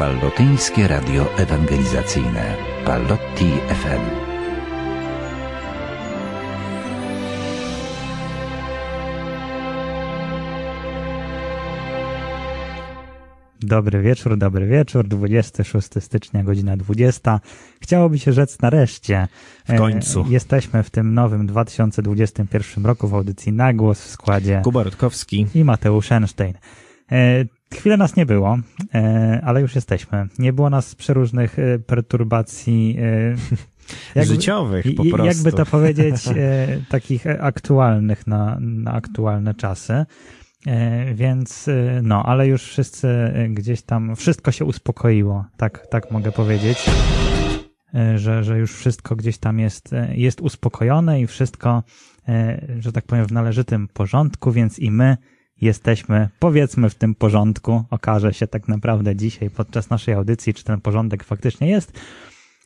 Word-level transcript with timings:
Pallotyńskie 0.00 0.88
Radio 0.88 1.38
Ewangelizacyjne 1.38 2.56
Pallotti 2.86 3.50
FM. 3.68 4.00
Dobry 13.60 14.02
wieczór, 14.02 14.38
dobry 14.38 14.66
wieczór. 14.66 15.08
26 15.08 15.88
stycznia, 16.00 16.44
godzina 16.44 16.76
20. 16.76 17.40
Chciałoby 17.80 18.18
się 18.18 18.32
rzec 18.32 18.60
nareszcie. 18.60 19.28
W 19.68 19.78
końcu. 19.78 20.20
E, 20.20 20.32
jesteśmy 20.32 20.82
w 20.82 20.90
tym 20.90 21.14
nowym 21.14 21.46
2021 21.46 22.86
roku 22.86 23.08
w 23.08 23.14
audycji 23.14 23.52
Nagłos 23.52 24.00
w 24.00 24.10
składzie 24.10 24.60
Kuba 24.64 24.82
Rutkowski 24.82 25.46
i 25.54 25.64
Mateusz 25.64 26.12
Einstein. 26.12 26.54
E, 27.74 27.76
chwilę 27.76 27.96
nas 27.96 28.16
nie 28.16 28.26
było, 28.26 28.58
e, 28.94 29.40
ale 29.44 29.60
już 29.60 29.74
jesteśmy. 29.74 30.26
Nie 30.38 30.52
było 30.52 30.70
nas 30.70 30.94
przeróżnych 30.94 31.56
perturbacji 31.86 32.96
jakby, 34.14 34.34
życiowych 34.34 34.86
po 34.96 35.04
prostu. 35.04 35.26
Jakby 35.26 35.52
to 35.52 35.66
powiedzieć, 35.66 36.14
takich 36.88 37.26
aktualnych 37.26 38.26
na, 38.26 38.58
na 38.60 38.92
aktualne 38.92 39.54
czasy. 39.54 40.04
E, 40.66 41.14
więc 41.14 41.68
e, 41.68 42.00
no, 42.02 42.22
ale 42.22 42.46
już 42.46 42.62
wszyscy 42.62 43.08
e, 43.08 43.48
gdzieś 43.48 43.82
tam, 43.82 44.16
wszystko 44.16 44.52
się 44.52 44.64
uspokoiło, 44.64 45.44
tak, 45.56 45.86
tak 45.86 46.10
mogę 46.10 46.32
powiedzieć, 46.32 46.90
że, 48.14 48.44
że 48.44 48.58
już 48.58 48.72
wszystko 48.74 49.16
gdzieś 49.16 49.38
tam 49.38 49.58
jest, 49.58 49.90
jest 50.14 50.40
uspokojone 50.40 51.20
i 51.20 51.26
wszystko, 51.26 51.82
że 52.78 52.92
tak 52.92 53.06
powiem, 53.06 53.26
w 53.26 53.32
należytym 53.32 53.88
porządku, 53.88 54.52
więc 54.52 54.78
i 54.78 54.90
my 54.90 55.16
jesteśmy, 55.60 56.28
powiedzmy, 56.38 56.90
w 56.90 56.94
tym 56.94 57.14
porządku. 57.14 57.84
Okaże 57.90 58.34
się 58.34 58.46
tak 58.46 58.68
naprawdę 58.68 59.16
dzisiaj 59.16 59.50
podczas 59.50 59.90
naszej 59.90 60.14
audycji, 60.14 60.54
czy 60.54 60.64
ten 60.64 60.80
porządek 60.80 61.24
faktycznie 61.24 61.68
jest. 61.68 61.92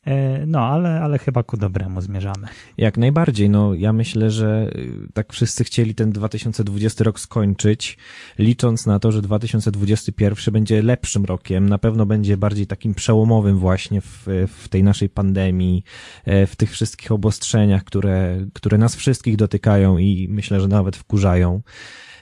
E, 0.06 0.47
no, 0.47 0.61
ale, 0.61 1.01
ale 1.01 1.19
chyba 1.19 1.42
ku 1.42 1.56
dobremu 1.56 2.01
zmierzamy. 2.01 2.48
Jak 2.78 2.98
najbardziej. 2.98 3.51
No, 3.51 3.75
ja 3.75 3.92
myślę, 3.92 4.31
że 4.31 4.70
y, 4.77 5.09
tak 5.14 5.33
wszyscy 5.33 5.64
chcieli 5.64 5.95
ten 5.95 6.12
2020 6.12 7.05
rok 7.05 7.20
skończyć, 7.20 7.98
licząc 8.39 8.86
na 8.86 8.98
to, 8.98 9.12
że 9.12 9.23
2021 9.23 10.53
będzie 10.53 10.83
lepszym 10.83 11.25
rokiem. 11.25 11.69
Na 11.69 11.79
pewno 11.79 12.06
będzie 12.06 12.36
bardziej 12.36 12.67
takim 12.67 12.95
przełomowym 12.95 13.58
właśnie 13.58 14.01
w, 14.01 14.27
w 14.48 14.69
tej 14.69 14.83
naszej 14.83 15.08
pandemii, 15.08 15.84
e, 16.25 16.47
w 16.47 16.56
tych 16.56 16.70
wszystkich 16.70 17.12
obostrzeniach, 17.12 17.84
które, 17.84 18.47
które 18.53 18.79
nas 18.79 18.97
wszystkich 18.97 19.36
dotykają 19.36 19.98
i 19.98 20.29
myślę, 20.31 20.61
że 20.61 20.69
nawet 20.69 20.97
wkurzają. 20.97 21.62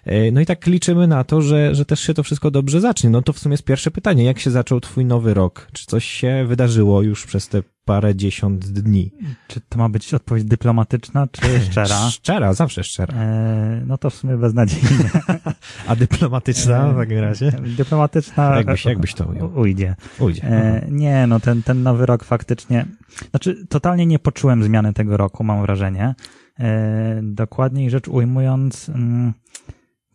E, 0.05 0.31
no 0.33 0.41
i 0.41 0.47
tak 0.47 0.67
liczymy 0.67 1.07
na 1.07 1.25
to, 1.25 1.43
że, 1.43 1.75
że 1.75 1.85
też 1.85 2.01
się 2.01 2.15
to 2.15 2.23
wszystko 2.23 2.51
dobrze 2.51 2.81
zacznie. 2.81 3.11
No 3.11 3.23
to 3.23 3.33
w 3.33 3.39
sumie 3.39 3.53
jest 3.53 3.65
pierwsze 3.65 3.91
pytanie. 3.91 4.25
Jak 4.25 4.39
się 4.39 4.51
zaczął 4.51 4.81
twój 4.81 5.05
nowy 5.05 5.35
rok? 5.35 5.69
Czy 5.73 5.87
coś 5.87 6.05
się 6.05 6.45
wydarzyło 6.49 7.03
już 7.03 7.27
przez 7.27 7.49
te 7.49 7.63
parę 7.85 8.15
dziesiąt 8.15 8.67
dni? 8.67 9.13
Czy 9.49 9.61
to 9.61 9.79
ma 9.79 9.89
być 9.89 10.15
odpowiedź 10.15 10.45
dyplomatyczna, 10.45 11.27
czy 11.33 11.61
szczera? 11.71 12.11
szczera, 12.11 12.53
zawsze 12.53 12.85
szczera. 12.85 13.15
E, 13.15 13.83
no 13.87 13.99
to 13.99 14.11
w 14.11 14.15
sumie 14.15 14.37
beznadziejnie. 14.37 15.11
A 15.89 15.97
dyplomatyczna 15.97 16.93
w 16.93 16.97
takim 16.97 17.19
razie? 17.19 17.53
Dyplomatyczna 17.77 18.57
jakbyś, 18.57 18.85
jakbyś 18.85 19.15
to 19.15 19.25
ujął? 19.25 19.53
Ujdzie. 19.55 19.95
Ujdzie. 20.19 20.43
E, 20.45 20.87
nie, 20.91 21.27
no 21.27 21.41
ten, 21.41 21.63
ten 21.63 21.83
nowy 21.83 22.07
rok 22.07 22.25
faktycznie, 22.25 22.87
znaczy 23.31 23.67
totalnie 23.67 24.07
nie 24.07 24.19
poczułem 24.19 24.65
zmiany 24.65 24.93
tego 24.93 25.17
roku, 25.17 25.45
mam 25.45 25.63
wrażenie. 25.63 26.15
E, 26.61 27.21
dokładniej 27.23 27.91
rzecz 27.91 28.09
ujmując, 28.09 28.89
mm, 28.89 29.33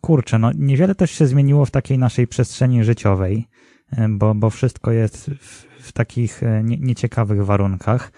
kurczę, 0.00 0.38
no 0.38 0.50
niewiele 0.52 0.94
też 0.94 1.10
się 1.10 1.26
zmieniło 1.26 1.66
w 1.66 1.70
takiej 1.70 1.98
naszej 1.98 2.26
przestrzeni 2.26 2.84
życiowej, 2.84 3.48
e, 3.92 4.08
bo, 4.08 4.34
bo 4.34 4.50
wszystko 4.50 4.92
jest 4.92 5.30
w, 5.30 5.66
w 5.80 5.92
takich 5.92 6.42
e, 6.42 6.62
nie, 6.64 6.76
nieciekawych 6.76 7.44
warunkach. 7.44 8.12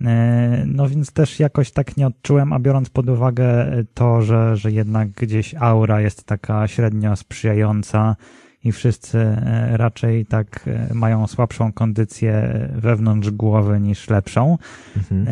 E, 0.00 0.64
no 0.66 0.88
więc 0.88 1.12
też 1.12 1.40
jakoś 1.40 1.70
tak 1.70 1.96
nie 1.96 2.06
odczułem, 2.06 2.52
a 2.52 2.58
biorąc 2.58 2.90
pod 2.90 3.08
uwagę 3.08 3.70
to, 3.94 4.22
że, 4.22 4.56
że 4.56 4.72
jednak 4.72 5.10
gdzieś 5.10 5.54
aura 5.54 6.00
jest 6.00 6.24
taka 6.24 6.68
średnio 6.68 7.16
sprzyjająca 7.16 8.16
i 8.64 8.72
wszyscy 8.72 9.36
raczej 9.70 10.26
tak 10.26 10.70
mają 10.94 11.26
słabszą 11.26 11.72
kondycję 11.72 12.58
wewnątrz 12.74 13.30
głowy 13.30 13.80
niż 13.80 14.10
lepszą. 14.10 14.58
Mhm. 14.96 15.26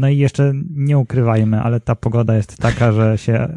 No 0.00 0.08
i 0.08 0.18
jeszcze 0.18 0.52
nie 0.74 0.98
ukrywajmy, 0.98 1.60
ale 1.60 1.80
ta 1.80 1.94
pogoda 1.94 2.36
jest 2.36 2.58
taka, 2.58 2.92
że 2.92 3.18
się 3.18 3.48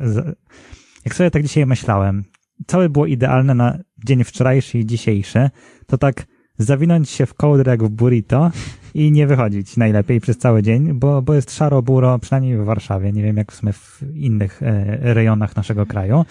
jak 1.06 1.16
sobie 1.16 1.32
tak 1.32 1.44
dzisiaj 1.44 1.66
myślałem, 1.66 2.24
całe 2.68 2.90
było 2.90 3.06
idealne 3.06 3.56
na 3.56 3.78
dzień 4.06 4.24
wczorajszy 4.24 4.80
i 4.80 4.86
dzisiejszy, 4.86 5.50
to 5.88 5.98
tak 5.98 6.26
zawinąć 6.58 7.10
się 7.10 7.26
w 7.26 7.34
kołdrę 7.34 7.72
jak 7.72 7.84
w 7.84 7.90
burrito 7.90 8.52
i 8.94 9.12
nie 9.12 9.28
wychodzić 9.28 9.78
najlepiej 9.78 10.22
przez 10.22 10.38
cały 10.38 10.64
dzień, 10.64 10.94
bo, 10.94 11.22
bo 11.22 11.34
jest 11.34 11.52
szaro-buro, 11.52 12.20
przynajmniej 12.20 12.58
w 12.58 12.66
Warszawie, 12.66 13.12
nie 13.12 13.24
wiem 13.24 13.38
jak 13.38 13.52
w 13.52 13.56
sumie 13.56 13.74
w 13.74 14.04
innych 14.14 14.64
e, 14.64 14.98
rejonach 15.14 15.56
naszego 15.56 15.86
kraju. 15.86 16.26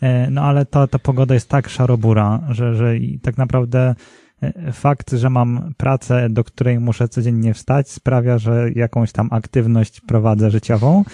E, 0.00 0.30
no 0.30 0.42
ale 0.42 0.66
to, 0.66 0.88
ta 0.88 0.98
pogoda 0.98 1.34
jest 1.34 1.48
tak 1.48 1.68
szarobura, 1.68 2.40
że, 2.48 2.74
że 2.74 2.94
tak 3.22 3.38
naprawdę 3.38 3.94
e, 4.42 4.72
fakt, 4.72 5.12
że 5.12 5.30
mam 5.30 5.74
pracę, 5.76 6.28
do 6.30 6.44
której 6.44 6.80
muszę 6.80 7.08
codziennie 7.08 7.54
wstać, 7.54 7.90
sprawia, 7.90 8.38
że 8.38 8.70
jakąś 8.74 9.12
tam 9.12 9.28
aktywność 9.30 10.00
prowadzę 10.00 10.50
życiową, 10.50 11.04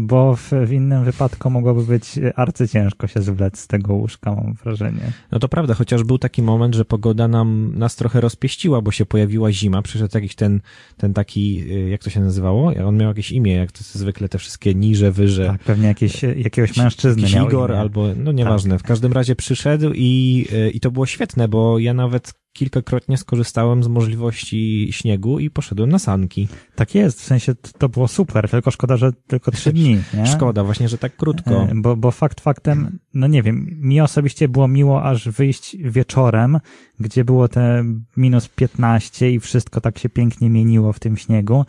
bo 0.00 0.36
w, 0.36 0.50
w, 0.66 0.72
innym 0.72 1.04
wypadku 1.04 1.50
mogłoby 1.50 1.82
być 1.82 2.18
arcyciężko 2.36 3.06
się 3.06 3.22
zwlec 3.22 3.58
z 3.58 3.66
tego 3.66 3.94
łóżka, 3.94 4.34
mam 4.34 4.54
wrażenie. 4.54 5.12
No 5.32 5.38
to 5.38 5.48
prawda, 5.48 5.74
chociaż 5.74 6.04
był 6.04 6.18
taki 6.18 6.42
moment, 6.42 6.74
że 6.74 6.84
pogoda 6.84 7.28
nam, 7.28 7.72
nas 7.74 7.96
trochę 7.96 8.20
rozpieściła, 8.20 8.80
bo 8.82 8.90
się 8.90 9.06
pojawiła 9.06 9.52
zima, 9.52 9.82
przyszedł 9.82 10.10
jakiś 10.14 10.34
ten, 10.34 10.60
ten 10.96 11.14
taki, 11.14 11.72
y, 11.72 11.88
jak 11.88 12.02
to 12.02 12.10
się 12.10 12.20
nazywało? 12.20 12.72
On 12.86 12.96
miał 12.96 13.08
jakieś 13.08 13.32
imię, 13.32 13.54
jak 13.54 13.72
to 13.72 13.78
zwykle 13.84 14.28
te 14.28 14.38
wszystkie 14.38 14.74
niże, 14.74 15.12
wyże. 15.12 15.46
Tak, 15.46 15.64
pewnie 15.64 15.88
jakieś, 15.88 16.22
jakiegoś 16.22 16.76
mężczyzny 16.76 17.22
jakiś 17.22 17.36
miał 17.36 17.48
Igor 17.48 17.70
imię. 17.70 17.80
albo, 17.80 18.06
no 18.16 18.32
nieważne. 18.32 18.74
Tak. 18.74 18.80
W 18.80 18.88
każdym 18.88 19.12
razie 19.12 19.36
przyszedł 19.36 19.90
i, 19.94 20.44
y, 20.52 20.70
i 20.70 20.80
to 20.80 20.90
było 20.90 21.06
świetne, 21.06 21.48
bo 21.48 21.78
ja 21.78 21.94
nawet 21.94 22.32
kilkakrotnie 22.52 23.16
skorzystałem 23.16 23.82
z 23.82 23.88
możliwości 23.88 24.88
śniegu 24.90 25.38
i 25.38 25.50
poszedłem 25.50 25.90
na 25.90 25.98
sanki. 25.98 26.48
Tak 26.74 26.94
jest, 26.94 27.20
w 27.20 27.24
sensie 27.24 27.54
to 27.54 27.88
było 27.88 28.08
super, 28.08 28.50
tylko 28.50 28.70
szkoda, 28.70 28.96
że 28.96 29.12
tylko 29.26 29.50
trzy 29.50 29.72
dni. 29.72 29.98
Nie? 30.14 30.26
Szkoda 30.26 30.64
właśnie, 30.64 30.88
że 30.88 30.98
tak 30.98 31.16
krótko. 31.16 31.62
E, 31.62 31.72
bo, 31.74 31.96
bo 31.96 32.10
fakt 32.10 32.40
faktem, 32.40 32.98
no 33.14 33.26
nie 33.26 33.42
wiem, 33.42 33.66
mi 33.80 34.00
osobiście 34.00 34.48
było 34.48 34.68
miło 34.68 35.02
aż 35.02 35.28
wyjść 35.28 35.76
wieczorem, 35.76 36.60
gdzie 37.00 37.24
było 37.24 37.48
te 37.48 37.84
minus 38.16 38.48
15 38.48 39.30
i 39.32 39.40
wszystko 39.40 39.80
tak 39.80 39.98
się 39.98 40.08
pięknie 40.08 40.50
mieniło 40.50 40.92
w 40.92 41.00
tym 41.00 41.16
śniegu. 41.16 41.64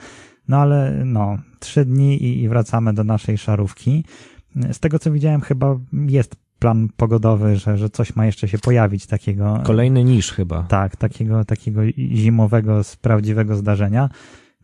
No 0.47 0.57
ale 0.57 1.01
no, 1.05 1.37
trzy 1.59 1.85
dni 1.85 2.23
i, 2.23 2.43
i 2.43 2.49
wracamy 2.49 2.93
do 2.93 3.03
naszej 3.03 3.37
szarówki. 3.37 4.03
Z 4.71 4.79
tego 4.79 4.99
co 4.99 5.11
widziałem, 5.11 5.41
chyba 5.41 5.79
jest 5.93 6.35
plan 6.59 6.87
pogodowy, 6.97 7.55
że, 7.55 7.77
że 7.77 7.89
coś 7.89 8.15
ma 8.15 8.25
jeszcze 8.25 8.47
się 8.47 8.57
pojawić 8.57 9.05
takiego. 9.05 9.61
Kolejny 9.63 10.03
niż 10.03 10.31
chyba. 10.31 10.63
Tak, 10.63 10.95
takiego, 10.95 11.45
takiego 11.45 11.81
zimowego, 11.97 12.83
z 12.83 12.95
prawdziwego 12.95 13.55
zdarzenia. 13.55 14.09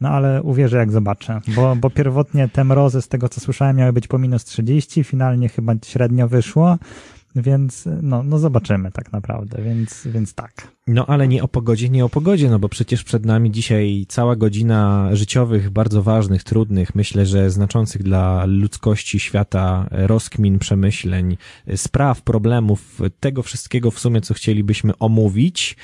No 0.02 0.10
ale 0.10 0.44
uwierzę 0.44 0.78
jak 0.78 0.92
zobaczę, 0.92 1.42
bo, 1.56 1.76
bo 1.76 1.90
pierwotnie 1.90 2.50
te 2.50 2.64
mrozy 2.64 3.02
z 3.02 3.08
tego 3.08 3.30
co 3.30 3.42
słyszałem 3.42 3.76
miały 3.76 3.94
być 3.94 4.08
po 4.08 4.18
minus 4.18 4.44
30, 4.44 5.04
finalnie 5.04 5.50
chyba 5.50 5.74
średnio 5.86 6.28
wyszło, 6.28 6.78
więc 7.36 7.88
no, 8.02 8.24
no 8.24 8.40
zobaczymy 8.40 8.92
tak 8.92 9.12
naprawdę, 9.12 9.62
więc, 9.62 10.08
więc 10.08 10.34
tak. 10.34 10.75
No 10.88 11.06
ale 11.06 11.28
nie 11.28 11.44
o 11.44 11.48
pogodzie, 11.48 11.90
nie 11.90 12.06
o 12.06 12.10
pogodzie, 12.10 12.50
no 12.50 12.60
bo 12.60 12.70
przecież 12.70 13.04
przed 13.04 13.26
nami 13.26 13.52
dzisiaj 13.52 14.06
cała 14.10 14.36
godzina 14.36 15.10
życiowych, 15.14 15.70
bardzo 15.70 16.04
ważnych, 16.04 16.44
trudnych, 16.44 16.96
myślę, 16.96 17.26
że 17.26 17.50
znaczących 17.50 18.04
dla 18.04 18.46
ludzkości, 18.46 19.20
świata, 19.20 19.88
rozkmin, 19.92 20.60
przemyśleń, 20.60 21.38
spraw, 21.76 22.22
problemów, 22.22 23.02
tego 23.20 23.44
wszystkiego 23.44 23.92
w 23.92 24.00
sumie, 24.00 24.22
co 24.22 24.34
chcielibyśmy 24.34 24.98
omówić 24.98 25.76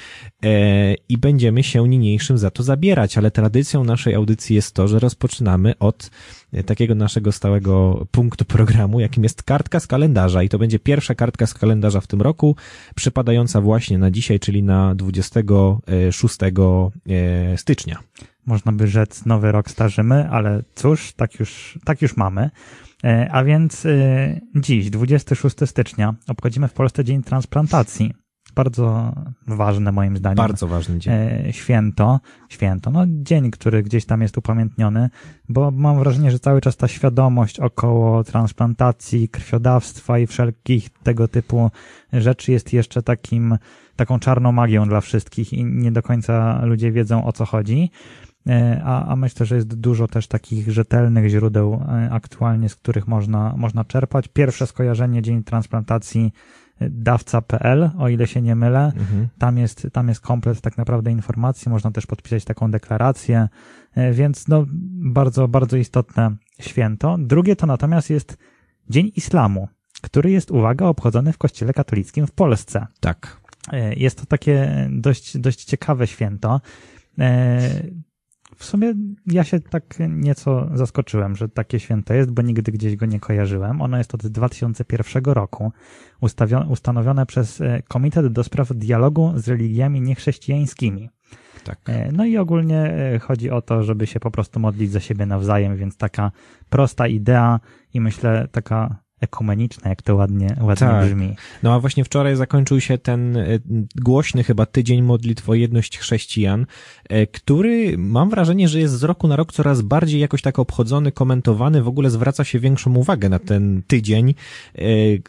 e, 0.44 0.94
i 1.10 1.18
będziemy 1.18 1.64
się 1.64 1.88
niniejszym 1.88 2.38
za 2.38 2.52
to 2.52 2.64
zabierać, 2.64 3.18
ale 3.18 3.32
tradycją 3.32 3.84
naszej 3.84 4.16
audycji 4.16 4.56
jest 4.56 4.76
to, 4.76 4.88
że 4.88 5.00
rozpoczynamy 5.00 5.78
od 5.80 6.12
takiego 6.66 6.96
naszego 6.96 7.32
stałego 7.32 8.06
punktu 8.12 8.46
programu, 8.46 9.00
jakim 9.00 9.24
jest 9.24 9.44
kartka 9.44 9.80
z 9.80 9.88
kalendarza. 9.88 10.44
I 10.44 10.50
to 10.50 10.60
będzie 10.60 10.80
pierwsza 10.80 11.16
kartka 11.16 11.48
z 11.48 11.54
kalendarza 11.54 12.02
w 12.02 12.08
tym 12.08 12.22
roku, 12.22 12.56
przypadająca 12.96 13.62
właśnie 13.62 13.98
na 13.98 14.12
dzisiaj, 14.12 14.40
czyli 14.40 14.64
na 14.64 14.91
26 14.96 16.38
e, 16.44 17.58
stycznia. 17.58 18.00
Można 18.46 18.72
by 18.72 18.88
rzec, 18.88 19.26
nowy 19.26 19.52
rok 19.52 19.70
starzymy, 19.70 20.30
ale 20.30 20.64
cóż, 20.76 21.14
tak 21.14 21.40
już, 21.40 21.80
tak 21.86 22.02
już 22.02 22.18
mamy. 22.18 22.50
E, 23.04 23.30
a 23.32 23.44
więc 23.44 23.86
e, 23.86 24.40
dziś, 24.56 24.90
26 24.90 25.56
stycznia, 25.66 26.16
obchodzimy 26.28 26.68
w 26.68 26.74
Polsce 26.74 27.04
Dzień 27.04 27.24
Transplantacji. 27.24 28.14
Bardzo 28.56 29.14
ważne 29.48 29.92
moim 29.92 30.18
zdaniem. 30.18 30.36
Bardzo 30.36 30.68
ważny 30.68 31.00
dzień. 31.00 31.14
E, 31.14 31.54
święto, 31.54 32.20
święto, 32.50 32.92
no 32.92 33.04
dzień, 33.08 33.52
który 33.52 33.84
gdzieś 33.84 34.06
tam 34.06 34.22
jest 34.22 34.38
upamiętniony, 34.38 35.10
bo 35.50 35.72
mam 35.72 36.00
wrażenie, 36.00 36.32
że 36.32 36.40
cały 36.40 36.62
czas 36.62 36.78
ta 36.78 36.88
świadomość 36.88 37.60
około 37.60 38.24
transplantacji, 38.24 39.30
krwiodawstwa 39.30 40.20
i 40.20 40.28
wszelkich 40.28 40.90
tego 40.90 41.28
typu 41.28 41.72
rzeczy 42.14 42.52
jest 42.52 42.74
jeszcze 42.74 43.04
takim, 43.04 43.58
taką 43.96 44.20
czarną 44.20 44.52
magią 44.52 44.88
dla 44.88 45.02
wszystkich 45.02 45.54
i 45.54 45.66
nie 45.66 45.92
do 45.92 46.02
końca 46.02 46.66
ludzie 46.66 46.92
wiedzą 46.92 47.26
o 47.26 47.32
co 47.32 47.46
chodzi. 47.46 47.92
E, 48.50 48.82
a, 48.86 49.06
a 49.06 49.16
myślę, 49.16 49.46
że 49.46 49.56
jest 49.56 49.76
dużo 49.80 50.08
też 50.08 50.28
takich 50.28 50.72
rzetelnych 50.72 51.30
źródeł 51.30 51.74
e, 51.74 52.10
aktualnie, 52.12 52.70
z 52.70 52.76
których 52.76 53.08
można, 53.08 53.54
można 53.58 53.86
czerpać. 53.86 54.28
Pierwsze 54.28 54.68
skojarzenie 54.68 55.22
Dzień 55.22 55.44
Transplantacji 55.44 56.34
dawca.pl, 56.90 57.90
o 57.98 58.10
ile 58.10 58.28
się 58.28 58.42
nie 58.42 58.56
mylę. 58.56 58.86
Mhm. 58.86 59.28
Tam, 59.38 59.58
jest, 59.58 59.88
tam 59.94 60.08
jest 60.08 60.22
komplet 60.22 60.62
tak 60.62 60.78
naprawdę 60.78 61.12
informacji, 61.12 61.70
można 61.70 61.92
też 61.92 62.06
podpisać 62.06 62.46
taką 62.46 62.72
deklarację, 62.72 63.50
więc 64.14 64.48
no 64.48 64.66
bardzo, 64.94 65.48
bardzo 65.48 65.78
istotne 65.78 66.36
święto. 66.60 67.18
Drugie 67.20 67.56
to 67.56 67.68
natomiast 67.68 68.10
jest 68.10 68.38
Dzień 68.90 69.12
Islamu, 69.16 69.68
który 70.02 70.32
jest, 70.32 70.52
uwaga, 70.52 70.86
obchodzony 70.86 71.34
w 71.34 71.38
Kościele 71.38 71.74
katolickim 71.74 72.28
w 72.28 72.32
Polsce. 72.32 72.88
Tak. 73.00 73.42
Jest 73.98 74.20
to 74.20 74.26
takie 74.26 74.88
dość, 74.92 75.38
dość 75.38 75.66
ciekawe 75.66 76.08
święto 76.08 76.62
w 78.62 78.66
sumie 78.66 78.94
ja 79.26 79.44
się 79.44 79.60
tak 79.60 79.84
nieco 80.10 80.70
zaskoczyłem, 80.74 81.36
że 81.36 81.50
takie 81.50 81.80
święto 81.80 82.14
jest, 82.14 82.32
bo 82.32 82.42
nigdy 82.42 82.72
gdzieś 82.72 82.96
go 82.96 83.06
nie 83.06 83.20
kojarzyłem. 83.20 83.82
Ono 83.82 83.98
jest 83.98 84.16
od 84.16 84.28
2001 84.28 85.24
roku, 85.24 85.72
ustanowione 86.70 87.26
przez 87.26 87.62
e, 87.62 87.82
Komitet 87.88 88.28
do 88.28 88.44
Spraw 88.44 88.74
Dialogu 88.74 89.34
z 89.36 89.48
Religiami 89.48 90.02
Niechrześcijańskimi. 90.02 91.10
Tak. 91.64 91.80
E, 91.90 92.12
no 92.12 92.26
i 92.26 92.38
ogólnie 92.38 92.80
e, 92.80 93.20
chodzi 93.20 93.50
o 93.50 93.62
to, 93.62 93.84
żeby 93.84 94.08
się 94.08 94.20
po 94.20 94.32
prostu 94.32 94.60
modlić 94.60 94.92
za 94.92 95.00
siebie 95.00 95.26
nawzajem, 95.26 95.78
więc 95.78 95.98
taka 95.98 96.32
prosta 96.70 97.08
idea 97.08 97.60
i 97.94 98.02
myślę 98.02 98.48
taka 98.52 98.96
ekumeniczne, 99.22 99.90
jak 99.90 100.02
to 100.02 100.16
ładnie, 100.16 100.56
ładnie 100.62 100.88
tak. 100.88 101.06
brzmi. 101.06 101.36
No 101.64 101.74
a 101.74 101.80
właśnie 101.80 102.04
wczoraj 102.04 102.36
zakończył 102.36 102.82
się 102.82 102.98
ten 102.98 103.38
e, 103.38 103.46
głośny 103.96 104.44
chyba 104.44 104.66
tydzień 104.66 105.02
modlitw 105.02 105.50
o 105.50 105.54
jedność 105.54 105.98
chrześcijan, 105.98 106.66
e, 107.10 107.28
który 107.28 107.98
mam 107.98 108.30
wrażenie, 108.30 108.68
że 108.68 108.80
jest 108.80 108.94
z 108.94 109.04
roku 109.04 109.28
na 109.28 109.36
rok 109.36 109.54
coraz 109.54 109.82
bardziej 109.82 110.22
jakoś 110.22 110.42
tak 110.42 110.60
obchodzony, 110.60 111.12
komentowany, 111.12 111.84
w 111.84 111.88
ogóle 111.88 112.10
zwraca 112.10 112.44
się 112.44 112.60
większą 112.60 112.96
uwagę 112.96 113.30
na 113.30 113.40
ten 113.40 113.82
tydzień. 113.88 114.34
E, 114.76 114.84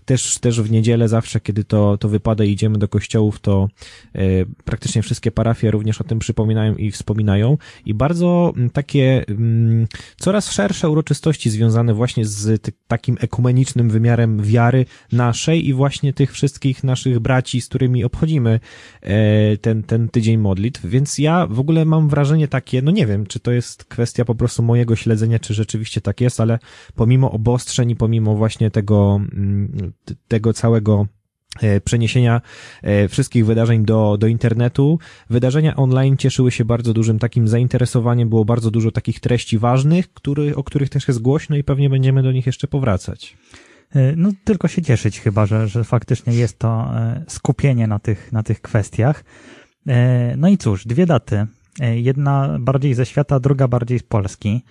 też, 0.05 0.39
też 0.39 0.61
w 0.61 0.71
niedzielę 0.71 1.09
zawsze, 1.09 1.41
kiedy 1.41 1.65
to, 1.65 1.99
to 1.99 2.09
wypada 2.09 2.45
i 2.45 2.51
idziemy 2.51 2.79
do 2.79 2.89
kościołów, 2.89 3.41
to 3.41 3.69
praktycznie 4.65 5.03
wszystkie 5.03 5.31
parafie 5.31 5.71
również 5.71 6.01
o 6.01 6.05
tym 6.05 6.19
przypominają 6.19 6.75
i 6.75 6.91
wspominają 6.91 7.59
i 7.87 7.95
bardzo 7.95 8.53
takie 8.73 9.25
coraz 10.17 10.51
szersze 10.51 10.91
uroczystości 10.91 11.51
związane 11.51 11.95
właśnie 11.95 12.25
z 12.25 12.73
takim 12.89 13.17
ekumenicznym 13.21 13.82
wymiarem 13.89 14.43
wiary 14.43 14.85
naszej 15.13 15.69
i 15.69 15.73
właśnie 15.73 16.13
tych 16.13 16.33
wszystkich 16.33 16.85
naszych 16.85 17.19
braci, 17.19 17.61
z 17.61 17.69
którymi 17.69 18.05
obchodzimy 18.05 18.61
e, 19.01 19.57
ten, 19.57 19.83
ten 19.83 20.09
tydzień 20.09 20.39
modlitw. 20.39 20.87
Więc 20.87 21.19
ja 21.19 21.47
w 21.47 21.61
ogóle 21.61 21.85
mam 21.85 22.09
wrażenie 22.09 22.49
takie, 22.49 22.83
no 22.83 22.91
nie 22.91 23.07
wiem, 23.07 23.27
czy 23.27 23.41
to 23.41 23.53
jest 23.53 23.85
kwestia 23.85 24.25
po 24.25 24.35
prostu 24.35 24.63
mojego 24.63 24.97
śledzenia, 24.97 25.39
czy 25.39 25.55
rzeczywiście 25.55 26.01
tak 26.01 26.21
jest, 26.21 26.41
ale 26.41 26.59
pomimo 26.95 27.31
obostrzeń 27.31 27.91
i 27.91 27.97
pomimo 27.97 28.35
właśnie 28.35 28.71
tego, 28.71 29.21
mm, 29.33 29.93
tego 30.29 30.53
całego 30.53 31.07
E, 31.61 31.81
przeniesienia 31.81 32.41
e, 32.83 33.09
wszystkich 33.09 33.47
wydarzeń 33.47 33.85
do, 33.85 34.17
do 34.19 34.27
internetu. 34.27 34.99
Wydarzenia 35.31 35.77
online 35.77 36.17
cieszyły 36.17 36.51
się 36.51 36.65
bardzo 36.65 36.93
dużym 36.93 37.19
takim 37.19 37.49
zainteresowaniem, 37.49 38.29
było 38.29 38.45
bardzo 38.45 38.71
dużo 38.71 38.91
takich 38.91 39.21
treści 39.21 39.59
ważnych, 39.59 40.13
który, 40.13 40.57
o 40.57 40.65
których 40.65 40.89
też 40.89 41.09
jest 41.09 41.23
głośno 41.23 41.57
i 41.57 41.65
pewnie 41.65 41.91
będziemy 41.91 42.23
do 42.23 42.33
nich 42.33 42.47
jeszcze 42.47 42.69
powracać. 42.69 43.37
E, 43.95 44.17
no 44.17 44.31
tylko 44.45 44.69
się 44.69 44.83
cieszyć 44.83 45.21
chyba, 45.21 45.47
że, 45.47 45.69
że 45.69 45.85
faktycznie 45.85 46.35
jest 46.35 46.59
to 46.59 46.91
skupienie 47.29 47.87
na 47.87 47.99
tych, 47.99 48.33
na 48.33 48.43
tych 48.43 48.61
kwestiach. 48.61 49.25
No 50.37 50.49
i 50.49 50.59
cóż, 50.59 50.87
dwie 50.87 51.07
daty. 51.07 51.47
Jedna 51.95 52.57
bardziej 52.61 52.95
ze 52.95 53.07
świata, 53.07 53.41
druga 53.41 53.69
bardziej 53.69 53.99
z 53.99 54.03
Polski. 54.03 54.63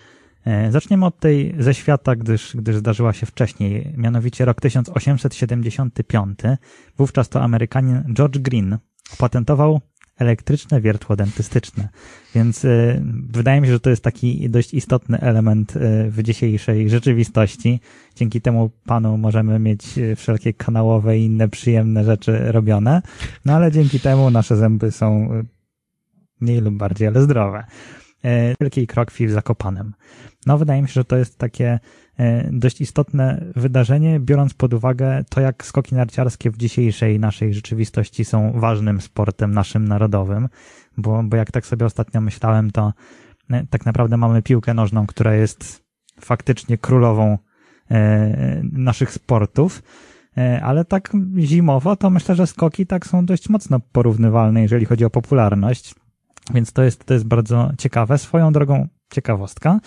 E, 0.46 0.72
zaczniemy 0.72 1.06
od 1.06 1.20
tej 1.20 1.56
ze 1.60 1.74
świata, 1.74 2.16
gdyż, 2.16 2.56
gdyż 2.56 2.76
zdarzyła 2.76 3.14
się 3.14 3.26
wcześniej, 3.26 3.94
mianowicie 3.98 4.46
rok 4.46 4.62
1875. 4.62 6.40
Wówczas 6.98 7.30
to 7.30 7.42
Amerykanin 7.42 8.04
George 8.14 8.38
Green 8.38 8.78
patentował 9.18 9.82
elektryczne 10.22 10.82
wiertło 10.82 11.16
dentystyczne. 11.16 11.90
Więc 12.36 12.66
y, 12.66 13.02
wydaje 13.30 13.62
mi 13.62 13.68
się, 13.68 13.74
że 13.74 13.80
to 13.80 13.90
jest 13.90 14.04
taki 14.04 14.50
dość 14.50 14.74
istotny 14.74 15.20
element 15.20 15.76
y, 15.76 16.12
w 16.12 16.24
dzisiejszej 16.24 16.90
rzeczywistości. 16.90 17.80
Dzięki 18.16 18.42
temu 18.42 18.70
panu 18.86 19.18
możemy 19.18 19.60
mieć 19.60 19.84
wszelkie 20.16 20.54
kanałowe 20.54 21.18
i 21.18 21.26
inne 21.26 21.50
przyjemne 21.50 22.04
rzeczy 22.04 22.52
robione, 22.52 23.02
no 23.46 23.54
ale 23.54 23.72
dzięki 23.72 24.00
temu 24.00 24.30
nasze 24.30 24.58
zęby 24.58 24.92
są 24.92 25.30
mniej 26.42 26.62
lub 26.62 26.76
bardziej, 26.76 27.08
ale 27.08 27.22
zdrowe. 27.22 27.64
E, 28.24 28.56
wielkiej 28.62 28.88
krokwi 28.88 29.28
w 29.28 29.32
Zakopanem. 29.32 29.94
No, 30.46 30.58
wydaje 30.58 30.82
mi 30.82 30.88
się, 30.88 30.94
że 30.94 31.06
to 31.06 31.18
jest 31.18 31.38
takie 31.38 31.80
dość 32.52 32.82
istotne 32.82 33.46
wydarzenie, 33.56 34.20
biorąc 34.20 34.54
pod 34.54 34.74
uwagę 34.74 35.24
to, 35.30 35.42
jak 35.42 35.66
skoki 35.66 35.96
narciarskie 35.96 36.52
w 36.52 36.58
dzisiejszej 36.58 37.20
naszej 37.20 37.54
rzeczywistości 37.54 38.26
są 38.26 38.52
ważnym 38.56 39.02
sportem 39.02 39.52
naszym 39.52 39.88
narodowym, 39.88 40.50
bo, 40.98 41.24
bo 41.24 41.38
jak 41.38 41.52
tak 41.52 41.66
sobie 41.66 41.86
ostatnio 41.86 42.22
myślałem, 42.22 42.72
to 42.72 42.94
e, 43.50 43.66
tak 43.70 43.86
naprawdę 43.86 44.18
mamy 44.18 44.42
piłkę 44.42 44.74
nożną, 44.74 45.08
która 45.08 45.34
jest 45.34 45.84
faktycznie 46.20 46.78
królową 46.78 47.38
naszych 48.72 49.12
sportów, 49.12 49.84
ale 50.62 50.86
tak 50.86 51.12
zimowo 51.38 51.96
to 51.96 52.10
myślę, 52.10 52.36
że 52.36 52.48
skoki 52.48 52.86
tak 52.86 53.08
są 53.08 53.26
dość 53.26 53.50
mocno 53.50 53.80
porównywalne, 53.92 54.62
jeżeli 54.62 54.86
chodzi 54.86 55.06
o 55.06 55.10
popularność. 55.10 55.96
Więc 56.54 56.74
to 56.74 56.84
jest, 56.84 57.06
to 57.06 57.14
jest 57.14 57.26
bardzo 57.26 57.72
ciekawe. 57.78 58.18
Swoją 58.18 58.54
drogą 58.54 58.88
ciekawostka. 59.14 59.80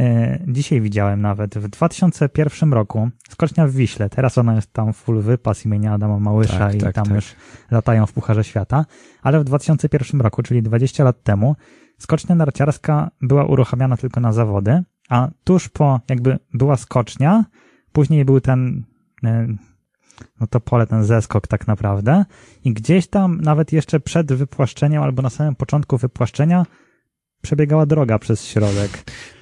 E, 0.00 0.38
dzisiaj 0.46 0.80
widziałem 0.80 1.20
nawet 1.20 1.58
w 1.58 1.68
2001 1.68 2.72
roku 2.72 3.10
skocznia 3.30 3.66
w 3.66 3.70
Wiśle. 3.70 4.10
Teraz 4.10 4.38
ona 4.38 4.54
jest 4.54 4.72
tam 4.72 4.92
full 4.92 5.20
wypas 5.20 5.64
imienia 5.64 5.92
Adama 5.92 6.20
Małysza 6.20 6.58
tak, 6.58 6.74
i 6.74 6.78
tak, 6.78 6.94
tam 6.94 7.04
tak. 7.04 7.14
już 7.14 7.34
latają 7.70 8.06
w 8.06 8.12
Pucharze 8.12 8.44
Świata. 8.44 8.84
Ale 9.22 9.40
w 9.40 9.44
2001 9.44 10.20
roku, 10.20 10.42
czyli 10.42 10.62
20 10.62 11.04
lat 11.04 11.22
temu, 11.22 11.56
skocznia 11.98 12.34
narciarska 12.34 13.10
była 13.22 13.44
uruchamiana 13.44 13.96
tylko 13.96 14.20
na 14.20 14.32
zawody, 14.32 14.82
a 15.08 15.28
tuż 15.44 15.68
po 15.68 16.00
jakby 16.08 16.38
była 16.54 16.76
skocznia, 16.76 17.44
później 17.92 18.24
był 18.24 18.40
ten 18.40 18.84
e, 19.24 19.46
no 20.40 20.46
to 20.46 20.60
pole, 20.60 20.86
ten 20.86 21.04
zeskok 21.04 21.46
tak 21.46 21.66
naprawdę. 21.66 22.24
I 22.64 22.72
gdzieś 22.72 23.06
tam, 23.06 23.40
nawet 23.40 23.72
jeszcze 23.72 24.00
przed 24.00 24.32
wypłaszczeniem, 24.32 25.02
albo 25.02 25.22
na 25.22 25.30
samym 25.30 25.54
początku 25.54 25.98
wypłaszczenia, 25.98 26.66
przebiegała 27.42 27.86
droga 27.86 28.18
przez 28.18 28.44
środek. 28.44 28.90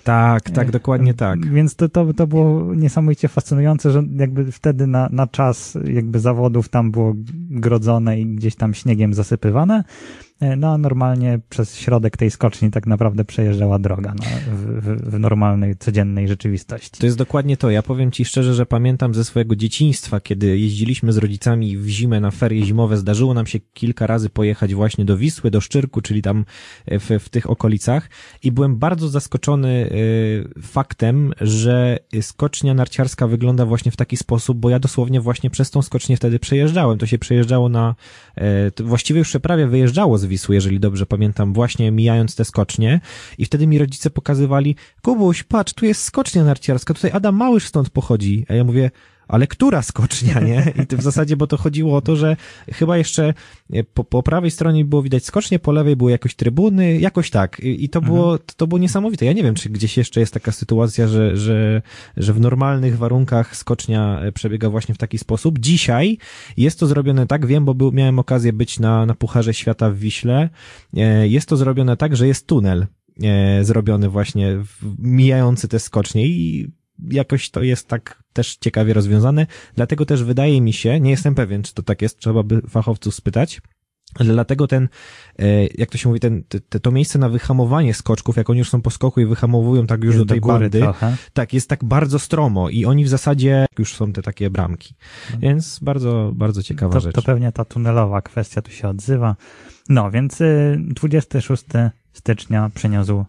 Tak, 0.04 0.50
tak, 0.50 0.70
dokładnie 0.70 1.14
tak. 1.14 1.46
Więc 1.46 1.74
to, 1.74 1.88
to, 1.88 2.14
to 2.14 2.26
było 2.26 2.74
niesamowicie 2.74 3.28
fascynujące, 3.28 3.90
że 3.90 4.02
jakby 4.16 4.52
wtedy 4.52 4.86
na, 4.86 5.08
na 5.12 5.26
czas 5.26 5.78
jakby 5.84 6.20
zawodów 6.20 6.68
tam 6.68 6.90
było 6.90 7.14
grodzone 7.50 8.20
i 8.20 8.26
gdzieś 8.26 8.54
tam 8.54 8.74
śniegiem 8.74 9.14
zasypywane, 9.14 9.84
E, 9.84 10.27
no 10.56 10.72
a 10.72 10.78
normalnie 10.78 11.40
przez 11.48 11.76
środek 11.76 12.16
tej 12.16 12.30
skoczni 12.30 12.70
tak 12.70 12.86
naprawdę 12.86 13.24
przejeżdżała 13.24 13.78
droga 13.78 14.14
no, 14.18 14.24
w, 14.56 14.84
w, 14.84 15.10
w, 15.10 15.18
normalnej, 15.18 15.76
codziennej 15.76 16.28
rzeczywistości. 16.28 17.00
To 17.00 17.06
jest 17.06 17.18
dokładnie 17.18 17.56
to. 17.56 17.70
Ja 17.70 17.82
powiem 17.82 18.10
ci 18.10 18.24
szczerze, 18.24 18.54
że 18.54 18.66
pamiętam 18.66 19.14
ze 19.14 19.24
swojego 19.24 19.56
dzieciństwa, 19.56 20.20
kiedy 20.20 20.58
jeździliśmy 20.58 21.12
z 21.12 21.16
rodzicami 21.16 21.76
w 21.76 21.88
zimę 21.88 22.20
na 22.20 22.30
ferie 22.30 22.66
zimowe, 22.66 22.96
zdarzyło 22.96 23.34
nam 23.34 23.46
się 23.46 23.58
kilka 23.74 24.06
razy 24.06 24.30
pojechać 24.30 24.74
właśnie 24.74 25.04
do 25.04 25.16
Wisły, 25.16 25.50
do 25.50 25.60
Szczyrku, 25.60 26.00
czyli 26.00 26.22
tam 26.22 26.44
e, 26.86 26.98
w, 26.98 27.08
w 27.20 27.28
tych 27.28 27.50
okolicach 27.50 28.10
i 28.42 28.52
byłem 28.52 28.76
bardzo 28.76 29.08
zaskoczony 29.08 29.68
y, 29.92 30.62
faktem, 30.62 31.32
że 31.40 31.98
skocznia 32.20 32.74
narciarska 32.74 33.26
wygląda 33.26 33.66
właśnie 33.66 33.92
w 33.92 33.96
taki 33.96 34.16
sposób, 34.16 34.58
bo 34.58 34.70
ja 34.70 34.78
dosłownie 34.78 35.20
właśnie 35.20 35.50
przez 35.50 35.70
tą 35.70 35.82
skocznię 35.82 36.16
wtedy 36.16 36.38
przejeżdżałem. 36.38 36.98
To 36.98 37.06
się 37.06 37.18
przejeżdżało 37.18 37.68
na, 37.68 37.94
właściwie 38.80 39.18
już 39.18 39.36
prawie 39.42 39.66
wyjeżdżało 39.66 40.18
z 40.18 40.27
Wisły, 40.28 40.54
jeżeli 40.54 40.80
dobrze 40.80 41.06
pamiętam, 41.06 41.52
właśnie 41.52 41.90
mijając 41.90 42.36
te 42.36 42.44
skocznie. 42.44 43.00
I 43.38 43.44
wtedy 43.44 43.66
mi 43.66 43.78
rodzice 43.78 44.10
pokazywali, 44.10 44.76
Kubuś, 45.02 45.42
patrz, 45.42 45.72
tu 45.72 45.86
jest 45.86 46.02
skocznia 46.02 46.44
narciarska, 46.44 46.94
tutaj 46.94 47.10
Adam 47.10 47.36
Małysz 47.36 47.66
stąd 47.66 47.90
pochodzi, 47.90 48.46
a 48.48 48.54
ja 48.54 48.64
mówię, 48.64 48.90
ale 49.28 49.46
która 49.46 49.82
skocznia, 49.82 50.40
nie? 50.40 50.72
I 50.92 50.96
w 50.96 51.02
zasadzie, 51.02 51.36
bo 51.36 51.46
to 51.46 51.56
chodziło 51.56 51.96
o 51.96 52.00
to, 52.00 52.16
że 52.16 52.36
chyba 52.72 52.98
jeszcze 52.98 53.34
e, 53.72 53.84
po, 53.84 54.04
po 54.04 54.22
prawej 54.22 54.50
stronie 54.50 54.84
było 54.84 55.02
widać 55.02 55.24
skocznie, 55.24 55.58
po 55.58 55.72
lewej 55.72 55.96
były 55.96 56.10
jakoś 56.10 56.34
trybuny, 56.34 56.98
jakoś 56.98 57.30
tak. 57.30 57.60
I, 57.60 57.84
i 57.84 57.88
to 57.88 57.98
mhm. 57.98 58.14
było, 58.14 58.38
to 58.38 58.66
było 58.66 58.78
niesamowite. 58.78 59.26
Ja 59.26 59.32
nie 59.32 59.42
wiem, 59.42 59.54
czy 59.54 59.70
gdzieś 59.70 59.96
jeszcze 59.96 60.20
jest 60.20 60.34
taka 60.34 60.52
sytuacja, 60.52 61.08
że, 61.08 61.36
że, 61.36 61.82
że 62.16 62.32
w 62.32 62.40
normalnych 62.40 62.98
warunkach 62.98 63.56
skocznia 63.56 64.20
e, 64.20 64.32
przebiega 64.32 64.70
właśnie 64.70 64.94
w 64.94 64.98
taki 64.98 65.18
sposób. 65.18 65.58
Dzisiaj 65.58 66.18
jest 66.56 66.80
to 66.80 66.86
zrobione 66.86 67.26
tak, 67.26 67.46
wiem, 67.46 67.64
bo 67.64 67.74
był, 67.74 67.92
miałem 67.92 68.18
okazję 68.18 68.52
być 68.52 68.80
na, 68.80 69.06
na 69.06 69.14
Pucharze 69.14 69.54
Świata 69.54 69.90
w 69.90 69.96
Wiśle. 69.96 70.48
E, 70.96 71.28
jest 71.28 71.48
to 71.48 71.56
zrobione 71.56 71.96
tak, 71.96 72.16
że 72.16 72.26
jest 72.26 72.46
tunel 72.46 72.86
zrobiony 73.62 74.08
właśnie 74.08 74.58
mijający 74.98 75.68
te 75.68 75.78
skocznie 75.78 76.26
i 76.26 76.70
jakoś 77.10 77.50
to 77.50 77.62
jest 77.62 77.88
tak 77.88 78.22
też 78.32 78.56
ciekawie 78.56 78.94
rozwiązane. 78.94 79.46
Dlatego 79.74 80.06
też 80.06 80.24
wydaje 80.24 80.60
mi 80.60 80.72
się, 80.72 81.00
nie 81.00 81.10
jestem 81.10 81.34
pewien, 81.34 81.62
czy 81.62 81.74
to 81.74 81.82
tak 81.82 82.02
jest, 82.02 82.18
trzeba 82.18 82.42
by 82.42 82.60
fachowców 82.60 83.14
spytać, 83.14 83.60
ale 84.14 84.32
dlatego 84.32 84.66
ten, 84.66 84.88
e, 85.38 85.66
jak 85.66 85.90
to 85.90 85.98
się 85.98 86.08
mówi, 86.08 86.20
ten, 86.20 86.44
te, 86.68 86.80
to 86.80 86.90
miejsce 86.90 87.18
na 87.18 87.28
wyhamowanie 87.28 87.94
skoczków, 87.94 88.36
jak 88.36 88.50
oni 88.50 88.58
już 88.58 88.70
są 88.70 88.82
po 88.82 88.90
skoku 88.90 89.20
i 89.20 89.26
wyhamowują 89.26 89.86
tak 89.86 90.04
już 90.04 90.14
jest 90.14 90.26
do 90.26 90.34
tej 90.34 90.40
do 90.40 90.46
bandy, 90.46 90.80
trochę. 90.80 91.16
tak, 91.32 91.54
jest 91.54 91.68
tak 91.68 91.84
bardzo 91.84 92.18
stromo 92.18 92.68
i 92.68 92.84
oni 92.84 93.04
w 93.04 93.08
zasadzie 93.08 93.66
już 93.78 93.94
są 93.94 94.12
te 94.12 94.22
takie 94.22 94.50
bramki. 94.50 94.94
No. 95.32 95.38
Więc 95.38 95.78
bardzo, 95.78 96.32
bardzo 96.34 96.62
ciekawa 96.62 96.92
to, 96.92 97.00
rzecz. 97.00 97.14
To 97.14 97.22
pewnie 97.22 97.52
ta 97.52 97.64
tunelowa 97.64 98.22
kwestia 98.22 98.62
tu 98.62 98.70
się 98.70 98.88
odzywa. 98.88 99.36
No, 99.88 100.10
więc 100.10 100.38
26 100.78 101.64
y, 101.74 101.90
stycznia 102.12 102.70
przyniósł 102.74 103.24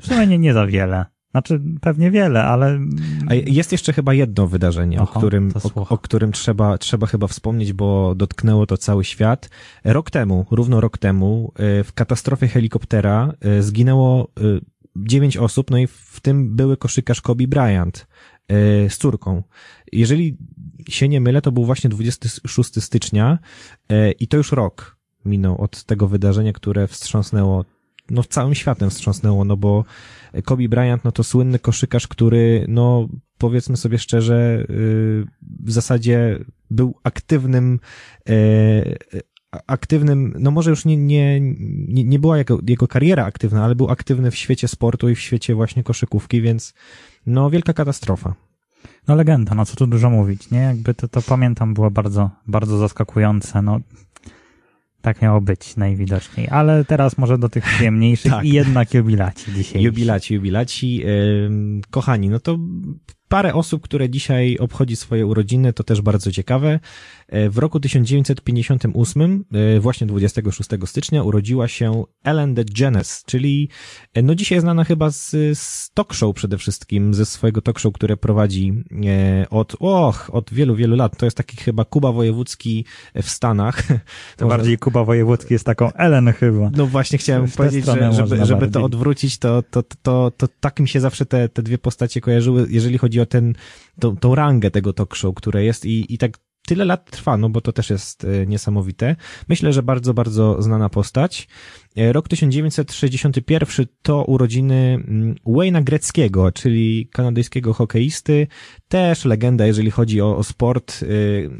w 0.00 0.06
sumie 0.06 0.26
nie, 0.26 0.38
nie 0.38 0.52
za 0.52 0.66
wiele. 0.66 1.06
Znaczy, 1.32 1.60
pewnie 1.80 2.10
wiele, 2.10 2.44
ale. 2.44 2.80
A 3.28 3.34
jest 3.34 3.72
jeszcze 3.72 3.92
chyba 3.92 4.14
jedno 4.14 4.46
wydarzenie, 4.46 5.00
Oho, 5.00 5.14
o 5.14 5.18
którym, 5.18 5.52
o, 5.74 5.88
o, 5.88 5.98
którym 5.98 6.32
trzeba, 6.32 6.78
trzeba 6.78 7.06
chyba 7.06 7.26
wspomnieć, 7.26 7.72
bo 7.72 8.14
dotknęło 8.14 8.66
to 8.66 8.76
cały 8.76 9.04
świat. 9.04 9.50
Rok 9.84 10.10
temu, 10.10 10.46
równo 10.50 10.80
rok 10.80 10.98
temu, 10.98 11.52
e, 11.56 11.84
w 11.84 11.92
katastrofie 11.92 12.48
helikoptera 12.48 13.32
e, 13.40 13.62
zginęło 13.62 14.28
e, 14.38 14.42
dziewięć 14.96 15.36
osób, 15.36 15.70
no 15.70 15.78
i 15.78 15.86
w 15.86 16.20
tym 16.22 16.56
były 16.56 16.76
koszykarz 16.76 17.20
Kobe 17.20 17.46
Bryant 17.46 18.06
z 18.88 18.96
córką. 18.96 19.42
Jeżeli 19.92 20.36
się 20.88 21.08
nie 21.08 21.20
mylę, 21.20 21.42
to 21.42 21.52
był 21.52 21.64
właśnie 21.64 21.90
26 21.90 22.82
stycznia 22.82 23.38
i 24.20 24.28
to 24.28 24.36
już 24.36 24.52
rok 24.52 24.96
minął 25.24 25.60
od 25.60 25.84
tego 25.84 26.08
wydarzenia, 26.08 26.52
które 26.52 26.88
wstrząsnęło 26.88 27.64
no 28.10 28.22
całym 28.24 28.54
światem 28.54 28.90
wstrząsnęło, 28.90 29.44
no 29.44 29.56
bo 29.56 29.84
Kobe 30.44 30.68
Bryant, 30.68 31.04
no 31.04 31.12
to 31.12 31.24
słynny 31.24 31.58
koszykarz, 31.58 32.08
który, 32.08 32.64
no 32.68 33.08
powiedzmy 33.38 33.76
sobie 33.76 33.98
szczerze, 33.98 34.66
y, 34.70 35.24
w 35.42 35.72
zasadzie 35.72 36.38
był 36.70 36.94
aktywnym, 37.04 37.80
e, 38.28 38.34
aktywnym, 39.66 40.34
no 40.38 40.50
może 40.50 40.70
już 40.70 40.84
nie, 40.84 40.96
nie, 40.96 41.40
nie, 41.88 42.18
była 42.18 42.38
jego, 42.38 42.58
jego 42.66 42.88
kariera 42.88 43.24
aktywna, 43.24 43.64
ale 43.64 43.74
był 43.74 43.90
aktywny 43.90 44.30
w 44.30 44.36
świecie 44.36 44.68
sportu 44.68 45.08
i 45.08 45.14
w 45.14 45.20
świecie 45.20 45.54
właśnie 45.54 45.82
koszykówki, 45.82 46.42
więc 46.42 46.74
no 47.26 47.50
wielka 47.50 47.72
katastrofa. 47.72 48.34
No 49.08 49.14
legenda, 49.14 49.54
no 49.54 49.66
co 49.66 49.76
tu 49.76 49.86
dużo 49.86 50.10
mówić, 50.10 50.50
nie? 50.50 50.58
Jakby 50.58 50.94
to, 50.94 51.08
to 51.08 51.22
pamiętam, 51.22 51.74
było 51.74 51.90
bardzo, 51.90 52.30
bardzo 52.46 52.78
zaskakujące, 52.78 53.62
no 53.62 53.80
tak 55.02 55.22
miało 55.22 55.40
być 55.40 55.76
najwidoczniej, 55.76 56.48
ale 56.50 56.84
teraz 56.84 57.18
może 57.18 57.38
do 57.38 57.48
tych 57.48 57.64
przyjemniejszych 57.64 58.32
tak. 58.36 58.44
i 58.44 58.52
jednak 58.52 58.94
jubilaci 58.94 59.52
dzisiaj. 59.52 59.82
Jubilaci, 59.82 60.34
jubilaci. 60.34 61.04
Kochani, 61.90 62.28
no 62.28 62.40
to 62.40 62.58
parę 63.32 63.54
osób, 63.54 63.82
które 63.82 64.10
dzisiaj 64.10 64.58
obchodzi 64.58 64.96
swoje 64.96 65.26
urodziny, 65.26 65.72
to 65.72 65.84
też 65.84 66.00
bardzo 66.00 66.32
ciekawe. 66.32 66.80
E, 67.28 67.50
w 67.50 67.58
roku 67.58 67.80
1958, 67.80 69.44
e, 69.52 69.80
właśnie 69.80 70.06
26 70.06 70.70
stycznia, 70.86 71.22
urodziła 71.22 71.68
się 71.68 72.04
Ellen 72.24 72.54
DeGeneres, 72.54 73.24
czyli 73.26 73.68
e, 74.14 74.22
no 74.22 74.34
dzisiaj 74.34 74.60
znana 74.60 74.84
chyba 74.84 75.10
z, 75.10 75.30
z 75.58 75.90
talk 75.94 76.14
show 76.14 76.34
przede 76.34 76.58
wszystkim, 76.58 77.14
ze 77.14 77.26
swojego 77.26 77.60
talk 77.60 77.78
show, 77.78 77.92
które 77.92 78.16
prowadzi 78.16 78.72
od, 79.50 79.76
och, 79.80 80.30
od 80.32 80.52
wielu, 80.52 80.76
wielu 80.76 80.96
lat. 80.96 81.16
To 81.16 81.26
jest 81.26 81.36
taki 81.36 81.56
chyba 81.56 81.84
Kuba 81.84 82.12
Wojewódzki 82.12 82.84
w 83.22 83.28
Stanach. 83.28 83.82
To 84.36 84.44
Może... 84.44 84.56
bardziej 84.56 84.78
Kuba 84.78 85.04
Wojewódzki 85.04 85.54
jest 85.54 85.66
taką 85.66 85.92
Ellen 85.92 86.32
chyba. 86.32 86.70
No 86.76 86.86
właśnie 86.86 87.18
chciałem 87.18 87.50
powiedzieć, 87.50 87.84
że, 87.86 88.12
żeby, 88.12 88.46
żeby 88.46 88.68
to 88.68 88.82
odwrócić, 88.82 89.38
to, 89.38 89.62
to, 89.62 89.82
to, 89.82 89.96
to, 90.02 90.32
to 90.36 90.48
tak 90.60 90.80
mi 90.80 90.88
się 90.88 91.00
zawsze 91.00 91.26
te, 91.26 91.48
te 91.48 91.62
dwie 91.62 91.78
postacie 91.78 92.20
kojarzyły, 92.20 92.66
jeżeli 92.70 92.98
chodzi 92.98 93.20
o 93.20 93.21
ten, 93.26 93.54
tą, 94.00 94.16
tą 94.16 94.34
rangę 94.34 94.70
tego 94.70 94.92
talk 94.92 95.14
show, 95.16 95.34
które 95.34 95.64
jest 95.64 95.84
i, 95.84 96.14
i 96.14 96.18
tak 96.18 96.38
tyle 96.66 96.84
lat 96.84 97.10
trwa, 97.10 97.36
no 97.36 97.48
bo 97.48 97.60
to 97.60 97.72
też 97.72 97.90
jest 97.90 98.24
e, 98.24 98.46
niesamowite. 98.46 99.16
Myślę, 99.48 99.72
że 99.72 99.82
bardzo, 99.82 100.14
bardzo 100.14 100.62
znana 100.62 100.88
postać. 100.88 101.48
E, 101.96 102.12
rok 102.12 102.28
1961 102.28 103.86
to 104.02 104.24
urodziny 104.24 104.74
mm, 105.08 105.34
Wayne'a 105.46 105.84
Greckiego, 105.84 106.52
czyli 106.52 107.08
kanadyjskiego 107.12 107.74
hokeisty, 107.74 108.46
też 108.88 109.24
legenda, 109.24 109.66
jeżeli 109.66 109.90
chodzi 109.90 110.20
o, 110.20 110.36
o 110.36 110.42
sport. 110.42 111.00
E, 111.02 111.06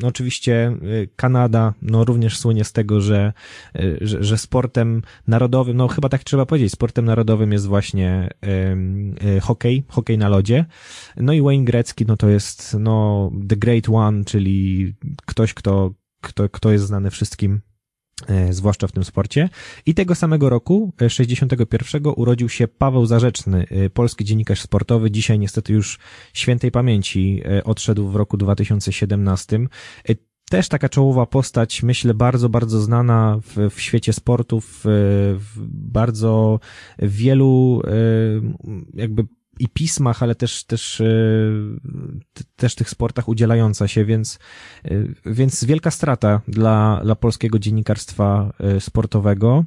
no 0.00 0.08
oczywiście 0.08 0.76
Kanada, 1.16 1.74
no 1.82 2.04
również 2.04 2.38
słynie 2.38 2.64
z 2.64 2.72
tego, 2.72 3.00
że, 3.00 3.32
że, 4.00 4.24
że, 4.24 4.38
sportem 4.38 5.02
narodowym, 5.26 5.76
no 5.76 5.88
chyba 5.88 6.08
tak 6.08 6.24
trzeba 6.24 6.46
powiedzieć, 6.46 6.72
sportem 6.72 7.04
narodowym 7.04 7.52
jest 7.52 7.66
właśnie 7.66 8.30
hokej, 9.42 9.84
hokej 9.88 10.18
na 10.18 10.28
lodzie. 10.28 10.64
No 11.16 11.32
i 11.32 11.42
Wayne 11.42 11.64
Grecki, 11.64 12.06
no 12.06 12.16
to 12.16 12.28
jest, 12.28 12.76
no, 12.80 13.30
the 13.48 13.56
great 13.56 13.88
one, 13.88 14.24
czyli 14.24 14.94
ktoś, 15.26 15.54
kto, 15.54 15.94
kto, 16.20 16.48
kto 16.48 16.72
jest 16.72 16.84
znany 16.84 17.10
wszystkim 17.10 17.52
e, 17.54 17.71
zwłaszcza 18.50 18.86
w 18.86 18.92
tym 18.92 19.04
sporcie. 19.04 19.48
I 19.86 19.94
tego 19.94 20.14
samego 20.14 20.48
roku, 20.48 20.92
61, 21.08 22.06
e, 22.06 22.10
urodził 22.10 22.48
się 22.48 22.68
Paweł 22.68 23.06
Zarzeczny, 23.06 23.66
e, 23.70 23.90
polski 23.90 24.24
dziennikarz 24.24 24.60
sportowy, 24.60 25.10
dzisiaj 25.10 25.38
niestety 25.38 25.72
już 25.72 25.98
świętej 26.32 26.70
pamięci, 26.70 27.42
odszedł 27.64 28.08
w 28.08 28.16
roku 28.16 28.36
2017. 28.36 29.68
Też 30.50 30.68
taka 30.68 30.88
czołowa 30.88 31.26
postać, 31.26 31.82
myślę, 31.82 32.14
bardzo, 32.14 32.48
bardzo 32.48 32.80
znana 32.80 33.40
w, 33.42 33.70
w 33.74 33.80
świecie 33.80 34.12
sportów, 34.12 34.80
w, 34.84 35.38
w 35.38 35.66
bardzo 35.92 36.60
wielu 36.98 37.82
jakby 38.94 39.26
i 39.58 39.68
pismach, 39.68 40.22
ale 40.22 40.34
też, 40.34 40.64
też, 40.64 41.00
e, 41.00 41.04
też 42.56 42.74
tych 42.74 42.90
sportach 42.90 43.28
udzielająca 43.28 43.88
się, 43.88 44.04
więc, 44.04 44.38
e, 44.84 44.90
więc 45.26 45.64
wielka 45.64 45.90
strata 45.90 46.40
dla, 46.48 47.00
dla 47.04 47.16
polskiego 47.16 47.58
dziennikarstwa 47.58 48.52
e, 48.60 48.80
sportowego. 48.80 49.64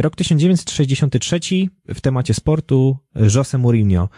Rok 0.00 0.16
1963 0.16 1.40
w 1.88 2.00
temacie 2.00 2.34
sportu 2.34 2.96
Jose 3.34 3.58
Mourinho, 3.58 4.08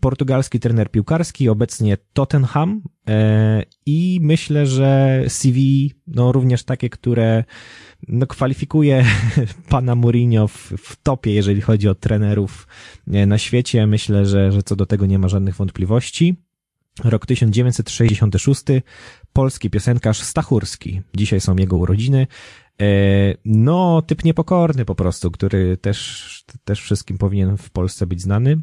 portugalski 0.00 0.60
trener 0.60 0.90
piłkarski, 0.90 1.48
obecnie 1.48 1.96
Tottenham 2.12 2.82
i 3.86 4.18
myślę, 4.22 4.66
że 4.66 5.22
CV, 5.28 5.90
no 6.06 6.32
również 6.32 6.64
takie, 6.64 6.90
które 6.90 7.44
no, 8.08 8.26
kwalifikuje 8.26 9.04
pana 9.68 9.94
Mourinho 9.94 10.48
w, 10.48 10.72
w 10.78 10.96
topie, 11.02 11.34
jeżeli 11.34 11.60
chodzi 11.60 11.88
o 11.88 11.94
trenerów 11.94 12.66
e, 13.12 13.26
na 13.26 13.38
świecie. 13.38 13.86
Myślę, 13.86 14.26
że, 14.26 14.52
że 14.52 14.62
co 14.62 14.76
do 14.76 14.86
tego 14.86 15.06
nie 15.06 15.18
ma 15.18 15.28
żadnych 15.28 15.56
wątpliwości. 15.56 16.36
Rok 17.04 17.26
1966, 17.26 18.62
polski 19.32 19.70
piosenkarz 19.70 20.20
Stachurski. 20.20 21.02
Dzisiaj 21.16 21.40
są 21.40 21.56
jego 21.56 21.76
urodziny. 21.76 22.26
E, 22.80 22.84
no, 23.44 24.02
typ 24.02 24.24
niepokorny 24.24 24.84
po 24.84 24.94
prostu, 24.94 25.30
który 25.30 25.76
też, 25.76 26.44
też 26.64 26.80
wszystkim 26.80 27.18
powinien 27.18 27.56
w 27.56 27.70
Polsce 27.70 28.06
być 28.06 28.20
znany. 28.20 28.56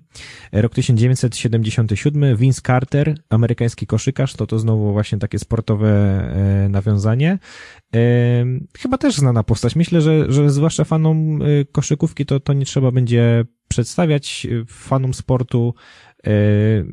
E, 0.51 0.61
rok 0.61 0.73
1977, 0.73 2.35
Vince 2.35 2.61
Carter, 2.61 3.15
amerykański 3.29 3.87
koszykarz, 3.87 4.33
to 4.33 4.47
to 4.47 4.59
znowu 4.59 4.93
właśnie 4.93 5.17
takie 5.17 5.39
sportowe 5.39 5.89
e, 5.89 6.69
nawiązanie. 6.69 7.39
Chyba 8.77 8.97
też 8.97 9.15
znana 9.15 9.43
postać. 9.43 9.75
Myślę, 9.75 10.01
że, 10.01 10.31
że 10.31 10.49
zwłaszcza 10.49 10.83
fanom 10.83 11.39
koszykówki 11.71 12.25
to, 12.25 12.39
to 12.39 12.53
nie 12.53 12.65
trzeba 12.65 12.91
będzie 12.91 13.45
przedstawiać. 13.67 14.47
Fanom 14.67 15.13
sportu 15.13 15.73
E, 16.08 16.08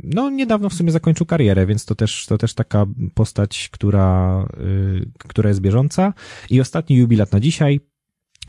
no, 0.04 0.30
niedawno 0.30 0.68
w 0.68 0.75
sumie 0.75 0.92
zakończył 0.92 1.26
karierę, 1.26 1.66
więc 1.66 1.85
to 1.85 1.95
też, 1.95 2.26
to 2.26 2.38
też 2.38 2.54
taka 2.54 2.87
postać, 3.14 3.68
która, 3.73 4.40
e, 4.42 5.26
która 5.28 5.49
jest 5.49 5.61
bieżąca. 5.61 6.12
I 6.50 6.61
ostatni 6.61 6.97
jubilat 6.97 7.33
na 7.33 7.40
dzisiaj, 7.40 7.80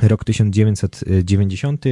rok 0.01 0.23
1990, 0.23 1.85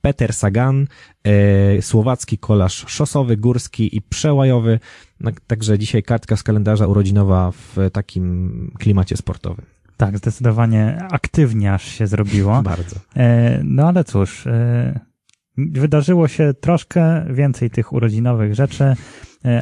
Peter 0.00 0.32
Sagan, 0.32 0.86
e, 1.24 1.82
słowacki 1.82 2.38
kolarz 2.38 2.84
szosowy, 2.88 3.36
górski 3.36 3.96
i 3.96 4.02
przełajowy. 4.02 4.80
No, 5.20 5.30
także 5.46 5.78
dzisiaj 5.78 6.02
kartka 6.02 6.36
z 6.36 6.42
kalendarza 6.42 6.86
urodzinowa 6.86 7.50
w 7.52 7.76
takim 7.92 8.72
klimacie 8.78 9.16
sportowym. 9.16 9.64
Tak, 9.96 10.18
zdecydowanie 10.18 10.98
aktywnie 11.10 11.74
aż 11.74 11.84
się 11.84 12.06
zrobiło. 12.06 12.62
Bardzo. 12.62 12.96
no 13.64 13.88
ale 13.88 14.04
cóż, 14.04 14.44
wydarzyło 15.72 16.28
się 16.28 16.54
troszkę 16.60 17.24
więcej 17.30 17.70
tych 17.70 17.92
urodzinowych 17.92 18.54
rzeczy, 18.54 18.94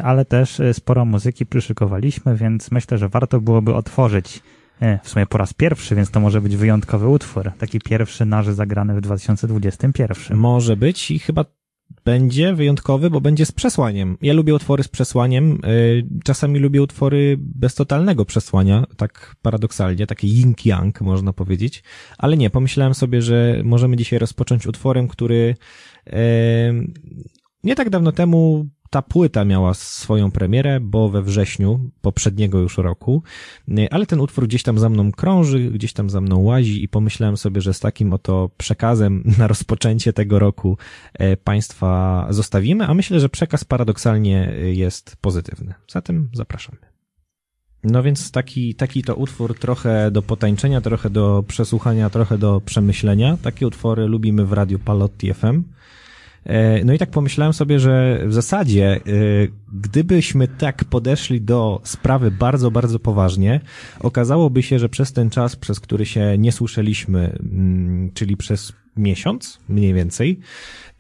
ale 0.03 0.25
też 0.25 0.61
sporo 0.73 1.05
muzyki 1.05 1.47
przyszykowaliśmy, 1.47 2.37
więc 2.37 2.71
myślę, 2.71 2.99
że 2.99 3.09
warto 3.09 3.41
byłoby 3.41 3.75
otworzyć 3.75 4.43
w 5.03 5.09
sumie 5.09 5.27
po 5.27 5.39
raz 5.39 5.53
pierwszy, 5.53 5.95
więc 5.95 6.11
to 6.11 6.21
może 6.21 6.41
być 6.41 6.57
wyjątkowy 6.57 7.09
utwór. 7.09 7.53
Taki 7.59 7.81
pierwszy 7.81 8.25
nasz 8.25 8.47
zagrany 8.47 8.95
w 8.95 9.01
2021. 9.01 10.39
Może 10.39 10.77
być 10.77 11.11
i 11.11 11.19
chyba 11.19 11.45
będzie 12.05 12.55
wyjątkowy, 12.55 13.11
bo 13.11 13.21
będzie 13.21 13.47
z 13.47 13.53
przesłaniem. 13.53 14.19
Ja 14.23 14.33
lubię 14.33 14.55
utwory 14.55 14.83
z 14.83 14.89
przesłaniem, 14.89 15.61
y, 15.65 16.07
czasami 16.25 16.59
lubię 16.59 16.83
utwory 16.83 17.37
bez 17.41 17.75
totalnego 17.75 18.25
przesłania, 18.25 18.85
tak 18.97 19.37
paradoksalnie, 19.43 20.07
takie 20.07 20.29
yin-yang 20.29 20.93
można 21.01 21.33
powiedzieć, 21.33 21.83
ale 22.19 22.37
nie, 22.37 22.51
pomyślałem 22.51 22.95
sobie, 22.95 23.23
że 23.23 23.61
możemy 23.65 23.97
dzisiaj 23.97 24.19
rozpocząć 24.19 24.67
utworem, 24.67 25.09
który 25.09 25.55
nie 27.65 27.75
tak 27.75 27.91
dawno 27.91 28.13
temu 28.13 28.69
ta 28.91 29.03
płyta 29.03 29.45
miała 29.45 29.75
swoją 29.75 30.31
premierę, 30.31 30.81
bo 30.81 31.09
we 31.09 31.23
wrześniu 31.23 31.91
poprzedniego 32.01 32.59
już 32.59 32.79
roku, 32.79 33.23
ale 33.91 34.07
ten 34.07 34.21
utwór 34.21 34.49
gdzieś 34.49 34.63
tam 34.63 34.79
za 34.79 34.89
mną 34.89 35.13
krąży, 35.13 35.71
gdzieś 35.71 35.93
tam 35.93 36.11
za 36.11 36.21
mną 36.21 36.39
łazi 36.39 36.85
i 36.85 36.89
pomyślałem 36.89 37.37
sobie, 37.37 37.61
że 37.61 37.75
z 37.75 37.81
takim 37.81 38.13
oto 38.13 38.51
przekazem 38.57 39.25
na 39.39 39.47
rozpoczęcie 39.47 40.13
tego 40.13 40.39
roku 40.39 40.79
e, 41.15 41.37
Państwa 41.37 42.27
zostawimy, 42.31 42.87
a 42.87 42.95
myślę, 42.95 43.21
że 43.21 43.29
przekaz 43.29 43.65
paradoksalnie 43.65 44.53
jest 44.63 45.17
pozytywny. 45.21 45.75
Zatem 45.89 46.29
zapraszamy. 46.33 46.79
No 47.85 48.03
więc 48.03 48.31
taki, 48.31 48.75
taki 48.75 49.03
to 49.03 49.15
utwór 49.15 49.59
trochę 49.59 50.11
do 50.11 50.23
potańczenia, 50.23 50.81
trochę 50.81 51.11
do 51.11 51.45
przesłuchania, 51.49 52.11
trochę 52.11 52.39
do 52.39 52.61
przemyślenia. 52.61 53.37
Takie 53.43 53.67
utwory 53.67 54.07
lubimy 54.07 54.45
w 54.45 54.53
Radiu 54.53 54.79
Palotti 54.79 55.35
FM. 55.35 55.63
E, 56.45 56.85
no 56.85 56.93
i 56.93 56.99
tak 56.99 57.11
pomyślałem 57.11 57.53
sobie, 57.53 57.81
że 57.81 58.23
w 58.27 58.33
zasadzie, 58.33 58.97
e, 58.97 59.01
gdybyśmy 59.73 60.49
tak 60.49 60.85
podeszli 60.85 61.41
do 61.41 61.81
sprawy 61.85 62.31
bardzo, 62.31 62.71
bardzo 62.71 62.99
poważnie, 62.99 63.61
okazałoby 64.01 64.63
się, 64.63 64.79
że 64.79 64.89
przez 64.89 65.13
ten 65.13 65.31
czas, 65.31 65.57
przez 65.57 65.81
który 65.81 66.07
się 66.07 66.39
nie 66.39 66.53
słyszeliśmy, 66.53 67.39
mm, 67.41 68.11
czyli 68.15 68.37
przez 68.37 68.73
miesiąc 68.97 69.59
mniej 69.69 69.95
więcej, 69.95 70.41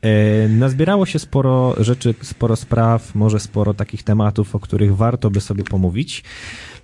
e, 0.02 0.48
nazbierało 0.48 1.06
się 1.06 1.18
sporo 1.18 1.74
rzeczy, 1.78 2.14
sporo 2.22 2.56
spraw, 2.56 3.14
może 3.14 3.40
sporo 3.40 3.74
takich 3.74 4.02
tematów, 4.02 4.54
o 4.54 4.60
których 4.60 4.96
warto 4.96 5.30
by 5.30 5.40
sobie 5.40 5.64
pomówić. 5.64 6.24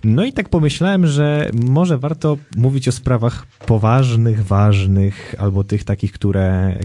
No 0.03 0.25
i 0.25 0.33
tak 0.33 0.49
pomyślałem, 0.49 1.07
że 1.07 1.49
może 1.53 1.97
warto 1.97 2.37
mówić 2.57 2.87
o 2.87 2.91
sprawach 2.91 3.45
poważnych, 3.65 4.45
ważnych, 4.45 5.35
albo 5.37 5.63
tych 5.63 5.83
takich, 5.83 6.11
które, 6.11 6.79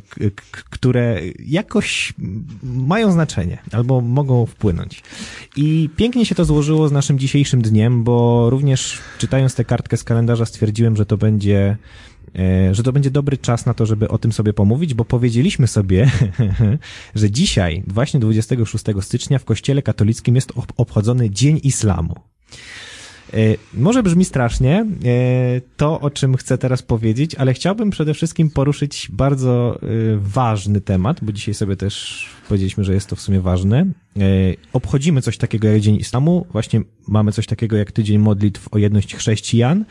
które 0.70 1.20
jakoś 1.46 2.12
mają 2.62 3.12
znaczenie, 3.12 3.58
albo 3.72 4.00
mogą 4.00 4.46
wpłynąć. 4.46 5.02
I 5.56 5.90
pięknie 5.96 6.26
się 6.26 6.34
to 6.34 6.44
złożyło 6.44 6.88
z 6.88 6.92
naszym 6.92 7.18
dzisiejszym 7.18 7.62
dniem, 7.62 8.04
bo 8.04 8.50
również 8.50 8.98
czytając 9.18 9.54
tę 9.54 9.64
kartkę 9.64 9.96
z 9.96 10.04
kalendarza 10.04 10.46
stwierdziłem, 10.46 10.96
że 10.96 11.06
to 11.06 11.16
będzie 11.16 11.76
e, 12.38 12.74
że 12.74 12.82
to 12.82 12.92
będzie 12.92 13.10
dobry 13.10 13.38
czas 13.38 13.66
na 13.66 13.74
to, 13.74 13.86
żeby 13.86 14.08
o 14.08 14.18
tym 14.18 14.32
sobie 14.32 14.52
pomówić, 14.52 14.94
bo 14.94 15.04
powiedzieliśmy 15.04 15.66
sobie, 15.66 16.10
że 17.14 17.30
dzisiaj, 17.30 17.82
właśnie 17.86 18.20
26 18.20 18.84
stycznia 19.00 19.38
w 19.38 19.44
Kościele 19.44 19.82
katolickim 19.82 20.34
jest 20.34 20.52
obchodzony 20.76 21.30
Dzień 21.30 21.60
Islamu. 21.62 22.14
E, 23.34 23.56
może 23.74 24.02
brzmi 24.02 24.24
strasznie 24.24 24.86
e, 25.04 25.60
to, 25.76 26.00
o 26.00 26.10
czym 26.10 26.36
chcę 26.36 26.58
teraz 26.58 26.82
powiedzieć, 26.82 27.34
ale 27.34 27.54
chciałbym 27.54 27.90
przede 27.90 28.14
wszystkim 28.14 28.50
poruszyć 28.50 29.08
bardzo 29.12 29.78
e, 29.82 29.86
ważny 30.16 30.80
temat, 30.80 31.24
bo 31.24 31.32
dzisiaj 31.32 31.54
sobie 31.54 31.76
też 31.76 32.26
powiedzieliśmy, 32.48 32.84
że 32.84 32.94
jest 32.94 33.06
to 33.08 33.16
w 33.16 33.20
sumie 33.20 33.40
ważne. 33.40 33.86
Obchodzimy 34.72 35.22
coś 35.22 35.38
takiego 35.38 35.68
jak 35.68 35.80
Dzień 35.80 35.96
Islamu, 35.96 36.46
właśnie 36.52 36.80
mamy 37.08 37.32
coś 37.32 37.46
takiego 37.46 37.76
jak 37.76 37.92
Tydzień 37.92 38.18
Modlitw 38.18 38.68
o 38.70 38.78
Jedność 38.78 39.14
Chrześcijan, 39.14 39.84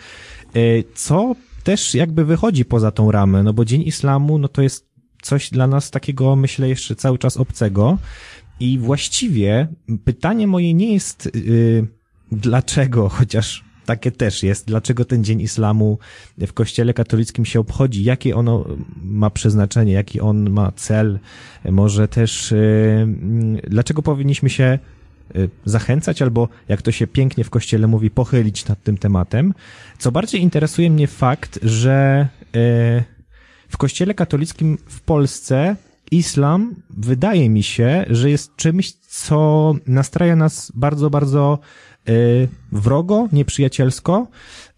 co 0.96 1.36
też 1.64 1.96
jakby 1.96 2.26
wychodzi 2.26 2.66
poza 2.66 2.92
tą 2.92 3.12
ramę, 3.12 3.44
no 3.44 3.54
bo 3.54 3.66
Dzień 3.66 3.82
Islamu, 3.82 4.38
no 4.38 4.48
to 4.48 4.62
jest 4.62 4.90
coś 5.22 5.50
dla 5.50 5.68
nas 5.68 5.92
takiego, 5.92 6.36
myślę, 6.36 6.70
jeszcze 6.70 6.96
cały 6.96 7.18
czas 7.18 7.38
obcego. 7.38 7.98
I 8.60 8.80
właściwie 8.80 9.68
pytanie 10.04 10.48
moje 10.48 10.74
nie 10.74 10.94
jest... 10.94 11.32
Yy, 11.36 11.99
dlaczego, 12.32 13.10
chociaż 13.10 13.64
takie 13.90 14.12
też 14.12 14.44
jest, 14.44 14.68
dlaczego 14.68 15.06
ten 15.06 15.24
Dzień 15.24 15.42
Islamu 15.42 15.98
w 16.38 16.54
Kościele 16.54 16.94
katolickim 16.94 17.46
się 17.46 17.60
obchodzi, 17.60 18.04
jakie 18.04 18.36
ono 18.36 18.66
ma 19.02 19.30
przeznaczenie, 19.30 19.94
jaki 19.94 20.22
on 20.22 20.50
ma 20.50 20.72
cel, 20.72 21.20
może 21.66 22.08
też 22.08 22.52
yy, 22.52 23.62
dlaczego 23.68 24.02
powinniśmy 24.02 24.50
się 24.50 24.80
y, 25.36 25.50
zachęcać, 25.66 26.22
albo 26.22 26.50
jak 26.68 26.82
to 26.82 26.92
się 26.92 27.08
pięknie 27.08 27.44
w 27.44 27.50
Kościele 27.50 27.88
mówi, 27.88 28.10
pochylić 28.10 28.68
nad 28.68 28.84
tym 28.84 28.98
tematem. 28.98 29.54
Co 29.98 30.12
bardziej 30.12 30.42
interesuje 30.42 30.90
mnie 30.90 31.08
fakt, 31.08 31.60
że 31.64 32.28
yy, 32.54 33.04
w 33.70 33.78
Kościele 33.78 34.14
katolickim 34.14 34.78
w 34.86 35.02
Polsce 35.02 35.76
islam 36.12 36.76
wydaje 36.90 37.50
mi 37.50 37.64
się, 37.64 38.06
że 38.10 38.30
jest 38.30 38.56
czymś, 38.56 38.92
co 38.92 39.74
nastraja 39.88 40.36
nas 40.36 40.72
bardzo, 40.76 41.10
bardzo 41.10 41.60
Y, 41.60 41.89
wrogo, 42.72 43.28
nieprzyjacielsko, 43.32 44.28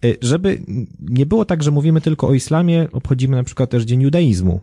y, 0.05 0.17
żeby 0.21 0.62
nie 0.99 1.25
było 1.25 1.45
tak, 1.45 1.63
że 1.63 1.71
mówimy 1.71 2.01
tylko 2.01 2.27
o 2.27 2.34
islamie, 2.34 2.88
obchodzimy 2.91 3.36
na 3.36 3.43
przykład 3.43 3.69
też 3.69 3.84
Dzień 3.84 4.01
Judaizmu, 4.01 4.62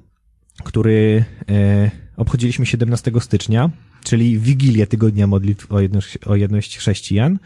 który 0.64 1.24
y, 1.50 1.90
obchodziliśmy 2.16 2.66
17 2.66 3.12
stycznia, 3.20 3.70
czyli 4.04 4.38
Wigilię 4.38 4.86
Tygodnia 4.86 5.26
Modlitw 5.26 5.72
o 5.72 5.80
jedność, 5.80 6.18
o 6.18 6.36
jedność 6.36 6.78
chrześcijan. 6.78 7.38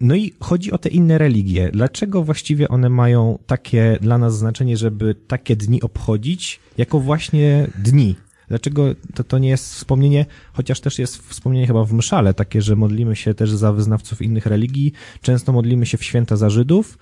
No 0.00 0.14
i 0.14 0.32
chodzi 0.40 0.72
o 0.72 0.78
te 0.78 0.88
inne 0.88 1.18
religie. 1.18 1.70
Dlaczego 1.72 2.24
właściwie 2.24 2.68
one 2.68 2.88
mają 2.88 3.38
takie 3.46 3.98
dla 4.00 4.18
nas 4.18 4.38
znaczenie, 4.38 4.76
żeby 4.76 5.14
takie 5.14 5.56
dni 5.56 5.82
obchodzić 5.82 6.60
jako 6.78 7.00
właśnie 7.00 7.66
dni? 7.78 8.14
Dlaczego 8.48 8.84
to, 9.14 9.24
to 9.24 9.38
nie 9.38 9.48
jest 9.48 9.74
wspomnienie, 9.74 10.26
chociaż 10.52 10.80
też 10.80 10.98
jest 10.98 11.16
wspomnienie 11.28 11.66
chyba 11.66 11.84
w 11.84 11.92
mszale, 11.92 12.34
takie, 12.34 12.62
że 12.62 12.76
modlimy 12.76 13.16
się 13.16 13.34
też 13.34 13.50
za 13.50 13.72
wyznawców 13.72 14.22
innych 14.22 14.46
religii, 14.46 14.92
często 15.22 15.52
modlimy 15.52 15.86
się 15.86 15.98
w 15.98 16.04
święta 16.04 16.36
za 16.36 16.50
Żydów, 16.50 16.98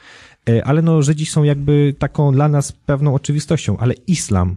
e, 0.48 0.64
ale 0.64 0.82
no 0.82 1.02
Żydzi 1.02 1.26
są 1.26 1.42
jakby 1.42 1.94
taką 1.98 2.32
dla 2.32 2.48
nas 2.48 2.72
pewną 2.72 3.14
oczywistością, 3.14 3.78
ale 3.78 3.94
islam, 4.06 4.56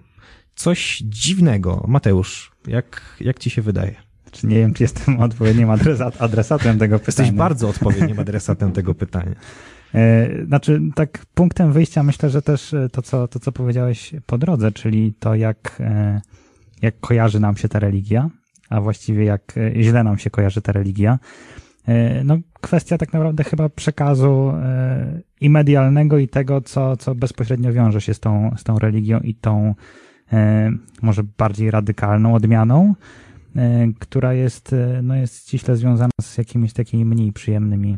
coś 0.56 1.04
dziwnego. 1.06 1.86
Mateusz, 1.88 2.52
jak, 2.68 3.02
jak 3.20 3.40
ci 3.40 3.50
się 3.50 3.62
wydaje? 3.62 3.96
Czy 4.32 4.48
nie 4.48 4.56
wiem, 4.56 4.74
czy 4.74 4.84
jestem 4.84 5.20
odpowiednim 5.30 5.70
adresat, 5.70 6.22
adresatem 6.22 6.80
tego 6.80 7.00
pytania. 7.00 7.26
Jesteś 7.26 7.32
bardzo 7.32 7.70
odpowiednim 7.74 8.20
adresatem 8.20 8.72
tego 8.72 8.96
pytania. 8.96 9.36
E, 9.94 10.30
znaczy, 10.46 10.82
tak 10.96 11.26
punktem 11.34 11.74
wyjścia 11.74 12.04
myślę, 12.04 12.30
że 12.30 12.42
też 12.42 12.74
e, 12.74 12.90
to, 12.90 13.02
co, 13.02 13.28
to, 13.28 13.40
co 13.40 13.52
powiedziałeś 13.52 14.14
po 14.26 14.38
drodze, 14.38 14.72
czyli 14.72 15.14
to, 15.20 15.36
jak 15.36 15.82
jak 16.86 17.00
kojarzy 17.00 17.40
nam 17.40 17.58
się 17.58 17.70
ta 17.70 17.80
religia, 17.80 18.30
a 18.70 18.82
właściwie 18.82 19.26
jak 19.26 19.58
e, 19.58 19.84
źle 19.84 20.04
nam 20.04 20.18
się 20.18 20.30
kojarzy 20.30 20.62
ta 20.62 20.72
religia. 20.72 21.20
E, 21.88 22.24
no, 22.24 22.38
kwestia 22.62 22.98
tak 22.98 23.14
naprawdę 23.14 23.44
chyba 23.44 23.70
przekazu 23.70 24.54
e, 24.56 25.22
i 25.42 25.50
medialnego, 25.50 26.18
i 26.18 26.28
tego, 26.28 26.62
co, 26.62 26.98
co 26.98 27.16
bezpośrednio 27.16 27.74
wiąże 27.74 28.02
się 28.02 28.14
z 28.14 28.20
tą, 28.20 28.52
z 28.58 28.64
tą 28.64 28.80
religią 28.80 29.20
i 29.20 29.36
tą 29.36 29.76
może 31.02 31.24
bardziej 31.38 31.72
radykalną 31.72 32.34
odmianą, 32.36 32.96
która 34.00 34.34
jest, 34.34 34.76
no 35.04 35.16
jest 35.16 35.42
ściśle 35.48 35.76
związana 35.76 36.10
z 36.22 36.38
jakimiś 36.38 36.74
takimi 36.74 37.06
mniej 37.06 37.34
przyjemnymi 37.34 37.98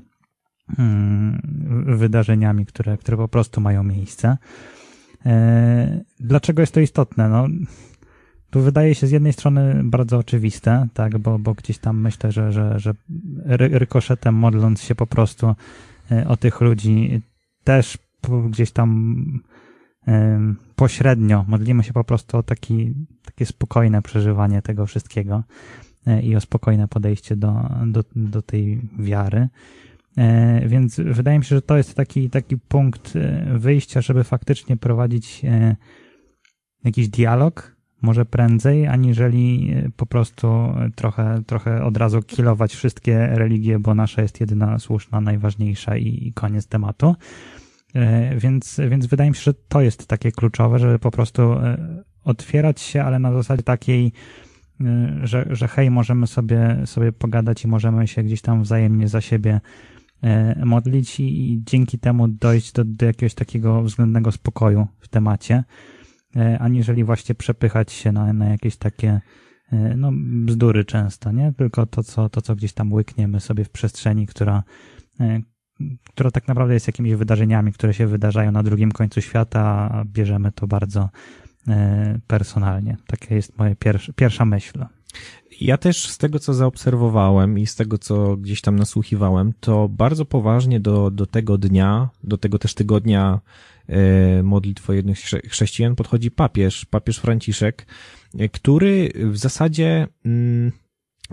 mm, 0.79 1.41
wydarzeniami, 1.97 2.65
które, 2.65 2.97
które 2.97 3.17
po 3.17 3.27
prostu 3.27 3.61
mają 3.61 3.83
miejsce. 3.83 4.37
Dlaczego 6.19 6.61
jest 6.61 6.73
to 6.73 6.79
istotne? 6.79 7.29
No, 7.29 7.47
tu 8.49 8.61
wydaje 8.61 8.95
się 8.95 9.07
z 9.07 9.11
jednej 9.11 9.33
strony 9.33 9.81
bardzo 9.83 10.17
oczywiste, 10.17 10.87
tak, 10.93 11.17
bo, 11.17 11.39
bo 11.39 11.53
gdzieś 11.53 11.77
tam 11.77 12.01
myślę, 12.01 12.31
że, 12.31 12.51
że, 12.51 12.79
że 12.79 12.93
rykoszetem 13.57 14.35
modląc 14.35 14.81
się 14.81 14.95
po 14.95 15.07
prostu 15.07 15.55
e, 16.11 16.27
o 16.27 16.37
tych 16.37 16.61
ludzi 16.61 17.21
też 17.63 17.97
gdzieś 18.49 18.71
tam 18.71 19.25
pośrednio 20.75 21.45
modlimy 21.47 21.83
się 21.83 21.93
po 21.93 22.03
prostu 22.03 22.37
o 22.37 22.43
taki, 22.43 22.93
takie 23.25 23.45
spokojne 23.45 24.01
przeżywanie 24.01 24.61
tego 24.61 24.85
wszystkiego 24.85 25.43
e, 26.07 26.21
i 26.21 26.35
o 26.35 26.41
spokojne 26.41 26.87
podejście 26.87 27.35
do, 27.35 27.69
do, 27.85 28.03
do 28.15 28.41
tej 28.41 28.81
wiary. 28.99 29.47
E, 30.17 30.67
więc 30.67 30.99
wydaje 30.99 31.39
mi 31.39 31.45
się, 31.45 31.55
że 31.55 31.61
to 31.61 31.77
jest 31.77 31.93
taki, 31.93 32.29
taki 32.29 32.57
punkt 32.57 33.13
wyjścia, 33.53 34.01
żeby 34.01 34.23
faktycznie 34.23 34.77
prowadzić 34.77 35.41
jakiś 36.83 37.09
dialog 37.09 37.76
może 38.01 38.25
prędzej, 38.25 38.87
aniżeli 38.87 39.73
e, 39.75 39.89
po 39.97 40.05
prostu 40.05 40.47
trochę, 40.95 41.43
trochę 41.47 41.83
od 41.83 41.97
razu 41.97 42.21
kilować 42.21 42.75
wszystkie 42.75 43.27
religie, 43.27 43.79
bo 43.79 43.95
nasza 43.95 44.21
jest 44.21 44.39
jedyna 44.39 44.79
słuszna, 44.79 45.21
najważniejsza 45.21 45.97
i, 45.97 46.33
koniec 46.35 46.67
tematu. 46.67 47.15
E, 47.95 48.35
więc, 48.37 48.79
więc 48.89 49.05
wydaje 49.05 49.29
mi 49.29 49.35
się, 49.35 49.41
że 49.41 49.53
to 49.53 49.81
jest 49.81 50.07
takie 50.07 50.31
kluczowe, 50.31 50.79
żeby 50.79 50.99
po 50.99 51.11
prostu 51.11 51.41
e, 51.41 52.03
otwierać 52.23 52.81
się, 52.81 53.03
ale 53.03 53.19
na 53.19 53.33
zasadzie 53.33 53.63
takiej, 53.63 54.11
że, 55.23 55.45
że 55.49 55.67
hej, 55.67 55.91
możemy 55.91 56.27
sobie, 56.27 56.77
sobie 56.85 57.11
pogadać 57.11 57.63
i 57.63 57.67
możemy 57.67 58.07
się 58.07 58.23
gdzieś 58.23 58.41
tam 58.41 58.63
wzajemnie 58.63 59.07
za 59.07 59.21
siebie 59.21 59.61
modlić 60.65 61.19
i, 61.19 61.53
i 61.53 61.63
dzięki 61.63 61.99
temu 61.99 62.27
dojść 62.27 62.71
do, 62.71 62.83
do 62.85 63.05
jakiegoś 63.05 63.33
takiego 63.33 63.81
względnego 63.81 64.31
spokoju 64.31 64.87
w 64.99 65.07
temacie, 65.07 65.63
aniżeli 66.59 67.03
właśnie 67.03 67.35
przepychać 67.35 67.91
się 67.91 68.11
na, 68.11 68.33
na 68.33 68.45
jakieś 68.45 68.77
takie 68.77 69.21
no, 69.97 70.11
bzdury 70.45 70.85
często, 70.85 71.31
nie? 71.31 71.53
Tylko 71.57 71.85
to 71.85 72.03
co, 72.03 72.29
to, 72.29 72.41
co 72.41 72.55
gdzieś 72.55 72.73
tam 72.73 72.93
łykniemy 72.93 73.39
sobie 73.39 73.63
w 73.63 73.69
przestrzeni, 73.69 74.27
która, 74.27 74.63
która 76.09 76.31
tak 76.31 76.47
naprawdę 76.47 76.73
jest 76.73 76.87
jakimiś 76.87 77.13
wydarzeniami, 77.13 77.71
które 77.71 77.93
się 77.93 78.07
wydarzają 78.07 78.51
na 78.51 78.63
drugim 78.63 78.91
końcu 78.91 79.21
świata, 79.21 79.89
a 79.91 80.05
bierzemy 80.05 80.51
to 80.51 80.67
bardzo 80.67 81.09
e, 81.67 82.19
personalnie. 82.27 82.97
Taka 83.07 83.35
jest 83.35 83.57
moja 83.57 83.75
pierwsza, 83.75 84.13
pierwsza 84.13 84.45
myśl. 84.45 84.85
Ja 85.61 85.77
też 85.77 86.09
z 86.09 86.17
tego, 86.17 86.39
co 86.39 86.53
zaobserwowałem 86.53 87.59
i 87.59 87.67
z 87.67 87.75
tego, 87.75 87.97
co 87.97 88.37
gdzieś 88.37 88.61
tam 88.61 88.75
nasłuchiwałem, 88.75 89.53
to 89.59 89.89
bardzo 89.89 90.25
poważnie 90.25 90.79
do, 90.79 91.11
do 91.11 91.25
tego 91.25 91.57
dnia, 91.57 92.09
do 92.23 92.37
tego 92.37 92.59
też 92.59 92.73
tygodnia 92.73 93.39
e, 93.87 94.43
modlitwy 94.43 94.95
jednych 94.95 95.19
chrześcijan 95.49 95.95
podchodzi 95.95 96.31
papież, 96.31 96.85
papież 96.85 97.17
Franciszek, 97.17 97.87
e, 98.39 98.49
który 98.49 99.11
w 99.15 99.37
zasadzie 99.37 100.07
mm, 100.25 100.71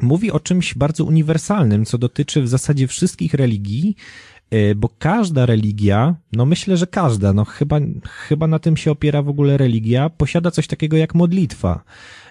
mówi 0.03 0.31
o 0.31 0.41
czymś 0.41 0.75
bardzo 0.75 1.05
uniwersalnym, 1.05 1.85
co 1.85 1.99
dotyczy 1.99 2.43
w 2.43 2.49
zasadzie 2.49 2.87
wszystkich 2.87 3.35
religii, 3.35 3.97
E, 4.51 4.75
bo 4.75 4.89
każda 4.99 5.47
religia, 5.47 6.15
no 6.33 6.47
myślę, 6.47 6.77
że 6.77 6.87
każda, 6.87 7.33
no 7.33 7.45
chyba, 7.45 7.81
chyba 8.05 8.47
na 8.47 8.59
tym 8.59 8.77
się 8.77 8.91
opiera 8.91 9.23
w 9.23 9.29
ogóle 9.29 9.57
religia, 9.57 10.11
posiada 10.11 10.51
coś 10.51 10.67
takiego 10.67 10.97
jak 10.97 11.15
modlitwa. 11.15 11.85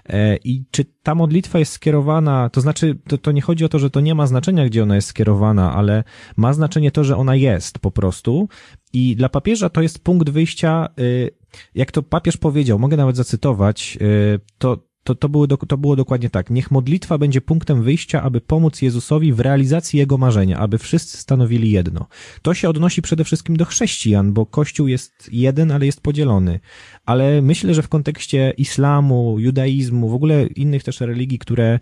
E, 0.09 0.37
I 0.43 0.65
czy 0.71 0.85
ta 1.03 1.15
modlitwa 1.15 1.59
jest 1.59 1.71
skierowana, 1.71 2.49
to 2.49 2.61
znaczy, 2.61 2.97
to, 3.07 3.17
to 3.17 3.31
nie 3.31 3.41
chodzi 3.41 3.65
o 3.65 3.69
to, 3.69 3.79
że 3.79 3.89
to 3.89 3.99
nie 3.99 4.15
ma 4.15 4.27
znaczenia, 4.27 4.65
gdzie 4.65 4.83
ona 4.83 4.95
jest 4.95 5.07
skierowana, 5.07 5.73
ale 5.73 6.03
ma 6.37 6.53
znaczenie 6.53 6.91
to, 6.91 7.03
że 7.03 7.17
ona 7.17 7.35
jest 7.35 7.79
po 7.79 7.91
prostu. 7.91 8.49
I 8.93 9.15
dla 9.15 9.29
papieża 9.29 9.69
to 9.69 9.81
jest 9.81 10.03
punkt 10.03 10.29
wyjścia, 10.29 10.89
y, 10.99 11.29
jak 11.75 11.91
to 11.91 12.03
papież 12.03 12.37
powiedział, 12.37 12.79
mogę 12.79 12.97
nawet 12.97 13.15
zacytować, 13.15 13.97
y, 14.01 14.39
to 14.57 14.92
to, 15.03 15.15
to, 15.15 15.29
było, 15.29 15.47
to 15.47 15.77
było 15.77 15.95
dokładnie 15.95 16.29
tak. 16.29 16.49
Niech 16.49 16.71
modlitwa 16.71 17.17
będzie 17.17 17.41
punktem 17.41 17.83
wyjścia, 17.83 18.21
aby 18.21 18.41
pomóc 18.41 18.81
Jezusowi 18.81 19.33
w 19.33 19.39
realizacji 19.39 19.99
Jego 19.99 20.17
marzenia, 20.17 20.57
aby 20.57 20.77
wszyscy 20.77 21.17
stanowili 21.17 21.71
jedno. 21.71 22.07
To 22.41 22.53
się 22.53 22.69
odnosi 22.69 23.01
przede 23.01 23.23
wszystkim 23.23 23.57
do 23.57 23.65
chrześcijan, 23.65 24.33
bo 24.33 24.45
Kościół 24.45 24.87
jest 24.87 25.29
jeden, 25.31 25.71
ale 25.71 25.85
jest 25.85 26.01
podzielony. 26.01 26.59
Ale 27.05 27.41
myślę, 27.41 27.73
że 27.73 27.81
w 27.81 27.89
kontekście 27.89 28.53
islamu, 28.57 29.39
judaizmu, 29.39 30.09
w 30.09 30.13
ogóle 30.13 30.47
innych 30.47 30.83
też 30.83 30.99
religii, 30.99 31.39
które, 31.39 31.79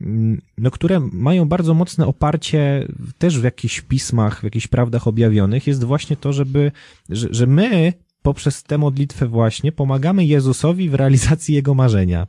mm, 0.00 0.40
no, 0.58 0.70
które 0.70 1.00
mają 1.12 1.48
bardzo 1.48 1.74
mocne 1.74 2.06
oparcie 2.06 2.88
też 3.18 3.40
w 3.40 3.44
jakichś 3.44 3.80
pismach, 3.80 4.40
w 4.40 4.44
jakichś 4.44 4.66
prawdach 4.66 5.06
objawionych, 5.06 5.66
jest 5.66 5.84
właśnie 5.84 6.16
to, 6.16 6.32
żeby, 6.32 6.72
że, 7.08 7.28
że 7.30 7.46
my 7.46 7.92
poprzez 8.24 8.62
tę 8.62 8.78
modlitwę 8.78 9.26
właśnie 9.26 9.72
pomagamy 9.72 10.24
Jezusowi 10.24 10.90
w 10.90 10.94
realizacji 10.94 11.54
Jego 11.54 11.74
marzenia, 11.74 12.26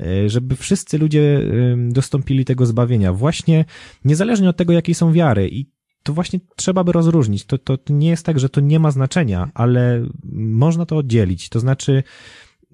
e, 0.00 0.28
żeby 0.28 0.56
wszyscy 0.56 0.98
ludzie 0.98 1.40
dostąpili 1.88 2.44
tego 2.44 2.66
zbawienia, 2.66 3.12
właśnie 3.12 3.64
niezależnie 4.04 4.48
od 4.48 4.56
tego, 4.56 4.72
jakiej 4.72 4.94
są 4.94 5.12
wiary 5.12 5.48
i 5.48 5.70
to 6.02 6.12
właśnie 6.12 6.40
trzeba 6.56 6.84
by 6.84 6.92
rozróżnić. 6.92 7.44
To, 7.44 7.58
to 7.58 7.78
nie 7.90 8.08
jest 8.08 8.26
tak, 8.26 8.38
że 8.38 8.48
to 8.48 8.60
nie 8.60 8.78
ma 8.80 8.90
znaczenia, 8.90 9.50
ale 9.54 10.06
można 10.32 10.86
to 10.86 10.96
oddzielić. 10.96 11.48
To 11.48 11.60
znaczy, 11.60 12.02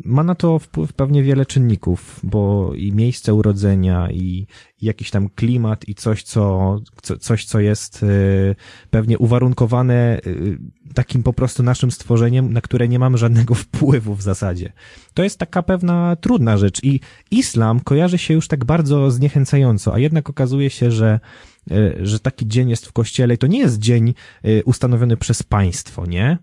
ma 0.05 0.23
na 0.23 0.35
to 0.35 0.59
wpływ 0.59 0.93
pewnie 0.93 1.23
wiele 1.23 1.47
czynników, 1.47 2.21
bo 2.23 2.73
i 2.75 2.93
miejsce 2.93 3.35
urodzenia, 3.35 4.11
i 4.11 4.47
jakiś 4.83 5.11
tam 5.11 5.29
klimat, 5.29 5.89
i 5.89 5.95
coś, 5.95 6.23
co, 6.23 6.77
co 7.03 7.19
coś, 7.19 7.45
co 7.45 7.61
jest 7.61 8.03
y, 8.03 8.57
pewnie 8.91 9.19
uwarunkowane 9.19 10.21
y, 10.27 10.59
takim 10.95 11.23
po 11.23 11.33
prostu 11.33 11.63
naszym 11.63 11.91
stworzeniem, 11.91 12.53
na 12.53 12.61
które 12.61 12.89
nie 12.89 12.99
mamy 12.99 13.19
żadnego 13.19 13.55
wpływu 13.65 14.15
w 14.15 14.23
zasadzie. 14.23 14.73
To 15.15 15.23
jest 15.23 15.39
taka 15.39 15.63
pewna 15.63 16.17
trudna 16.17 16.59
rzecz 16.59 16.85
i 16.85 17.01
islam 17.31 17.81
kojarzy 17.81 18.19
się 18.19 18.35
już 18.35 18.49
tak 18.49 18.65
bardzo 18.65 19.11
zniechęcająco, 19.11 19.95
a 19.95 19.99
jednak 19.99 20.31
okazuje 20.31 20.71
się, 20.71 20.91
że 20.91 21.21
y, 21.73 21.97
że 22.03 22.21
taki 22.21 22.49
dzień 22.49 22.71
jest 22.71 22.87
w 22.87 22.93
kościele 22.93 23.37
to 23.37 23.47
nie 23.47 23.59
jest 23.59 23.79
dzień 23.79 24.15
ustanowiony 24.65 25.17
przez 25.17 25.43
państwo, 25.43 26.07
nie? 26.07 26.39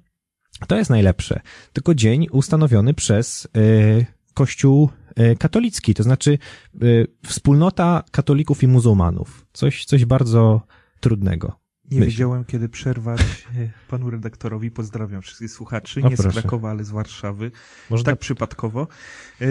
To 0.68 0.78
jest 0.78 0.90
najlepsze. 0.90 1.42
Tylko 1.74 1.96
dzień 1.96 2.28
ustanowiony 2.32 2.94
przez 2.94 3.48
y, 3.58 4.06
Kościół 4.34 4.90
y, 5.20 5.36
katolicki, 5.36 5.94
to 5.94 6.04
znaczy 6.04 6.38
y, 6.84 7.08
wspólnota 7.26 8.04
katolików 8.12 8.64
i 8.64 8.68
muzułmanów. 8.68 9.46
Coś, 9.54 9.86
coś 9.86 10.06
bardzo 10.06 10.62
trudnego. 11.00 11.62
Nie 11.92 12.00
Myśl. 12.00 12.12
wiedziałem, 12.12 12.46
kiedy 12.46 12.70
przerwać 12.70 13.22
panu 13.88 14.10
redaktorowi. 14.10 14.72
Pozdrawiam 14.72 15.22
wszystkich 15.22 15.52
słuchaczy. 15.52 16.04
Nie 16.04 16.18
z 16.18 16.28
Krakowa, 16.28 16.70
ale 16.70 16.84
z 16.84 16.90
Warszawy. 16.90 17.52
Można... 17.90 18.12
Tak 18.12 18.20
przypadkowo. 18.20 18.88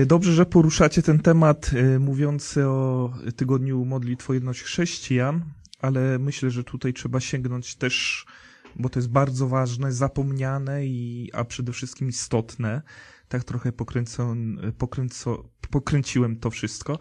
Dobrze, 0.06 0.32
że 0.32 0.46
poruszacie 0.46 1.02
ten 1.02 1.18
temat 1.18 1.70
mówiący 1.98 2.66
o 2.66 3.12
tygodniu 3.36 3.84
modlitw 3.84 4.30
o 4.30 4.34
jedność 4.34 4.62
chrześcijan, 4.62 5.44
ale 5.80 6.18
myślę, 6.18 6.50
że 6.50 6.64
tutaj 6.64 6.92
trzeba 6.92 7.20
sięgnąć 7.20 7.74
też 7.74 8.26
bo 8.76 8.88
to 8.88 8.98
jest 8.98 9.10
bardzo 9.10 9.48
ważne, 9.48 9.92
zapomniane 9.92 10.86
i, 10.86 11.30
a 11.32 11.44
przede 11.44 11.72
wszystkim 11.72 12.08
istotne. 12.08 12.82
Tak 13.28 13.44
trochę 13.44 13.72
pokręcą, 13.72 14.36
pokręco, 14.78 15.44
pokręciłem 15.70 16.36
to 16.36 16.50
wszystko, 16.50 16.98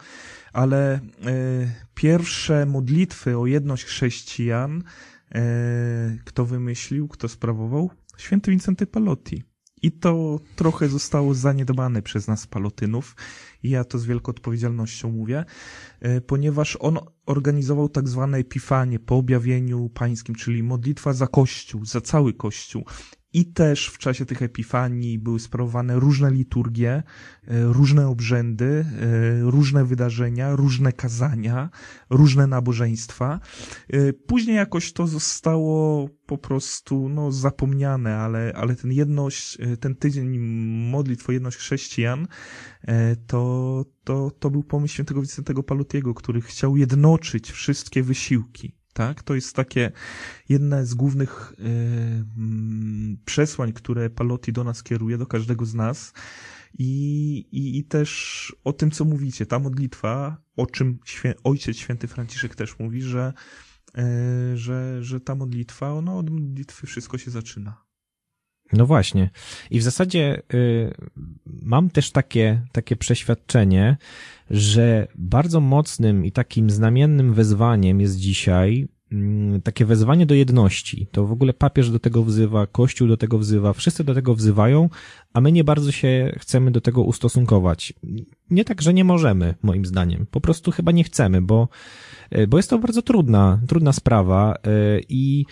ale 0.54 0.94
e, 0.96 1.00
pierwsze 1.96 2.66
modlitwy 2.66 3.38
o 3.38 3.46
jedność 3.46 3.86
chrześcijan, 3.86 4.84
e, 5.36 6.18
kto 6.26 6.46
wymyślił, 6.46 7.08
kto 7.08 7.28
sprawował? 7.28 7.90
Święty 8.18 8.52
Wincenty 8.52 8.88
Palotti. 8.88 9.49
I 9.82 9.92
to 9.92 10.40
trochę 10.56 10.90
zostało 10.90 11.34
zaniedbane 11.34 12.02
przez 12.02 12.28
nas 12.28 12.48
palotynów. 12.48 13.16
I 13.64 13.70
ja 13.70 13.84
to 13.84 14.00
z 14.00 14.06
wielką 14.06 14.30
odpowiedzialnością 14.30 15.12
mówię, 15.12 15.46
e, 16.00 16.22
ponieważ 16.22 16.78
on 16.80 17.00
organizował 17.26 17.90
tak 17.90 18.08
zwane 18.08 18.38
epifanie 18.38 19.00
po 19.00 19.18
objawieniu 19.18 19.90
pańskim, 19.90 20.36
czyli 20.36 20.64
modlitwa 20.64 21.14
za 21.14 21.28
Kościół, 21.28 21.86
za 21.86 22.02
cały 22.02 22.34
Kościół. 22.34 22.86
I 23.34 23.46
też 23.46 23.88
w 23.88 23.98
czasie 23.98 24.26
tych 24.26 24.42
epifanii 24.42 25.20
były 25.20 25.40
sprawowane 25.40 26.00
różne 26.00 26.32
liturgie, 26.32 27.04
e, 27.48 27.64
różne 27.64 28.08
obrzędy, 28.08 28.66
e, 28.66 29.42
różne 29.42 29.86
wydarzenia, 29.86 30.56
różne 30.56 30.94
kazania, 30.94 31.70
różne 32.10 32.48
nabożeństwa. 32.48 33.40
E, 33.90 34.14
później 34.14 34.56
jakoś 34.56 34.94
to 34.94 35.08
zostało 35.08 36.10
po 36.26 36.38
prostu 36.38 37.10
no, 37.10 37.32
zapomniane, 37.32 38.18
ale, 38.18 38.54
ale 38.56 38.76
ten 38.76 38.92
jedność, 38.92 39.58
ten 39.80 39.96
tydzień 39.96 40.40
modlitw 40.92 41.30
o 41.30 41.32
jedność 41.32 41.58
chrześcijan, 41.58 42.28
to, 43.28 43.86
to, 44.04 44.32
to 44.40 44.50
był 44.50 44.64
pomysł 44.64 44.94
świętego 44.94 45.22
Wicentego 45.22 45.64
Palutiego, 45.64 46.14
który 46.14 46.42
chciał 46.42 46.78
jednoczyć 46.78 47.52
wszystkie 47.52 48.04
wysiłki 48.04 48.79
tak? 49.00 49.24
To 49.24 49.36
jest 49.36 49.56
takie 49.56 49.92
jedne 50.50 50.86
z 50.86 50.94
głównych 50.94 51.54
y, 51.60 53.18
przesłań, 53.26 53.74
które 53.74 54.10
Palotti 54.10 54.54
do 54.54 54.64
nas 54.64 54.84
kieruje, 54.84 55.18
do 55.18 55.26
każdego 55.26 55.66
z 55.66 55.74
nas. 55.74 56.14
I, 56.80 57.38
i, 57.52 57.78
I 57.78 57.84
też 57.84 58.56
o 58.64 58.74
tym, 58.74 58.92
co 58.92 59.06
mówicie, 59.06 59.46
ta 59.46 59.60
modlitwa, 59.60 60.38
o 60.56 60.66
czym 60.66 61.00
świę, 61.06 61.34
Ojciec 61.44 61.78
Święty 61.78 62.08
Franciszek 62.08 62.56
też 62.56 62.80
mówi, 62.80 63.02
że, 63.02 63.34
y, 64.54 64.58
że, 64.58 65.04
że 65.04 65.20
ta 65.20 65.36
modlitwa, 65.36 66.02
no 66.02 66.18
od 66.18 66.30
modlitwy 66.30 66.88
wszystko 66.88 67.18
się 67.18 67.32
zaczyna. 67.32 67.89
No 68.74 68.86
właśnie. 68.86 69.30
I 69.72 69.80
w 69.80 69.84
zasadzie 69.84 70.42
y, 70.54 70.94
mam 71.62 71.90
też 71.90 72.12
takie, 72.12 72.62
takie 72.72 72.96
przeświadczenie, 72.96 73.98
że 74.50 75.08
bardzo 75.16 75.60
mocnym 75.60 76.26
i 76.26 76.32
takim 76.32 76.70
znamiennym 76.70 77.34
wezwaniem 77.34 78.02
jest 78.02 78.18
dzisiaj 78.18 78.88
mm, 79.12 79.62
takie 79.62 79.86
wezwanie 79.86 80.26
do 80.26 80.36
jedności. 80.36 81.08
To 81.12 81.26
w 81.26 81.32
ogóle 81.32 81.54
papież 81.54 81.92
do 81.92 82.00
tego 82.00 82.24
wzywa, 82.24 82.68
Kościół 82.68 83.08
do 83.08 83.18
tego 83.18 83.38
wzywa, 83.38 83.74
wszyscy 83.74 84.04
do 84.04 84.14
tego 84.14 84.36
wzywają, 84.36 84.90
a 85.34 85.42
my 85.42 85.52
nie 85.52 85.64
bardzo 85.64 85.92
się 85.92 86.36
chcemy 86.40 86.72
do 86.72 86.82
tego 86.82 87.02
ustosunkować. 87.02 87.94
Nie 88.50 88.66
tak, 88.66 88.82
że 88.82 88.94
nie 88.94 89.04
możemy, 89.04 89.56
moim 89.62 89.86
zdaniem. 89.86 90.26
Po 90.32 90.42
prostu 90.42 90.72
chyba 90.72 90.92
nie 90.92 91.04
chcemy, 91.04 91.42
bo, 91.42 91.70
y, 92.38 92.48
bo 92.48 92.58
jest 92.58 92.70
to 92.70 92.80
bardzo 92.80 93.02
trudna, 93.02 93.60
trudna 93.68 93.94
sprawa 93.94 94.56
y, 94.56 95.04
i 95.10 95.46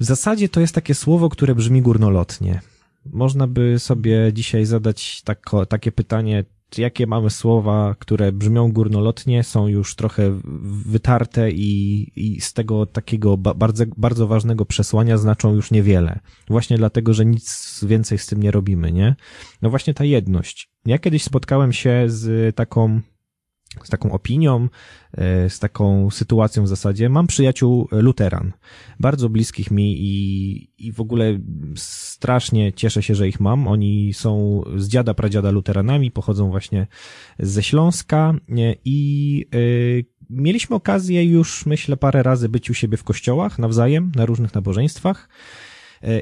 w 0.00 0.04
zasadzie 0.04 0.48
to 0.48 0.60
jest 0.60 0.74
takie 0.74 0.94
słowo, 0.94 1.28
które 1.28 1.54
brzmi 1.54 1.82
górnolotnie. 1.82 2.60
Można 3.06 3.46
by 3.46 3.78
sobie 3.78 4.32
dzisiaj 4.32 4.64
zadać 4.64 5.22
tako, 5.22 5.66
takie 5.66 5.92
pytanie, 5.92 6.44
jakie 6.78 7.06
mamy 7.06 7.30
słowa, 7.30 7.94
które 7.98 8.32
brzmią 8.32 8.72
górnolotnie, 8.72 9.44
są 9.44 9.66
już 9.66 9.94
trochę 9.94 10.40
wytarte 10.86 11.50
i, 11.50 12.06
i 12.16 12.40
z 12.40 12.52
tego 12.52 12.86
takiego 12.86 13.36
bardzo, 13.36 13.84
bardzo 13.96 14.26
ważnego 14.26 14.64
przesłania 14.64 15.18
znaczą 15.18 15.54
już 15.54 15.70
niewiele. 15.70 16.20
Właśnie 16.48 16.78
dlatego, 16.78 17.14
że 17.14 17.26
nic 17.26 17.80
więcej 17.88 18.18
z 18.18 18.26
tym 18.26 18.42
nie 18.42 18.50
robimy, 18.50 18.92
nie? 18.92 19.16
No 19.62 19.70
właśnie 19.70 19.94
ta 19.94 20.04
jedność. 20.04 20.70
Ja 20.86 20.98
kiedyś 20.98 21.22
spotkałem 21.22 21.72
się 21.72 22.04
z 22.06 22.56
taką 22.56 23.00
z 23.84 23.88
taką 23.88 24.12
opinią, 24.12 24.68
e, 25.12 25.50
z 25.50 25.58
taką 25.58 26.10
sytuacją 26.10 26.64
w 26.64 26.68
zasadzie. 26.68 27.08
Mam 27.08 27.26
przyjaciół 27.26 27.88
luteran, 27.92 28.52
bardzo 29.00 29.28
bliskich 29.28 29.70
mi 29.70 29.96
i, 30.00 30.70
i 30.78 30.92
w 30.92 31.00
ogóle 31.00 31.38
strasznie 31.76 32.72
cieszę 32.72 33.02
się, 33.02 33.14
że 33.14 33.28
ich 33.28 33.40
mam. 33.40 33.68
Oni 33.68 34.12
są 34.14 34.62
z 34.76 34.88
dziada, 34.88 35.14
pradziada 35.14 35.50
luteranami, 35.50 36.10
pochodzą 36.10 36.50
właśnie 36.50 36.86
ze 37.38 37.62
Śląska 37.62 38.34
i 38.84 39.46
y, 39.54 40.04
mieliśmy 40.30 40.76
okazję 40.76 41.24
już, 41.24 41.66
myślę, 41.66 41.96
parę 41.96 42.22
razy 42.22 42.48
być 42.48 42.70
u 42.70 42.74
siebie 42.74 42.96
w 42.96 43.04
kościołach 43.04 43.58
nawzajem, 43.58 44.12
na 44.16 44.26
różnych 44.26 44.54
nabożeństwach. 44.54 45.28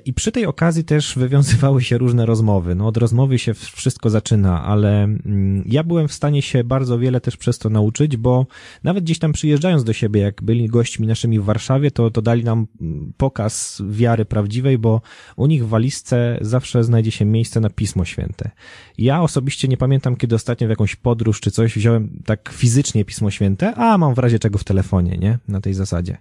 I 0.05 0.15
przy 0.15 0.33
tej 0.33 0.47
okazji 0.47 0.85
też 0.85 1.15
wywiązywały 1.19 1.83
się 1.83 1.99
różne 1.99 2.27
rozmowy. 2.27 2.75
No 2.75 2.87
od 2.87 2.97
rozmowy 2.97 3.39
się 3.39 3.55
wszystko 3.55 4.11
zaczyna, 4.11 4.65
ale 4.65 5.05
mm, 5.05 5.65
ja 5.67 5.85
byłem 5.85 6.09
w 6.09 6.13
stanie 6.13 6.43
się 6.43 6.65
bardzo 6.65 6.99
wiele 6.99 7.21
też 7.21 7.37
przez 7.37 7.59
to 7.59 7.71
nauczyć, 7.71 8.17
bo 8.17 8.47
nawet 8.85 9.05
gdzieś 9.05 9.19
tam 9.19 9.33
przyjeżdżając 9.33 9.85
do 9.85 9.93
siebie, 9.93 10.21
jak 10.21 10.43
byli 10.43 10.69
gośćmi 10.69 11.07
naszymi 11.07 11.41
w 11.41 11.45
Warszawie, 11.45 11.91
to, 11.91 12.11
to 12.11 12.23
dali 12.23 12.45
nam 12.45 12.67
mm, 12.81 13.13
pokaz 13.17 13.83
wiary 13.91 14.25
prawdziwej, 14.25 14.79
bo 14.79 15.01
u 15.37 15.47
nich 15.47 15.67
w 15.67 15.69
walizce 15.69 16.39
zawsze 16.41 16.85
znajdzie 16.85 17.11
się 17.11 17.25
miejsce 17.25 17.61
na 17.61 17.71
Pismo 17.71 18.05
Święte. 18.05 18.51
Ja 18.99 19.23
osobiście 19.23 19.69
nie 19.69 19.77
pamiętam, 19.77 20.17
kiedy 20.17 20.35
ostatnio 20.35 20.67
w 20.67 20.71
jakąś 20.71 20.97
podróż 20.97 21.41
czy 21.41 21.51
coś 21.51 21.77
wziąłem 21.77 22.23
tak 22.27 22.53
fizycznie 22.53 23.05
Pismo 23.05 23.31
Święte, 23.31 23.75
a 23.75 23.99
mam 23.99 24.15
w 24.15 24.19
razie 24.19 24.39
czego 24.39 24.59
w 24.59 24.65
telefonie, 24.65 25.19
nie? 25.19 25.39
Na 25.49 25.61
tej 25.61 25.75
zasadzie. 25.75 26.19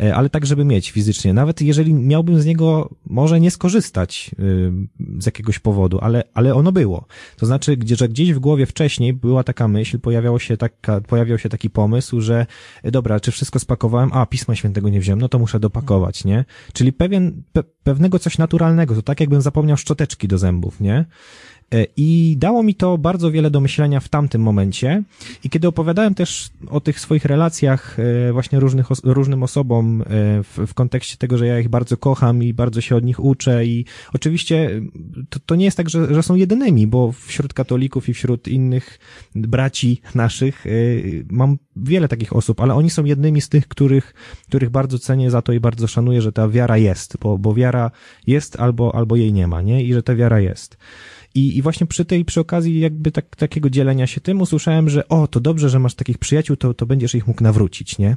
E, 0.00 0.14
ale 0.14 0.30
tak, 0.30 0.46
żeby 0.46 0.64
mieć 0.64 0.90
fizycznie. 0.90 1.34
Nawet 1.34 1.60
jeżeli 1.60 1.94
miałbym 1.94 2.40
z 2.40 2.46
niego 2.46 2.93
może 3.06 3.40
nie 3.40 3.50
skorzystać 3.50 4.30
y, 4.38 4.72
z 5.18 5.26
jakiegoś 5.26 5.58
powodu, 5.58 5.98
ale, 6.02 6.24
ale 6.34 6.54
ono 6.54 6.72
było. 6.72 7.06
To 7.36 7.46
znaczy, 7.46 7.76
gdzie, 7.76 7.96
że 7.96 8.08
gdzieś 8.08 8.32
w 8.32 8.38
głowie 8.38 8.66
wcześniej 8.66 9.12
była 9.12 9.44
taka 9.44 9.68
myśl, 9.68 9.98
pojawiało 9.98 10.38
się 10.38 10.56
taka, 10.56 11.00
pojawiał 11.00 11.38
się 11.38 11.48
taki 11.48 11.70
pomysł, 11.70 12.20
że 12.20 12.46
e, 12.82 12.90
dobra, 12.90 13.20
czy 13.20 13.30
wszystko 13.30 13.58
spakowałem? 13.58 14.10
A, 14.12 14.26
Pisma 14.26 14.54
Świętego 14.54 14.88
nie 14.88 15.00
wziąłem, 15.00 15.20
no 15.20 15.28
to 15.28 15.38
muszę 15.38 15.60
dopakować, 15.60 16.24
nie? 16.24 16.44
Czyli 16.72 16.92
pewien, 16.92 17.42
pe, 17.52 17.62
pewnego 17.62 18.18
coś 18.18 18.38
naturalnego, 18.38 18.94
to 18.94 19.02
tak 19.02 19.20
jakbym 19.20 19.42
zapomniał 19.42 19.76
szczoteczki 19.76 20.28
do 20.28 20.38
zębów, 20.38 20.80
nie? 20.80 21.04
E, 21.72 21.86
I 21.96 22.36
dało 22.38 22.62
mi 22.62 22.74
to 22.74 22.98
bardzo 22.98 23.30
wiele 23.30 23.50
do 23.50 23.60
myślenia 23.60 24.00
w 24.00 24.08
tamtym 24.08 24.42
momencie. 24.42 25.02
I 25.44 25.50
kiedy 25.50 25.68
opowiadałem 25.68 26.14
też 26.14 26.50
o 26.70 26.80
tych 26.80 27.00
swoich 27.00 27.24
relacjach 27.24 27.96
e, 27.98 28.32
właśnie 28.32 28.60
różnych, 28.60 28.86
różnym 29.04 29.42
osobom 29.42 30.02
e, 30.02 30.04
w, 30.42 30.58
w 30.66 30.74
kontekście 30.74 31.16
tego, 31.16 31.38
że 31.38 31.46
ja 31.46 31.60
ich 31.60 31.68
bardzo 31.68 31.96
kocham 31.96 32.42
i 32.42 32.54
bardzo 32.54 32.80
się 32.80 32.96
od 32.96 33.04
nich 33.04 33.24
uczę 33.24 33.66
i 33.66 33.84
oczywiście 34.12 34.80
to, 35.28 35.38
to 35.46 35.54
nie 35.54 35.64
jest 35.64 35.76
tak, 35.76 35.90
że, 35.90 36.14
że 36.14 36.22
są 36.22 36.34
jedynymi, 36.34 36.86
bo 36.86 37.12
wśród 37.12 37.54
katolików 37.54 38.08
i 38.08 38.14
wśród 38.14 38.48
innych 38.48 38.98
braci 39.34 40.00
naszych 40.14 40.64
mam 41.30 41.58
wiele 41.76 42.08
takich 42.08 42.36
osób, 42.36 42.60
ale 42.60 42.74
oni 42.74 42.90
są 42.90 43.04
jednymi 43.04 43.40
z 43.40 43.48
tych, 43.48 43.68
których, 43.68 44.14
których 44.48 44.70
bardzo 44.70 44.98
cenię 44.98 45.30
za 45.30 45.42
to 45.42 45.52
i 45.52 45.60
bardzo 45.60 45.86
szanuję, 45.86 46.22
że 46.22 46.32
ta 46.32 46.48
wiara 46.48 46.78
jest, 46.78 47.16
bo, 47.20 47.38
bo 47.38 47.54
wiara 47.54 47.90
jest 48.26 48.60
albo, 48.60 48.94
albo 48.94 49.16
jej 49.16 49.32
nie 49.32 49.46
ma, 49.46 49.62
nie? 49.62 49.84
I 49.84 49.92
że 49.94 50.02
ta 50.02 50.14
wiara 50.14 50.40
jest. 50.40 50.76
I, 51.34 51.56
I 51.56 51.62
właśnie 51.62 51.86
przy 51.86 52.04
tej, 52.04 52.24
przy 52.24 52.40
okazji 52.40 52.80
jakby 52.80 53.10
tak, 53.10 53.36
takiego 53.36 53.70
dzielenia 53.70 54.06
się 54.06 54.20
tym 54.20 54.40
usłyszałem, 54.40 54.88
że 54.88 55.08
o, 55.08 55.26
to 55.26 55.40
dobrze, 55.40 55.68
że 55.68 55.78
masz 55.78 55.94
takich 55.94 56.18
przyjaciół, 56.18 56.56
to, 56.56 56.74
to 56.74 56.86
będziesz 56.86 57.14
ich 57.14 57.26
mógł 57.26 57.42
nawrócić, 57.42 57.98
nie? 57.98 58.16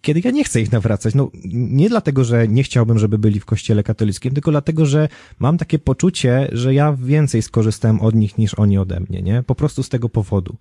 Kiedy 0.00 0.20
ja 0.24 0.30
nie 0.30 0.44
chcę 0.44 0.60
ich 0.60 0.72
nawracać, 0.72 1.14
no 1.14 1.30
nie 1.54 1.88
dlatego, 1.88 2.24
że 2.24 2.48
nie 2.48 2.62
chciałbym, 2.62 2.98
żeby 2.98 3.18
byli 3.18 3.40
w 3.40 3.44
kościele 3.44 3.82
katolickim, 3.82 4.34
tylko 4.34 4.50
dlatego, 4.50 4.86
że 4.86 5.08
mam 5.38 5.58
takie 5.58 5.78
poczucie, 5.78 6.48
że 6.52 6.74
ja 6.74 6.92
więcej 6.92 7.42
skorzystałem 7.42 8.00
od 8.00 8.14
nich 8.14 8.38
niż 8.38 8.54
oni 8.54 8.78
ode 8.78 9.00
mnie, 9.00 9.22
nie? 9.22 9.42
Po 9.42 9.54
prostu 9.54 9.82
z 9.82 9.88
tego 9.88 10.08
powodu. 10.08 10.56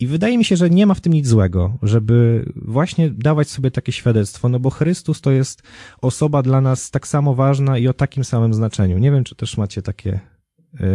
I 0.00 0.06
wydaje 0.06 0.38
mi 0.38 0.44
się, 0.44 0.56
że 0.56 0.70
nie 0.70 0.86
ma 0.86 0.94
w 0.94 1.00
tym 1.00 1.12
nic 1.12 1.26
złego, 1.26 1.78
żeby 1.82 2.44
właśnie 2.56 3.10
dawać 3.10 3.50
sobie 3.50 3.70
takie 3.70 3.92
świadectwo, 3.92 4.48
no 4.48 4.60
bo 4.60 4.70
Chrystus 4.70 5.20
to 5.20 5.30
jest 5.30 5.62
osoba 6.00 6.42
dla 6.42 6.60
nas 6.60 6.90
tak 6.90 7.08
samo 7.08 7.34
ważna 7.34 7.78
i 7.78 7.88
o 7.88 7.92
takim 7.92 8.24
samym 8.24 8.54
znaczeniu. 8.54 8.98
Nie 8.98 9.10
wiem, 9.10 9.24
czy 9.24 9.34
też 9.34 9.56
macie 9.56 9.82
takie 9.82 10.20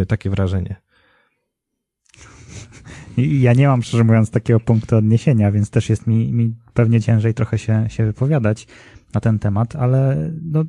takie 0.08 0.30
wrażenie. 0.30 0.76
Ja 3.18 3.54
nie 3.54 3.68
mam, 3.68 3.84
szczerze 3.84 4.04
mówiąc, 4.04 4.32
takiego 4.32 4.60
punktu 4.60 4.96
odniesienia, 4.96 5.52
więc 5.52 5.70
też 5.70 5.90
jest 5.90 6.08
mi, 6.08 6.34
mi 6.34 6.56
pewnie 6.74 7.02
ciężej 7.02 7.34
trochę 7.34 7.58
się, 7.58 7.86
się 7.90 8.06
wypowiadać 8.06 8.68
na 9.14 9.22
ten 9.22 9.40
temat, 9.40 9.76
ale 9.76 10.32
no, 10.42 10.64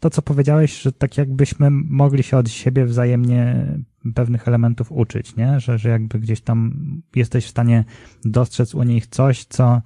to, 0.00 0.10
co 0.10 0.22
powiedziałeś, 0.22 0.82
że 0.82 0.92
tak 0.92 1.18
jakbyśmy 1.18 1.70
mogli 1.70 2.22
się 2.22 2.36
od 2.36 2.50
siebie 2.50 2.86
wzajemnie 2.86 3.66
pewnych 4.14 4.48
elementów 4.48 4.92
uczyć, 4.92 5.36
nie? 5.36 5.60
Że, 5.60 5.78
że 5.78 5.88
jakby 5.88 6.18
gdzieś 6.18 6.40
tam 6.40 6.74
jesteś 7.16 7.46
w 7.46 7.50
stanie 7.50 7.84
dostrzec 8.24 8.74
u 8.74 8.82
nich 8.82 9.06
coś, 9.06 9.44
co 9.44 9.82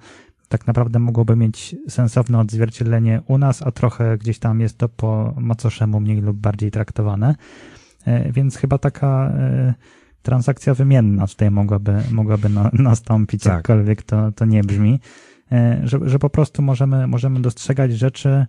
tak 0.47 0.67
naprawdę 0.67 0.99
mogłoby 0.99 1.35
mieć 1.35 1.75
sensowne 1.89 2.39
odzwierciedlenie 2.39 3.21
u 3.27 3.37
nas, 3.37 3.61
a 3.61 3.71
trochę 3.71 4.17
gdzieś 4.17 4.39
tam 4.39 4.59
jest 4.59 4.77
to 4.77 4.89
po 4.89 5.33
macoszemu 5.37 5.99
mniej 5.99 6.21
lub 6.21 6.37
bardziej 6.37 6.71
traktowane. 6.71 7.35
E, 8.05 8.31
więc 8.31 8.57
chyba 8.57 8.77
taka 8.77 9.29
e, 9.29 9.73
transakcja 10.21 10.73
wymienna 10.73 11.27
tutaj 11.27 11.51
mogłaby, 11.51 12.03
mogłaby 12.11 12.49
nastąpić, 12.73 13.43
tak. 13.43 13.53
jakkolwiek 13.53 14.03
to, 14.03 14.31
to 14.31 14.45
nie 14.45 14.63
brzmi, 14.63 14.99
e, 15.51 15.81
że, 15.83 15.99
że 16.03 16.19
po 16.19 16.29
prostu 16.29 16.61
możemy, 16.61 17.07
możemy 17.07 17.41
dostrzegać 17.41 17.93
rzeczy, 17.93 18.45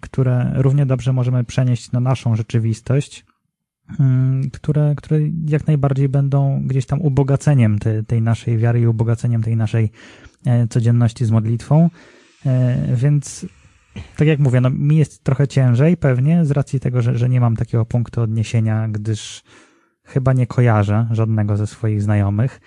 które 0.00 0.52
równie 0.54 0.86
dobrze 0.86 1.12
możemy 1.12 1.44
przenieść 1.44 1.92
na 1.92 2.00
naszą 2.00 2.36
rzeczywistość, 2.36 3.24
mm, 4.00 4.50
które, 4.50 4.94
które 4.96 5.18
jak 5.46 5.66
najbardziej 5.66 6.08
będą 6.08 6.62
gdzieś 6.64 6.86
tam 6.86 7.00
ubogaceniem 7.00 7.78
tej, 7.78 8.04
tej 8.04 8.22
naszej 8.22 8.58
wiary 8.58 8.80
i 8.80 8.86
ubogaceniem 8.86 9.42
tej 9.42 9.56
naszej 9.56 9.90
codzienności 10.70 11.24
z 11.24 11.30
modlitwą. 11.30 11.90
Więc 12.94 13.46
tak 14.16 14.28
jak 14.28 14.38
mówię, 14.38 14.60
no 14.60 14.70
mi 14.70 14.96
jest 14.96 15.24
trochę 15.24 15.48
ciężej 15.48 15.96
pewnie 15.96 16.44
z 16.44 16.50
racji 16.50 16.80
tego, 16.80 17.02
że, 17.02 17.18
że 17.18 17.28
nie 17.28 17.40
mam 17.40 17.56
takiego 17.56 17.84
punktu 17.84 18.20
odniesienia, 18.20 18.88
gdyż 18.88 19.42
chyba 20.04 20.32
nie 20.32 20.46
kojarzę 20.46 21.06
żadnego 21.10 21.56
ze 21.56 21.66
swoich 21.66 22.02
znajomych, 22.02 22.60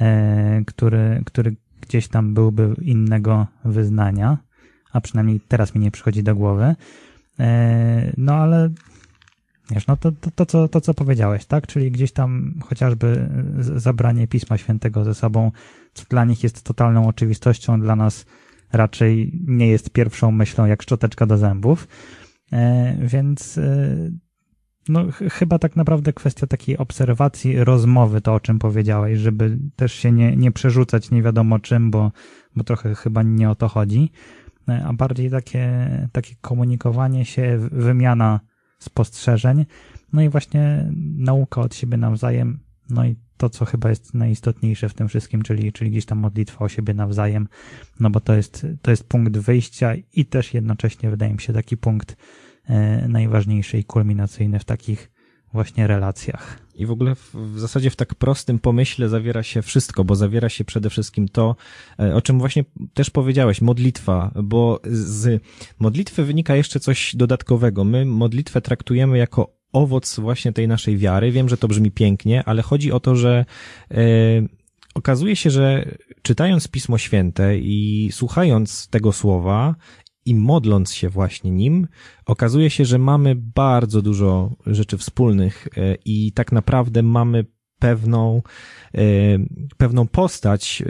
e, 0.00 0.62
który, 0.66 1.22
który 1.26 1.56
gdzieś 1.80 2.08
tam 2.08 2.34
byłby 2.34 2.74
innego 2.82 3.46
wyznania, 3.64 4.38
a 4.92 5.00
przynajmniej 5.00 5.40
teraz 5.48 5.74
mi 5.74 5.80
nie 5.80 5.90
przychodzi 5.90 6.22
do 6.22 6.34
głowy. 6.34 6.74
E, 7.40 8.12
no 8.16 8.34
ale 8.34 8.70
wiesz, 9.70 9.86
no 9.86 9.96
to, 9.96 10.12
to, 10.12 10.30
to, 10.30 10.46
co, 10.46 10.68
to 10.68 10.80
co 10.80 10.94
powiedziałeś, 10.94 11.44
tak? 11.44 11.66
Czyli 11.66 11.90
gdzieś 11.90 12.12
tam 12.12 12.54
chociażby 12.64 13.28
zabranie 13.58 14.28
Pisma 14.28 14.58
Świętego 14.58 15.04
ze 15.04 15.14
sobą, 15.14 15.52
co 15.94 16.04
dla 16.08 16.24
nich 16.24 16.42
jest 16.42 16.62
totalną 16.62 17.08
oczywistością, 17.08 17.80
dla 17.80 17.96
nas 17.96 18.26
raczej 18.74 19.40
nie 19.46 19.68
jest 19.68 19.90
pierwszą 19.90 20.30
myślą 20.30 20.66
jak 20.66 20.82
szczoteczka 20.82 21.26
do 21.26 21.38
zębów. 21.38 21.88
E, 22.52 22.96
więc 23.00 23.58
e, 23.58 24.10
no, 24.88 25.04
chyba 25.30 25.58
tak 25.58 25.76
naprawdę 25.76 26.12
kwestia 26.12 26.46
takiej 26.46 26.78
obserwacji, 26.78 27.64
rozmowy, 27.64 28.20
to 28.20 28.34
o 28.34 28.40
czym 28.40 28.58
powiedziałeś, 28.58 29.18
żeby 29.18 29.58
też 29.76 29.92
się 29.92 30.12
nie, 30.12 30.36
nie 30.36 30.52
przerzucać 30.52 31.10
nie 31.10 31.22
wiadomo 31.22 31.58
czym, 31.58 31.90
bo, 31.90 32.12
bo 32.56 32.64
trochę 32.64 32.94
chyba 32.94 33.22
nie 33.22 33.50
o 33.50 33.54
to 33.54 33.68
chodzi, 33.68 34.10
e, 34.68 34.84
a 34.86 34.92
bardziej 34.92 35.30
takie, 35.30 35.88
takie 36.12 36.34
komunikowanie 36.40 37.24
się, 37.24 37.58
wymiana 37.72 38.40
spostrzeżeń, 38.78 39.66
no 40.12 40.22
i 40.22 40.28
właśnie 40.28 40.92
nauka 41.16 41.60
od 41.60 41.74
siebie 41.74 41.96
nawzajem, 41.96 42.58
no 42.90 43.06
i 43.06 43.16
to, 43.36 43.50
co 43.50 43.64
chyba 43.64 43.88
jest 43.88 44.14
najistotniejsze 44.14 44.88
w 44.88 44.94
tym 44.94 45.08
wszystkim, 45.08 45.42
czyli, 45.42 45.72
czyli 45.72 45.90
gdzieś 45.90 46.06
tam 46.06 46.18
modlitwa 46.18 46.64
o 46.64 46.68
siebie 46.68 46.94
nawzajem, 46.94 47.48
no 48.00 48.10
bo 48.10 48.20
to 48.20 48.34
jest, 48.34 48.66
to 48.82 48.90
jest 48.90 49.08
punkt 49.08 49.38
wyjścia 49.38 49.94
i 50.12 50.24
też 50.24 50.54
jednocześnie 50.54 51.10
wydaje 51.10 51.32
mi 51.32 51.40
się 51.40 51.52
taki 51.52 51.76
punkt 51.76 52.16
e, 52.64 53.08
najważniejszy 53.08 53.78
i 53.78 53.84
kulminacyjny 53.84 54.58
w 54.58 54.64
takich 54.64 55.10
właśnie 55.52 55.86
relacjach. 55.86 56.58
I 56.74 56.86
w 56.86 56.90
ogóle 56.90 57.14
w, 57.14 57.34
w, 57.34 57.58
zasadzie 57.58 57.90
w 57.90 57.96
tak 57.96 58.14
prostym 58.14 58.58
pomyśle 58.58 59.08
zawiera 59.08 59.42
się 59.42 59.62
wszystko, 59.62 60.04
bo 60.04 60.16
zawiera 60.16 60.48
się 60.48 60.64
przede 60.64 60.90
wszystkim 60.90 61.28
to, 61.28 61.56
e, 62.00 62.14
o 62.14 62.22
czym 62.22 62.38
właśnie 62.38 62.64
też 62.94 63.10
powiedziałeś, 63.10 63.60
modlitwa, 63.60 64.30
bo 64.44 64.80
z 64.84 65.42
modlitwy 65.78 66.24
wynika 66.24 66.56
jeszcze 66.56 66.80
coś 66.80 67.16
dodatkowego. 67.16 67.84
My 67.84 68.04
modlitwę 68.04 68.60
traktujemy 68.60 69.18
jako 69.18 69.63
owoc 69.74 70.20
właśnie 70.20 70.52
tej 70.52 70.68
naszej 70.68 70.98
wiary. 70.98 71.30
Wiem, 71.30 71.48
że 71.48 71.56
to 71.56 71.68
brzmi 71.68 71.90
pięknie, 71.90 72.44
ale 72.44 72.62
chodzi 72.62 72.92
o 72.92 73.00
to, 73.00 73.16
że 73.16 73.44
e, 73.90 73.96
okazuje 74.94 75.36
się, 75.36 75.50
że 75.50 75.96
czytając 76.22 76.68
Pismo 76.68 76.98
Święte 76.98 77.58
i 77.58 78.08
słuchając 78.12 78.88
tego 78.88 79.12
słowa 79.12 79.74
i 80.26 80.34
modląc 80.34 80.92
się 80.92 81.08
właśnie 81.08 81.50
nim, 81.50 81.88
okazuje 82.26 82.70
się, 82.70 82.84
że 82.84 82.98
mamy 82.98 83.34
bardzo 83.36 84.02
dużo 84.02 84.56
rzeczy 84.66 84.98
wspólnych 84.98 85.68
e, 85.76 85.94
i 86.04 86.32
tak 86.32 86.52
naprawdę 86.52 87.02
mamy 87.02 87.44
pewną, 87.84 88.42
pewną 89.76 90.06
postać, 90.06 90.82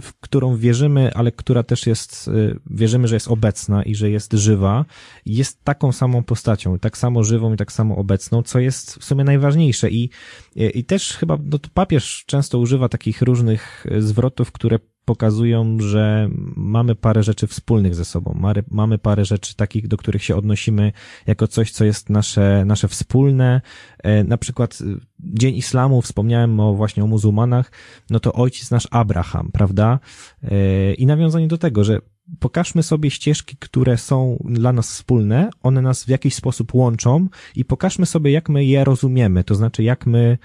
w 0.00 0.12
którą 0.20 0.56
wierzymy, 0.56 1.14
ale 1.14 1.32
która 1.32 1.62
też 1.62 1.86
jest, 1.86 2.30
wierzymy, 2.70 3.08
że 3.08 3.16
jest 3.16 3.28
obecna 3.28 3.82
i 3.82 3.94
że 3.94 4.10
jest 4.10 4.32
żywa, 4.32 4.84
jest 5.26 5.64
taką 5.64 5.92
samą 5.92 6.22
postacią, 6.22 6.78
tak 6.78 6.98
samo 6.98 7.24
żywą 7.24 7.54
i 7.54 7.56
tak 7.56 7.72
samo 7.72 7.96
obecną, 7.96 8.42
co 8.42 8.58
jest 8.58 8.94
w 8.94 9.04
sumie 9.04 9.24
najważniejsze. 9.24 9.90
I, 9.90 10.10
i 10.56 10.84
też 10.84 11.12
chyba 11.12 11.38
no, 11.44 11.58
papież 11.74 12.24
często 12.26 12.58
używa 12.58 12.88
takich 12.88 13.22
różnych 13.22 13.86
zwrotów, 13.98 14.52
które 14.52 14.78
pokazują, 15.04 15.76
że 15.80 16.28
mamy 16.56 16.94
parę 16.94 17.22
rzeczy 17.22 17.46
wspólnych 17.46 17.94
ze 17.94 18.04
sobą, 18.04 18.40
mamy 18.70 18.98
parę 18.98 19.24
rzeczy 19.24 19.56
takich, 19.56 19.88
do 19.88 19.96
których 19.96 20.24
się 20.24 20.36
odnosimy 20.36 20.92
jako 21.26 21.48
coś, 21.48 21.70
co 21.70 21.84
jest 21.84 22.10
nasze, 22.10 22.64
nasze 22.66 22.88
wspólne. 22.88 23.60
E, 24.02 24.24
na 24.24 24.38
przykład 24.38 24.78
e, 24.80 24.84
Dzień 25.20 25.56
Islamu, 25.56 26.02
wspomniałem 26.02 26.60
o 26.60 26.74
właśnie 26.74 27.04
o 27.04 27.06
muzułmanach, 27.06 27.72
no 28.10 28.20
to 28.20 28.32
ojciec 28.32 28.70
nasz 28.70 28.88
Abraham, 28.90 29.50
prawda? 29.52 29.98
E, 30.42 30.94
I 30.94 31.06
nawiązanie 31.06 31.48
do 31.48 31.58
tego, 31.58 31.84
że 31.84 32.00
pokażmy 32.40 32.82
sobie 32.82 33.10
ścieżki, 33.10 33.56
które 33.56 33.98
są 33.98 34.44
dla 34.44 34.72
nas 34.72 34.90
wspólne, 34.90 35.50
one 35.62 35.82
nas 35.82 36.04
w 36.04 36.08
jakiś 36.08 36.34
sposób 36.34 36.74
łączą 36.74 37.28
i 37.56 37.64
pokażmy 37.64 38.06
sobie, 38.06 38.30
jak 38.30 38.48
my 38.48 38.64
je 38.64 38.84
rozumiemy, 38.84 39.44
to 39.44 39.54
znaczy, 39.54 39.82
jak 39.82 40.06
my 40.06 40.38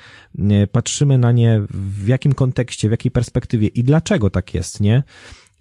patrzymy 0.72 1.18
na 1.18 1.32
nie, 1.32 1.62
w 1.70 2.08
jakim 2.08 2.34
kontekście, 2.34 2.88
w 2.88 2.92
jakiej 2.92 3.12
perspektywie 3.12 3.68
i 3.68 3.84
dlaczego 3.84 4.30
tak 4.30 4.54
jest, 4.54 4.80
nie? 4.82 5.04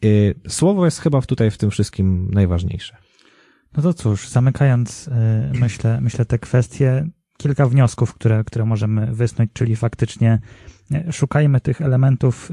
E, 0.05 0.09
słowo 0.49 0.85
jest 0.85 1.01
chyba 1.01 1.23
tutaj 1.23 1.51
w 1.51 1.59
tym 1.59 1.71
wszystkim 1.71 2.31
najważniejsze. 2.33 2.97
No 3.77 3.83
to 3.83 3.95
cóż, 3.95 4.29
zamykając, 4.29 5.09
e, 5.09 5.53
myślę, 5.61 6.01
myślę 6.01 6.25
te 6.25 6.39
kwestie, 6.39 7.09
kilka 7.37 7.67
wniosków, 7.67 8.15
które, 8.15 8.45
które 8.45 8.65
możemy 8.65 9.15
wysnuć, 9.15 9.51
czyli 9.53 9.77
faktycznie 9.77 10.41
szukajmy 11.11 11.61
tych 11.61 11.81
elementów, 11.81 12.51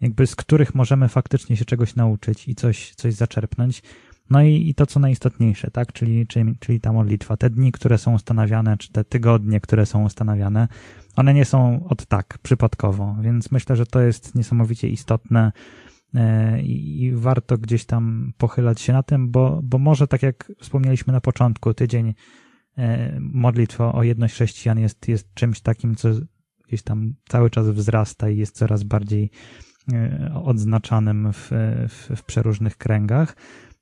jakby 0.00 0.26
z 0.26 0.36
których 0.36 0.74
możemy 0.74 1.08
faktycznie 1.08 1.56
się 1.56 1.64
czegoś 1.64 1.94
nauczyć 1.94 2.48
i 2.48 2.54
coś, 2.54 2.94
coś 2.94 3.14
zaczerpnąć. 3.14 3.82
No 4.30 4.42
i, 4.42 4.68
i 4.68 4.74
to, 4.74 4.86
co 4.86 5.00
najistotniejsze, 5.00 5.70
tak? 5.70 5.92
Czyli, 5.92 6.26
czyli, 6.26 6.54
czyli 6.60 6.80
ta 6.80 6.92
modlitwa. 6.92 7.36
Te 7.36 7.50
dni, 7.50 7.72
które 7.72 7.98
są 7.98 8.14
ustanawiane, 8.14 8.76
czy 8.76 8.92
te 8.92 9.04
tygodnie, 9.04 9.60
które 9.60 9.86
są 9.86 10.04
ustanawiane, 10.04 10.68
one 11.16 11.34
nie 11.34 11.44
są 11.44 11.86
od 11.88 12.06
tak, 12.06 12.38
przypadkowo, 12.42 13.16
więc 13.20 13.50
myślę, 13.50 13.76
że 13.76 13.86
to 13.86 14.00
jest 14.00 14.34
niesamowicie 14.34 14.88
istotne 14.88 15.52
e, 16.14 16.62
i 16.62 17.12
warto 17.14 17.58
gdzieś 17.58 17.84
tam 17.84 18.32
pochylać 18.38 18.80
się 18.80 18.92
na 18.92 19.02
tym, 19.02 19.30
bo, 19.30 19.60
bo 19.62 19.78
może 19.78 20.06
tak 20.06 20.22
jak 20.22 20.52
wspomnieliśmy 20.60 21.12
na 21.12 21.20
początku, 21.20 21.74
tydzień 21.74 22.14
e, 22.78 23.18
modlitwa 23.20 23.92
o 23.92 24.02
jedność 24.02 24.34
chrześcijan 24.34 24.78
jest, 24.78 25.08
jest 25.08 25.34
czymś 25.34 25.60
takim, 25.60 25.94
co 25.94 26.08
gdzieś 26.68 26.82
tam 26.82 27.14
cały 27.28 27.50
czas 27.50 27.68
wzrasta 27.68 28.30
i 28.30 28.36
jest 28.36 28.56
coraz 28.56 28.82
bardziej 28.82 29.30
odznaczanym 30.34 31.32
w, 31.32 31.50
w, 31.88 32.16
w 32.16 32.24
przeróżnych 32.24 32.76
kręgach 32.76 33.36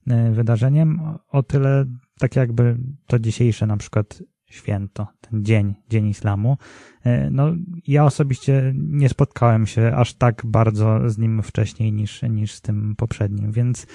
e, 0.07 0.31
wydarzeniem, 0.31 1.01
o 1.29 1.43
tyle 1.43 1.87
tak 2.19 2.37
jakby 2.37 2.77
to 3.07 3.19
dzisiejsze 3.19 3.67
na 3.67 3.77
przykład 3.77 4.23
święto, 4.47 5.07
ten 5.21 5.45
dzień, 5.45 5.75
Dzień 5.91 6.09
Islamu. 6.09 6.57
E, 7.05 7.31
no, 7.31 7.55
ja 7.87 8.05
osobiście 8.05 8.75
nie 8.77 9.09
spotkałem 9.09 9.67
się 9.67 9.93
aż 9.97 10.15
tak 10.15 10.43
bardzo 10.47 11.11
z 11.11 11.19
nim 11.19 11.43
wcześniej 11.43 11.93
niż, 11.93 12.23
niż 12.23 12.53
z 12.53 12.61
tym 12.61 12.97
poprzednim, 12.97 13.53
więc, 13.53 13.87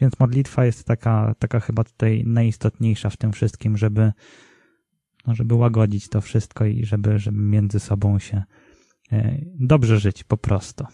więc 0.00 0.20
modlitwa 0.20 0.64
jest 0.64 0.84
taka, 0.84 1.34
taka 1.38 1.60
chyba 1.60 1.84
tutaj 1.84 2.24
najistotniejsza 2.26 3.10
w 3.10 3.16
tym 3.16 3.32
wszystkim, 3.32 3.76
żeby, 3.76 4.12
no, 5.26 5.34
żeby 5.34 5.54
łagodzić 5.54 6.08
to 6.08 6.20
wszystko 6.20 6.64
i 6.64 6.84
żeby, 6.84 7.18
żeby 7.18 7.38
między 7.38 7.80
sobą 7.80 8.18
się 8.18 8.42
dobrze 9.58 9.98
żyć 9.98 10.24
po 10.24 10.36
prostu. 10.36 10.84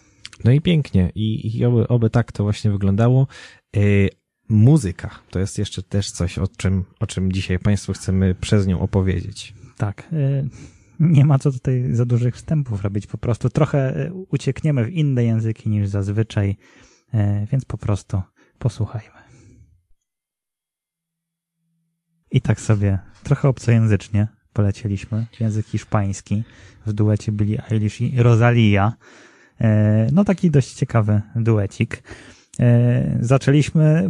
No 0.43 0.51
i 0.51 0.61
pięknie. 0.61 1.11
I, 1.15 1.57
i 1.57 1.65
oby, 1.65 1.87
oby 1.87 2.09
tak 2.09 2.31
to 2.31 2.43
właśnie 2.43 2.71
wyglądało. 2.71 3.27
Yy, 3.75 4.09
muzyka 4.49 5.09
to 5.29 5.39
jest 5.39 5.57
jeszcze 5.57 5.83
też 5.83 6.11
coś, 6.11 6.37
o 6.37 6.47
czym, 6.47 6.83
o 6.99 7.07
czym 7.07 7.31
dzisiaj 7.31 7.59
Państwu 7.59 7.93
chcemy 7.93 8.35
przez 8.35 8.67
nią 8.67 8.79
opowiedzieć. 8.79 9.53
Tak. 9.77 10.07
Yy, 10.11 10.49
nie 10.99 11.25
ma 11.25 11.39
co 11.39 11.51
tutaj 11.51 11.83
za 11.91 12.05
dużych 12.05 12.35
wstępów 12.35 12.83
robić. 12.83 13.07
Po 13.07 13.17
prostu 13.17 13.49
trochę 13.49 14.05
e, 14.05 14.13
uciekniemy 14.13 14.85
w 14.85 14.89
inne 14.89 15.23
języki 15.23 15.69
niż 15.69 15.87
zazwyczaj, 15.89 16.57
więc 17.51 17.65
po 17.65 17.77
prostu 17.77 18.21
posłuchajmy. 18.59 19.25
I 22.31 22.41
tak 22.41 22.61
sobie 22.61 22.99
trochę 23.23 23.47
obcojęzycznie 23.47 24.27
polecieliśmy. 24.53 25.25
Język 25.39 25.65
hiszpański 25.65 26.43
w 26.85 26.93
duecie 26.93 27.31
byli 27.31 27.57
Eilish 27.71 28.01
i 28.01 28.23
Rosalia. 28.23 28.93
E, 29.61 30.07
no 30.11 30.23
taki 30.23 30.51
dość 30.51 30.73
ciekawy 30.73 31.21
duecik. 31.35 32.03
E, 32.59 33.17
zaczęliśmy 33.21 34.09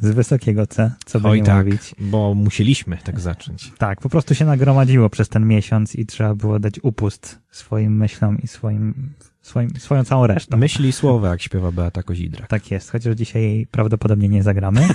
z 0.00 0.10
wysokiego 0.10 0.66
C, 0.66 0.92
co 1.06 1.20
by 1.20 1.28
Oj, 1.28 1.38
nie 1.38 1.46
tak, 1.46 1.66
mówić. 1.66 1.94
bo 1.98 2.34
musieliśmy 2.34 2.98
tak 3.04 3.20
zacząć. 3.20 3.72
Tak, 3.78 4.00
po 4.00 4.08
prostu 4.08 4.34
się 4.34 4.44
nagromadziło 4.44 5.10
przez 5.10 5.28
ten 5.28 5.46
miesiąc 5.46 5.94
i 5.94 6.06
trzeba 6.06 6.34
było 6.34 6.58
dać 6.58 6.80
upust 6.82 7.38
swoim 7.50 7.96
myślom 7.96 8.38
i 8.42 8.46
swoim, 8.46 9.12
swoim, 9.42 9.70
swoją 9.78 10.04
całą 10.04 10.26
resztą. 10.26 10.56
Myśli 10.56 10.88
i 10.88 10.92
słowa, 10.92 11.28
jak 11.28 11.42
śpiewa 11.42 11.72
Beata 11.72 12.02
Kozidra. 12.02 12.46
Tak 12.46 12.70
jest, 12.70 12.90
chociaż 12.90 13.14
dzisiaj 13.14 13.66
prawdopodobnie 13.70 14.28
nie 14.28 14.42
zagramy. 14.42 14.88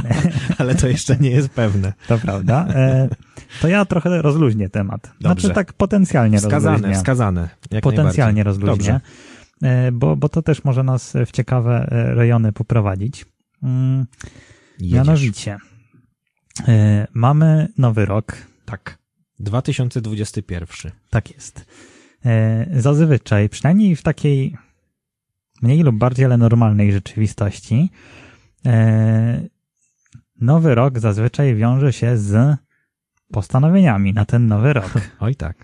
Ale 0.58 0.74
to 0.74 0.88
jeszcze 0.88 1.16
nie 1.16 1.30
jest 1.30 1.48
pewne. 1.48 1.92
To 2.08 2.18
prawda. 2.18 2.66
E, 2.68 3.08
to 3.60 3.68
ja 3.68 3.84
trochę 3.84 4.22
rozluźnię 4.22 4.68
temat. 4.68 5.02
Znaczy 5.02 5.16
Dobrze. 5.20 5.40
Znaczy 5.40 5.54
tak 5.54 5.72
potencjalnie 5.72 6.40
skazane, 6.40 6.72
rozluźnię. 6.72 6.96
Skazane, 6.96 7.48
skazane. 7.60 7.82
Potencjalnie 7.82 8.42
rozluźnię. 8.42 8.76
Dobrze. 8.76 9.00
E, 9.62 9.92
bo, 9.92 10.16
bo 10.16 10.28
to 10.28 10.42
też 10.42 10.64
może 10.64 10.82
nas 10.82 11.12
w 11.26 11.30
ciekawe 11.30 11.88
e, 11.90 12.14
rejony 12.14 12.52
poprowadzić. 12.52 13.26
Mm, 13.62 14.06
mianowicie, 14.80 15.58
e, 16.68 17.06
mamy 17.14 17.68
nowy 17.78 18.04
rok. 18.04 18.36
Tak. 18.64 18.98
2021. 19.38 20.92
Tak 21.10 21.30
jest. 21.30 21.66
Zazwyczaj, 22.76 23.48
przynajmniej 23.48 23.96
w 23.96 24.02
takiej 24.02 24.56
mniej 25.62 25.82
lub 25.82 25.96
bardziej, 25.96 26.24
ale 26.24 26.36
normalnej 26.36 26.92
rzeczywistości, 26.92 27.90
nowy 30.40 30.74
rok 30.74 30.98
zazwyczaj 30.98 31.54
wiąże 31.54 31.92
się 31.92 32.18
z 32.18 32.56
postanowieniami 33.32 34.12
na 34.12 34.24
ten 34.24 34.46
nowy 34.46 34.72
rok. 34.72 34.92
Oj 35.20 35.34
tak. 35.34 35.56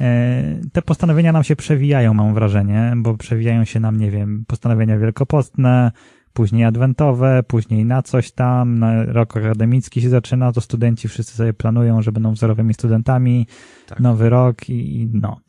E, 0.00 0.60
te 0.72 0.82
postanowienia 0.82 1.32
nam 1.32 1.44
się 1.44 1.56
przewijają, 1.56 2.14
mam 2.14 2.34
wrażenie, 2.34 2.92
bo 2.96 3.16
przewijają 3.16 3.64
się 3.64 3.80
nam, 3.80 3.96
nie 3.96 4.10
wiem, 4.10 4.44
postanowienia 4.48 4.98
wielkopostne, 4.98 5.92
później 6.32 6.64
adwentowe, 6.64 7.42
później 7.42 7.84
na 7.84 8.02
coś 8.02 8.32
tam, 8.32 8.78
na 8.78 9.04
rok 9.04 9.36
akademicki 9.36 10.02
się 10.02 10.08
zaczyna, 10.08 10.52
to 10.52 10.60
studenci 10.60 11.08
wszyscy 11.08 11.36
sobie 11.36 11.52
planują, 11.52 12.02
że 12.02 12.12
będą 12.12 12.32
wzorowymi 12.32 12.74
studentami, 12.74 13.46
tak. 13.86 14.00
nowy 14.00 14.30
rok 14.30 14.70
i, 14.70 15.10
no. 15.12 15.40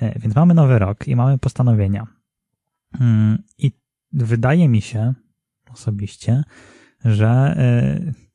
E, 0.00 0.18
więc 0.18 0.34
mamy 0.34 0.54
nowy 0.54 0.78
rok 0.78 1.08
i 1.08 1.16
mamy 1.16 1.38
postanowienia. 1.38 2.06
Mm, 3.00 3.38
I 3.58 3.72
wydaje 4.12 4.68
mi 4.68 4.80
się 4.80 5.14
osobiście, 5.72 6.44
że 7.04 7.28
e, 7.28 8.27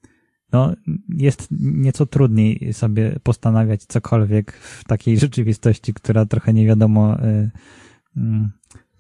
no, 0.54 0.74
jest 1.10 1.48
nieco 1.60 2.06
trudniej 2.06 2.74
sobie 2.74 3.16
postanawiać 3.24 3.86
cokolwiek 3.86 4.54
w 4.54 4.84
takiej 4.84 5.20
rzeczywistości, 5.20 5.94
która 5.94 6.26
trochę 6.26 6.54
nie 6.54 6.66
wiadomo, 6.66 7.24
y, 7.24 7.52
mm, 8.18 8.52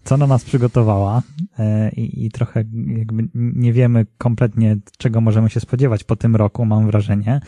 co 0.03 0.17
na 0.17 0.27
nas 0.27 0.43
przygotowała 0.43 1.21
y, 1.59 1.63
i, 1.95 2.25
i 2.25 2.31
trochę 2.31 2.63
jakby 2.97 3.29
nie 3.33 3.73
wiemy 3.73 4.05
kompletnie, 4.17 4.77
czego 4.97 5.21
możemy 5.21 5.49
się 5.49 5.59
spodziewać 5.59 6.03
po 6.03 6.15
tym 6.15 6.35
roku, 6.35 6.65
mam 6.65 6.85
wrażenie, 6.85 7.39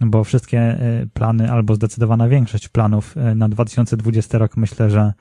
bo 0.00 0.24
wszystkie 0.24 0.82
y, 1.02 1.08
plany, 1.14 1.52
albo 1.52 1.74
zdecydowana 1.74 2.28
większość 2.28 2.68
planów 2.68 3.14
na 3.36 3.48
2020 3.48 4.38
rok 4.38 4.56
myślę, 4.56 4.90
że 4.90 5.12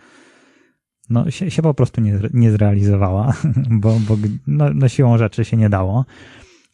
no, 1.10 1.32
się, 1.32 1.52
się 1.52 1.62
po 1.62 1.74
prostu 1.74 2.02
nie, 2.02 2.20
nie 2.34 2.52
zrealizowała, 2.52 3.34
bo, 3.82 4.00
bo 4.08 4.18
no, 4.48 4.66
no 4.74 4.90
siłą 4.90 5.18
rzeczy 5.18 5.46
się 5.46 5.58
nie 5.58 5.70
dało. 5.70 6.06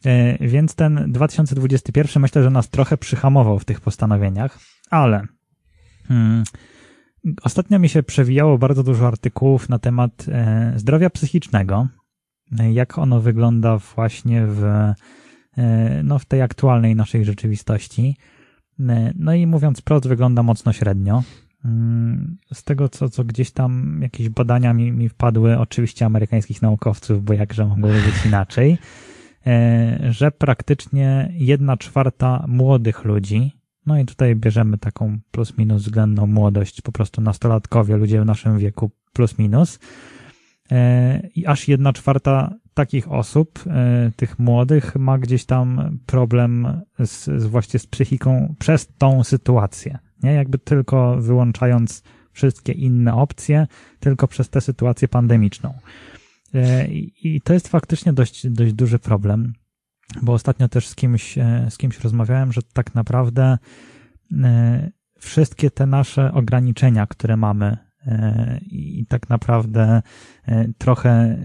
E, 0.04 0.48
więc 0.48 0.74
ten 0.74 1.12
2021 1.12 2.22
myślę, 2.22 2.42
że 2.42 2.50
nas 2.50 2.68
trochę 2.68 2.96
przyhamował 2.96 3.58
w 3.58 3.64
tych 3.64 3.80
postanowieniach, 3.80 4.58
ale 4.90 5.26
hmm, 6.08 6.44
ostatnio 7.42 7.78
mi 7.78 7.88
się 7.88 8.02
przewijało 8.02 8.58
bardzo 8.58 8.82
dużo 8.82 9.06
artykułów 9.08 9.68
na 9.68 9.78
temat 9.78 10.26
e, 10.28 10.72
zdrowia 10.76 11.10
psychicznego, 11.10 11.88
e, 12.58 12.72
jak 12.72 12.98
ono 12.98 13.20
wygląda 13.20 13.78
właśnie 13.78 14.46
w, 14.46 14.92
no, 16.04 16.18
w 16.18 16.24
tej 16.24 16.42
aktualnej 16.42 16.96
naszej 16.96 17.24
rzeczywistości. 17.24 18.16
No 19.14 19.34
i 19.34 19.46
mówiąc 19.46 19.80
prost, 19.80 20.08
wygląda 20.08 20.42
mocno 20.42 20.72
średnio. 20.72 21.22
Hmm, 21.62 22.36
z 22.52 22.64
tego, 22.64 22.88
co, 22.88 23.08
co 23.08 23.24
gdzieś 23.24 23.50
tam 23.50 23.98
jakieś 24.02 24.28
badania 24.28 24.72
mi, 24.72 24.92
mi 24.92 25.08
wpadły, 25.08 25.58
oczywiście 25.58 26.06
amerykańskich 26.06 26.62
naukowców, 26.62 27.24
bo 27.24 27.32
jakże 27.32 27.66
mogło 27.66 27.90
być 27.90 28.26
inaczej, 28.26 28.78
że 30.10 30.30
praktycznie 30.30 31.32
jedna 31.32 31.76
czwarta 31.76 32.44
młodych 32.48 33.04
ludzi 33.04 33.62
No 33.86 33.98
i 33.98 34.04
tutaj 34.04 34.36
bierzemy 34.36 34.78
taką 34.78 35.18
plus 35.30 35.58
minus 35.58 35.82
względną 35.82 36.26
młodość, 36.26 36.80
po 36.80 36.92
prostu 36.92 37.20
nastolatkowie, 37.20 37.96
ludzie 37.96 38.20
w 38.20 38.24
naszym 38.24 38.58
wieku 38.58 38.90
plus 39.12 39.38
minus. 39.38 39.78
E, 40.72 41.20
I 41.34 41.46
aż 41.46 41.68
jedna 41.68 41.92
czwarta 41.92 42.54
takich 42.74 43.12
osób, 43.12 43.64
e, 43.66 44.10
tych 44.16 44.38
młodych, 44.38 44.96
ma 44.96 45.18
gdzieś 45.18 45.44
tam 45.44 45.98
problem 46.06 46.82
z, 46.98 47.24
z 47.24 47.46
właśnie 47.46 47.80
z 47.80 47.86
psychiką 47.86 48.54
przez 48.58 48.88
tą 48.98 49.24
sytuację. 49.24 49.98
Nie? 50.22 50.32
Jakby 50.32 50.58
tylko 50.58 51.16
wyłączając 51.16 52.02
wszystkie 52.32 52.72
inne 52.72 53.14
opcje, 53.14 53.66
tylko 54.00 54.28
przez 54.28 54.50
tę 54.50 54.60
sytuację 54.60 55.08
pandemiczną. 55.08 55.74
E, 56.54 56.86
I 57.22 57.40
to 57.44 57.52
jest 57.52 57.68
faktycznie 57.68 58.12
dość, 58.12 58.48
dość 58.48 58.72
duży 58.72 58.98
problem, 58.98 59.52
bo 60.22 60.32
ostatnio 60.32 60.68
też 60.68 60.88
z 60.88 60.94
kimś, 60.94 61.34
z 61.70 61.78
kimś 61.78 62.00
rozmawiałem, 62.00 62.52
że 62.52 62.60
tak 62.72 62.94
naprawdę 62.94 63.58
wszystkie 65.18 65.70
te 65.70 65.86
nasze 65.86 66.32
ograniczenia, 66.32 67.06
które 67.06 67.36
mamy 67.36 67.76
i 68.60 69.06
tak 69.08 69.28
naprawdę 69.28 70.02
trochę 70.78 71.38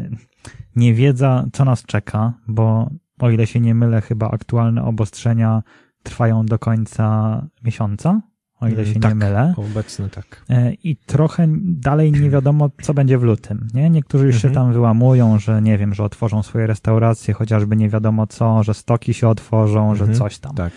niewiedza, 0.76 1.46
co 1.54 1.66
nas 1.66 1.84
czeka, 1.84 2.34
bo 2.48 2.90
o 3.20 3.30
ile 3.30 3.48
się 3.48 3.60
nie 3.60 3.76
mylę, 3.76 4.02
chyba 4.02 4.32
aktualne 4.32 4.84
obostrzenia 4.84 5.64
trwają 6.04 6.46
do 6.46 6.60
końca 6.60 7.48
miesiąca, 7.64 8.22
o 8.60 8.68
ile 8.68 8.82
mm, 8.82 8.94
się 8.94 9.00
tak, 9.00 9.12
nie 9.12 9.16
mylę. 9.16 9.54
Obecne 9.58 10.10
tak. 10.10 10.46
E, 10.50 10.74
I 10.74 10.96
trochę 10.96 11.48
dalej 11.64 12.12
nie 12.12 12.30
wiadomo, 12.30 12.70
co 12.82 12.94
będzie 12.94 13.18
w 13.18 13.24
lutym. 13.24 13.68
Nie? 13.74 13.90
Niektórzy 13.90 14.26
już 14.26 14.36
mhm. 14.36 14.54
się 14.54 14.56
tam 14.56 14.74
wyłamują, 14.74 15.40
że 15.40 15.62
nie 15.62 15.78
wiem, 15.78 15.94
że 15.94 16.04
otworzą 16.04 16.44
swoje 16.44 16.68
restauracje, 16.68 17.34
chociażby 17.34 17.76
nie 17.76 17.90
wiadomo 17.90 18.28
co, 18.28 18.64
że 18.64 18.74
stoki 18.74 19.14
się 19.14 19.28
otworzą, 19.28 19.92
mhm. 19.92 20.14
że 20.14 20.20
coś 20.20 20.40
tam. 20.40 20.56
Tak. 20.56 20.74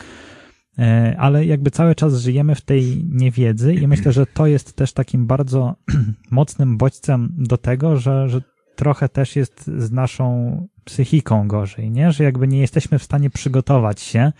E, 0.79 1.17
ale 1.19 1.47
jakby 1.47 1.71
cały 1.71 1.95
czas 1.95 2.17
żyjemy 2.17 2.55
w 2.55 2.61
tej 2.61 3.05
niewiedzy 3.11 3.75
i 3.75 3.89
myślę, 3.89 4.13
że 4.13 4.27
to 4.27 4.47
jest 4.47 4.77
też 4.77 4.93
takim 4.93 5.27
bardzo 5.27 5.75
mocnym 6.31 6.79
bodźcem 6.79 7.35
do 7.39 7.59
tego, 7.59 7.97
że, 7.97 8.29
że 8.29 8.41
trochę 8.77 9.09
też 9.09 9.37
jest 9.37 9.67
z 9.79 9.91
naszą 9.91 10.57
psychiką 10.85 11.49
gorzej, 11.49 11.91
nie? 11.91 12.13
Że 12.13 12.25
jakby 12.25 12.49
nie 12.49 12.61
jesteśmy 12.61 12.99
w 12.99 13.03
stanie 13.03 13.31
przygotować 13.31 14.01
się 14.01 14.33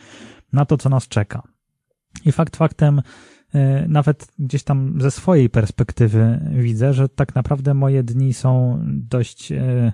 na 0.53 0.65
to, 0.65 0.77
co 0.77 0.89
nas 0.89 1.09
czeka. 1.09 1.43
I 2.25 2.33
fakt 2.33 2.57
faktem, 2.57 2.99
e, 2.99 3.03
nawet 3.89 4.27
gdzieś 4.39 4.63
tam 4.63 5.01
ze 5.01 5.11
swojej 5.11 5.51
perspektywy 5.51 6.41
widzę, 6.53 6.95
że 6.95 7.09
tak 7.09 7.35
naprawdę 7.35 7.75
moje 7.75 8.03
dni 8.03 8.35
są 8.35 8.79
dość 8.87 9.53
e, 9.53 9.93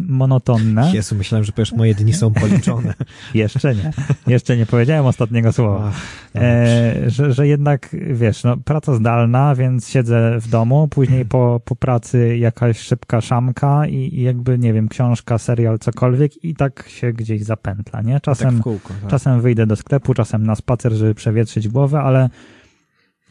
monotonne. 0.00 0.90
Jezu, 0.94 1.14
myślałem, 1.14 1.44
że 1.44 1.52
powiesz, 1.52 1.72
moje 1.72 1.94
dni 1.94 2.12
są 2.12 2.32
policzone. 2.32 2.94
Jeszcze 3.34 3.74
nie. 3.74 3.92
Jeszcze 4.26 4.56
nie 4.56 4.66
powiedziałem 4.66 5.06
ostatniego 5.06 5.52
słowa. 5.52 5.92
E, 6.34 7.10
że, 7.10 7.32
że 7.32 7.46
jednak, 7.46 7.96
wiesz, 8.10 8.44
no, 8.44 8.56
praca 8.56 8.94
zdalna, 8.94 9.54
więc 9.54 9.88
siedzę 9.88 10.38
w 10.40 10.48
domu, 10.48 10.88
później 10.88 11.24
po, 11.24 11.60
po 11.64 11.76
pracy 11.76 12.36
jakaś 12.36 12.78
szybka 12.78 13.20
szamka 13.20 13.86
i, 13.86 13.96
i 13.96 14.22
jakby, 14.22 14.58
nie 14.58 14.72
wiem, 14.72 14.88
książka, 14.88 15.38
serial, 15.38 15.78
cokolwiek 15.78 16.44
i 16.44 16.54
tak 16.54 16.88
się 16.88 17.12
gdzieś 17.12 17.42
zapętla, 17.42 18.02
nie? 18.02 18.20
Czasem, 18.20 18.54
tak 18.54 18.62
kółko, 18.62 18.88
tak. 19.00 19.10
czasem 19.10 19.40
wyjdę 19.40 19.66
do 19.66 19.76
sklepu, 19.76 20.14
czasem 20.14 20.46
na 20.46 20.54
spacer, 20.54 20.92
żeby 20.92 21.14
przewietrzyć 21.14 21.68
głowę, 21.68 22.00
ale 22.00 22.28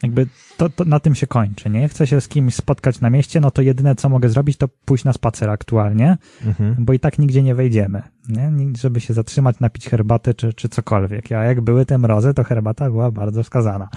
jakby 0.02 0.26
to, 0.56 0.68
to 0.68 0.84
na 0.84 1.00
tym 1.00 1.14
się 1.14 1.26
kończy, 1.26 1.70
nie? 1.70 1.88
Chcę 1.88 2.06
się 2.06 2.20
z 2.20 2.28
kimś 2.28 2.54
spotkać 2.54 3.00
na 3.00 3.10
mieście, 3.10 3.40
no 3.40 3.50
to 3.50 3.62
jedyne 3.62 3.94
co 3.94 4.08
mogę 4.08 4.28
zrobić, 4.28 4.56
to 4.56 4.68
pójść 4.84 5.04
na 5.04 5.12
spacer 5.12 5.50
aktualnie, 5.50 6.16
mhm. 6.46 6.76
bo 6.78 6.92
i 6.92 7.00
tak 7.00 7.18
nigdzie 7.18 7.42
nie 7.42 7.54
wejdziemy, 7.54 8.02
nie? 8.28 8.52
Żeby 8.78 9.00
się 9.00 9.14
zatrzymać, 9.14 9.60
napić 9.60 9.88
herbaty 9.88 10.34
czy, 10.34 10.52
czy 10.52 10.68
cokolwiek. 10.68 11.32
A 11.32 11.44
jak 11.44 11.60
były 11.60 11.86
te 11.86 11.98
mrozy, 11.98 12.34
to 12.34 12.44
herbata 12.44 12.90
była 12.90 13.10
bardzo 13.10 13.42
wskazana. 13.42 13.88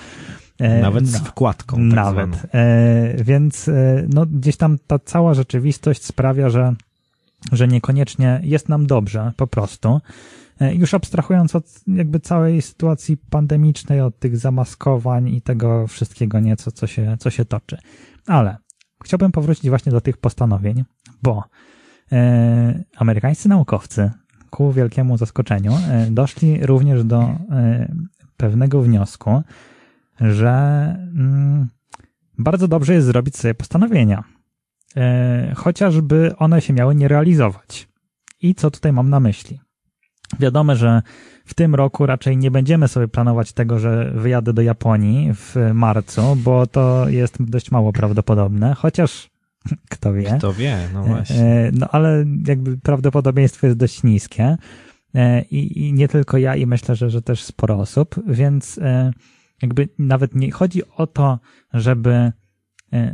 E, 0.59 0.81
nawet 0.81 1.03
no, 1.03 1.09
z 1.09 1.17
wkładką. 1.17 1.77
Tak 1.77 1.95
nawet. 1.95 2.47
E, 2.53 3.23
więc 3.23 3.67
e, 3.67 4.05
no, 4.09 4.25
gdzieś 4.25 4.57
tam 4.57 4.77
ta 4.87 4.99
cała 4.99 5.33
rzeczywistość 5.33 6.03
sprawia, 6.03 6.49
że, 6.49 6.75
że 7.51 7.67
niekoniecznie 7.67 8.39
jest 8.43 8.69
nam 8.69 8.87
dobrze, 8.87 9.31
po 9.37 9.47
prostu. 9.47 10.01
E, 10.59 10.75
już 10.75 10.93
abstrahując 10.93 11.55
od 11.55 11.65
jakby 11.87 12.19
całej 12.19 12.61
sytuacji 12.61 13.17
pandemicznej, 13.17 14.01
od 14.01 14.19
tych 14.19 14.37
zamaskowań 14.37 15.27
i 15.27 15.41
tego 15.41 15.87
wszystkiego 15.87 16.39
nieco, 16.39 16.71
co 16.71 16.87
się, 16.87 17.17
co 17.19 17.29
się 17.29 17.45
toczy. 17.45 17.77
Ale 18.27 18.57
chciałbym 19.03 19.31
powrócić 19.31 19.69
właśnie 19.69 19.91
do 19.91 20.01
tych 20.01 20.17
postanowień, 20.17 20.83
bo 21.23 21.43
e, 22.11 22.83
amerykańscy 22.97 23.49
naukowcy 23.49 24.11
ku 24.49 24.71
wielkiemu 24.71 25.17
zaskoczeniu 25.17 25.73
e, 25.73 26.07
doszli 26.11 26.65
również 26.65 27.03
do 27.03 27.21
e, 27.21 27.37
pewnego 28.37 28.81
wniosku, 28.81 29.41
że 30.21 30.51
mm, 31.15 31.69
bardzo 32.37 32.67
dobrze 32.67 32.93
jest 32.93 33.07
zrobić 33.07 33.37
sobie 33.37 33.53
postanowienia, 33.53 34.23
e, 34.95 35.53
chociażby 35.55 36.35
one 36.37 36.61
się 36.61 36.73
miały 36.73 36.95
nie 36.95 37.07
realizować. 37.07 37.87
I 38.41 38.55
co 38.55 38.71
tutaj 38.71 38.93
mam 38.93 39.09
na 39.09 39.19
myśli? 39.19 39.59
Wiadomo, 40.39 40.75
że 40.75 41.01
w 41.45 41.53
tym 41.53 41.75
roku 41.75 42.05
raczej 42.05 42.37
nie 42.37 42.51
będziemy 42.51 42.87
sobie 42.87 43.07
planować 43.07 43.53
tego, 43.53 43.79
że 43.79 44.11
wyjadę 44.15 44.53
do 44.53 44.61
Japonii 44.61 45.33
w 45.33 45.55
marcu, 45.73 46.35
bo 46.35 46.67
to 46.67 47.09
jest 47.09 47.35
dość 47.39 47.71
mało 47.71 47.93
prawdopodobne, 47.93 48.73
chociaż 48.73 49.29
kto 49.89 50.13
wie. 50.13 50.35
Kto 50.37 50.53
wie, 50.53 50.77
no 50.93 51.05
e, 51.05 51.07
właśnie. 51.07 51.41
E, 51.41 51.71
no 51.73 51.87
ale 51.91 52.25
jakby 52.47 52.77
prawdopodobieństwo 52.77 53.67
jest 53.67 53.79
dość 53.79 54.03
niskie 54.03 54.57
e, 55.15 55.41
i, 55.41 55.87
i 55.87 55.93
nie 55.93 56.07
tylko 56.07 56.37
ja 56.37 56.55
i 56.55 56.65
myślę, 56.65 56.95
że, 56.95 57.09
że 57.09 57.21
też 57.21 57.43
sporo 57.43 57.79
osób, 57.79 58.15
więc 58.27 58.79
jakby 59.61 59.89
nawet 59.99 60.35
nie 60.35 60.51
chodzi 60.51 60.81
o 60.97 61.07
to, 61.07 61.39
żeby 61.73 62.31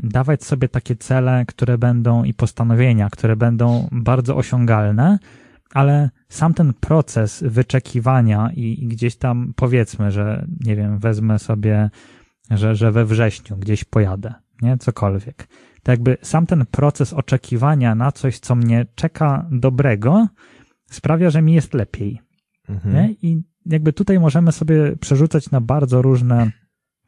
dawać 0.03 0.43
sobie 0.43 0.69
takie 0.69 0.95
cele, 0.95 1.45
które 1.47 1.77
będą 1.77 2.23
i 2.23 2.33
postanowienia, 2.33 3.09
które 3.09 3.35
będą 3.35 3.87
bardzo 3.91 4.35
osiągalne, 4.35 5.19
ale 5.73 6.09
sam 6.29 6.53
ten 6.53 6.73
proces 6.73 7.43
wyczekiwania 7.47 8.51
i, 8.55 8.83
i, 8.83 8.87
gdzieś 8.87 9.15
tam 9.15 9.53
powiedzmy, 9.55 10.11
że 10.11 10.47
nie 10.59 10.75
wiem, 10.75 10.99
wezmę 10.99 11.39
sobie, 11.39 11.89
że, 12.51 12.75
że 12.75 12.91
we 12.91 13.05
wrześniu 13.05 13.57
gdzieś 13.57 13.83
pojadę, 13.83 14.33
nie, 14.61 14.77
cokolwiek. 14.77 15.47
To 15.83 15.91
jakby 15.91 16.17
sam 16.21 16.45
ten 16.45 16.65
proces 16.65 17.13
oczekiwania 17.13 17.95
na 17.95 18.11
coś, 18.11 18.39
co 18.39 18.55
mnie 18.55 18.85
czeka 18.95 19.47
dobrego, 19.51 20.27
sprawia, 20.85 21.29
że 21.29 21.41
mi 21.41 21.53
jest 21.53 21.73
lepiej. 21.73 22.21
Mhm. 22.69 22.95
Nie? 22.95 23.11
I 23.21 23.43
jakby 23.65 23.93
tutaj 23.93 24.19
możemy 24.19 24.51
sobie 24.51 24.95
przerzucać 24.97 25.51
na 25.51 25.61
bardzo 25.61 26.01
różne 26.01 26.51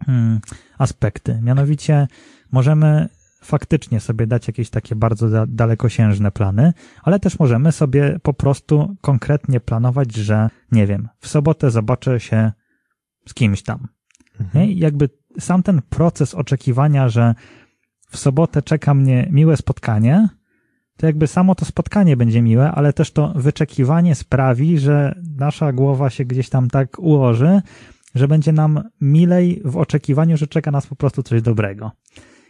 hmm, 0.06 0.40
aspekty. 0.78 1.40
Mianowicie 1.42 2.08
możemy 2.52 3.10
faktycznie 3.46 4.00
sobie 4.00 4.28
dać 4.28 4.48
jakieś 4.48 4.70
takie 4.70 4.96
bardzo 4.96 5.30
da 5.30 5.46
dalekosiężne 5.48 6.32
plany, 6.32 6.74
ale 7.04 7.20
też 7.20 7.40
możemy 7.40 7.72
sobie 7.72 8.20
po 8.24 8.34
prostu 8.34 8.96
konkretnie 9.02 9.60
planować, 9.60 10.16
że 10.16 10.50
nie 10.72 10.88
wiem, 10.88 11.08
w 11.20 11.28
sobotę 11.28 11.72
zobaczę 11.72 12.20
się 12.20 12.52
z 13.28 13.34
kimś 13.34 13.64
tam. 13.64 13.88
Mhm. 14.40 14.66
I 14.66 14.78
jakby 14.78 15.10
sam 15.40 15.64
ten 15.64 15.82
proces 15.90 16.34
oczekiwania, 16.34 17.10
że 17.10 17.36
w 18.10 18.18
sobotę 18.18 18.62
czeka 18.62 18.94
mnie 18.94 19.28
miłe 19.32 19.58
spotkanie, 19.58 20.30
to 20.98 21.06
jakby 21.06 21.28
samo 21.28 21.56
to 21.56 21.66
spotkanie 21.66 22.18
będzie 22.18 22.42
miłe, 22.42 22.72
ale 22.72 22.94
też 22.94 23.12
to 23.12 23.34
wyczekiwanie 23.36 24.16
sprawi, 24.16 24.80
że 24.80 25.22
nasza 25.38 25.74
głowa 25.74 26.10
się 26.10 26.26
gdzieś 26.26 26.50
tam 26.50 26.70
tak 26.70 27.00
ułoży, 27.00 27.62
że 28.16 28.28
będzie 28.28 28.52
nam 28.52 28.84
milej 29.02 29.62
w 29.66 29.78
oczekiwaniu, 29.78 30.38
że 30.38 30.48
czeka 30.48 30.72
nas 30.72 30.88
po 30.88 30.96
prostu 30.96 31.24
coś 31.24 31.42
dobrego. 31.42 31.92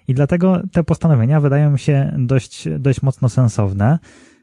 I 0.07 0.13
dlatego 0.13 0.61
te 0.71 0.83
postanowienia 0.83 1.39
wydają 1.39 1.71
mi 1.71 1.79
się 1.79 2.15
dość, 2.17 2.67
dość 2.79 3.01
mocno 3.01 3.29
sensowne. 3.29 3.99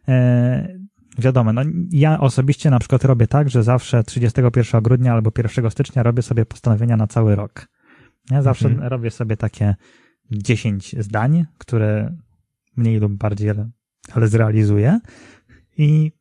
E, 0.09 0.79
wiadomo, 1.19 1.53
no 1.53 1.63
ja 1.91 2.21
osobiście 2.21 2.71
na 2.71 2.79
przykład 2.79 3.05
robię 3.05 3.27
tak, 3.27 3.51
że 3.51 3.63
zawsze 3.63 4.05
31 4.05 4.83
grudnia 4.83 5.13
albo 5.13 5.31
1 5.39 5.71
stycznia 5.71 6.03
robię 6.03 6.23
sobie 6.23 6.47
postanowienia 6.47 6.97
na 6.97 7.07
cały 7.07 7.37
rok. 7.37 7.69
Ja 8.31 8.43
zawsze 8.43 8.69
mhm. 8.69 8.89
robię 8.89 9.11
sobie 9.11 9.37
takie 9.37 9.75
10 10.31 10.97
zdań, 10.99 11.45
które 11.59 12.17
mniej 12.77 13.01
lub 13.01 13.13
bardziej, 13.13 13.51
ale, 13.51 13.71
ale 14.15 14.29
zrealizuję. 14.29 15.01
I 15.79 16.13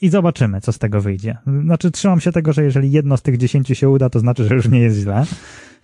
i 0.00 0.08
zobaczymy, 0.08 0.60
co 0.60 0.72
z 0.72 0.78
tego 0.78 1.00
wyjdzie. 1.00 1.38
Znaczy, 1.64 1.90
trzymam 1.90 2.20
się 2.20 2.32
tego, 2.32 2.52
że 2.52 2.64
jeżeli 2.64 2.92
jedno 2.92 3.16
z 3.16 3.22
tych 3.22 3.36
dziesięciu 3.36 3.74
się 3.74 3.88
uda, 3.88 4.10
to 4.10 4.18
znaczy, 4.18 4.44
że 4.44 4.54
już 4.54 4.68
nie 4.68 4.80
jest 4.80 4.98
źle. 4.98 5.24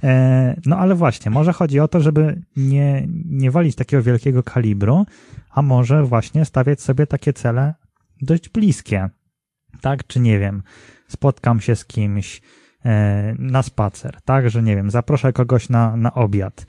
E, 0.05 0.61
no 0.67 0.79
ale 0.79 0.95
właśnie, 0.95 1.31
może 1.31 1.53
chodzi 1.53 1.81
o 1.81 1.89
to, 1.89 2.01
żeby 2.01 2.43
nie, 2.57 3.09
nie 3.27 3.51
walić 3.51 3.77
takiego 3.77 4.03
wielkiego 4.03 4.43
kalibru, 4.43 5.07
a 5.51 5.63
może 5.63 6.05
właśnie 6.05 6.45
stawiać 6.45 6.81
sobie 6.81 7.07
takie 7.07 7.33
cele 7.33 7.75
dość 8.23 8.49
bliskie. 8.49 9.09
Tak, 9.81 10.07
czy 10.07 10.21
nie 10.21 10.39
wiem, 10.39 10.63
spotkam 11.09 11.61
się 11.61 11.77
z 11.77 11.85
kimś 11.85 12.43
e, 12.85 13.35
na 13.39 13.63
spacer, 13.63 14.19
tak, 14.25 14.51
że 14.51 14.63
nie 14.63 14.77
wiem, 14.77 14.91
zaproszę 14.91 15.33
kogoś 15.33 15.69
na, 15.69 15.97
na 15.97 16.15
obiad. 16.15 16.67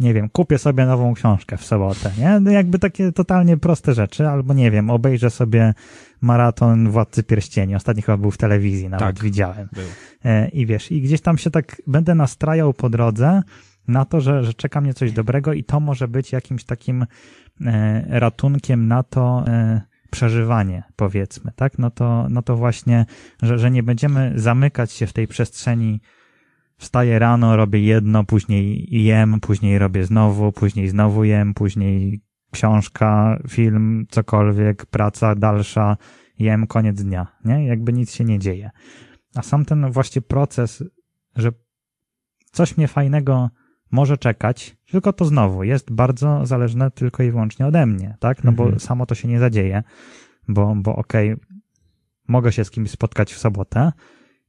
Nie 0.00 0.14
wiem, 0.14 0.28
kupię 0.28 0.58
sobie 0.58 0.86
nową 0.86 1.14
książkę 1.14 1.56
w 1.56 1.64
sobotę, 1.64 2.10
nie? 2.18 2.40
No 2.40 2.50
jakby 2.50 2.78
takie 2.78 3.12
totalnie 3.12 3.56
proste 3.56 3.94
rzeczy, 3.94 4.28
albo 4.28 4.54
nie 4.54 4.70
wiem, 4.70 4.90
obejrzę 4.90 5.30
sobie 5.30 5.74
maraton 6.20 6.90
Władcy 6.90 7.22
Pierścieni. 7.22 7.74
Ostatni 7.74 8.02
chyba 8.02 8.18
był 8.18 8.30
w 8.30 8.38
telewizji, 8.38 8.88
nawet 8.88 9.16
tak, 9.16 9.24
widziałem. 9.24 9.68
Był. 9.72 9.84
E, 10.24 10.48
I 10.48 10.66
wiesz, 10.66 10.92
i 10.92 11.02
gdzieś 11.02 11.20
tam 11.20 11.38
się 11.38 11.50
tak 11.50 11.82
będę 11.86 12.14
nastrajał 12.14 12.74
po 12.74 12.90
drodze 12.90 13.42
na 13.88 14.04
to, 14.04 14.20
że, 14.20 14.44
że 14.44 14.54
czeka 14.54 14.80
mnie 14.80 14.94
coś 14.94 15.12
dobrego 15.12 15.52
i 15.52 15.64
to 15.64 15.80
może 15.80 16.08
być 16.08 16.32
jakimś 16.32 16.64
takim 16.64 17.06
e, 17.66 18.04
ratunkiem 18.20 18.88
na 18.88 19.02
to 19.02 19.44
e, 19.46 19.80
przeżywanie, 20.10 20.82
powiedzmy, 20.96 21.52
tak? 21.56 21.78
No 21.78 21.90
to, 21.90 22.26
no 22.30 22.42
to 22.42 22.56
właśnie, 22.56 23.06
że, 23.42 23.58
że 23.58 23.70
nie 23.70 23.82
będziemy 23.82 24.32
zamykać 24.34 24.92
się 24.92 25.06
w 25.06 25.12
tej 25.12 25.28
przestrzeni 25.28 26.00
wstaję 26.78 27.18
rano, 27.18 27.56
robię 27.56 27.80
jedno, 27.80 28.24
później 28.24 28.86
jem, 28.90 29.40
później 29.40 29.78
robię 29.78 30.04
znowu, 30.04 30.52
później 30.52 30.88
znowu 30.88 31.24
jem, 31.24 31.54
później 31.54 32.20
książka, 32.50 33.38
film, 33.48 34.06
cokolwiek, 34.10 34.86
praca 34.86 35.34
dalsza, 35.34 35.96
jem, 36.38 36.66
koniec 36.66 37.02
dnia, 37.02 37.26
nie? 37.44 37.66
Jakby 37.66 37.92
nic 37.92 38.14
się 38.14 38.24
nie 38.24 38.38
dzieje. 38.38 38.70
A 39.34 39.42
sam 39.42 39.64
ten 39.64 39.90
właśnie 39.90 40.22
proces, 40.22 40.84
że 41.36 41.52
coś 42.52 42.76
mnie 42.76 42.88
fajnego 42.88 43.50
może 43.90 44.18
czekać, 44.18 44.76
tylko 44.90 45.12
to 45.12 45.24
znowu 45.24 45.64
jest 45.64 45.92
bardzo 45.92 46.46
zależne 46.46 46.90
tylko 46.90 47.22
i 47.22 47.30
wyłącznie 47.30 47.66
ode 47.66 47.86
mnie, 47.86 48.16
tak? 48.20 48.44
No 48.44 48.50
mhm. 48.50 48.70
bo 48.70 48.78
samo 48.78 49.06
to 49.06 49.14
się 49.14 49.28
nie 49.28 49.38
zadzieje, 49.38 49.82
bo, 50.48 50.74
bo 50.76 50.96
okej, 50.96 51.32
okay, 51.32 51.46
mogę 52.28 52.52
się 52.52 52.64
z 52.64 52.70
kimś 52.70 52.90
spotkać 52.90 53.32
w 53.34 53.38
sobotę, 53.38 53.92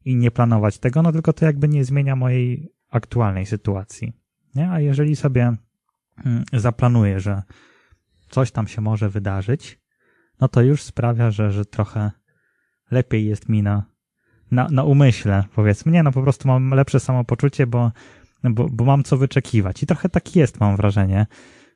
i 0.08 0.16
nie 0.16 0.32
planować 0.32 0.80
tego, 0.80 1.02
no 1.02 1.12
tylko 1.12 1.34
to 1.34 1.46
jakby 1.46 1.68
nie 1.68 1.86
zmienia 1.86 2.16
mojej 2.16 2.72
aktualnej 2.90 3.46
sytuacji. 3.46 4.14
Nie? 4.56 4.70
A 4.70 4.80
jeżeli 4.80 5.16
sobie 5.16 5.54
mm, 6.26 6.44
zaplanuję, 6.54 7.20
że 7.20 7.44
coś 8.30 8.52
tam 8.52 8.68
się 8.68 8.82
może 8.82 9.10
wydarzyć, 9.10 9.80
no 10.42 10.48
to 10.48 10.62
już 10.62 10.84
sprawia, 10.84 11.32
że, 11.32 11.52
że 11.52 11.66
trochę 11.66 12.12
lepiej 12.92 13.26
jest 13.26 13.50
mi 13.50 13.64
na, 13.64 13.84
na, 14.52 14.68
na 14.72 14.84
umyśle, 14.84 15.44
powiedzmy. 15.56 15.92
Nie, 15.92 16.04
no 16.04 16.12
po 16.12 16.22
prostu 16.22 16.48
mam 16.48 16.70
lepsze 16.70 17.00
samopoczucie, 17.00 17.68
bo, 17.68 17.92
bo, 18.44 18.70
bo 18.70 18.86
mam 18.86 19.04
co 19.04 19.18
wyczekiwać. 19.18 19.84
I 19.84 19.86
trochę 19.86 20.10
tak 20.10 20.36
jest, 20.36 20.60
mam 20.60 20.78
wrażenie, 20.78 21.28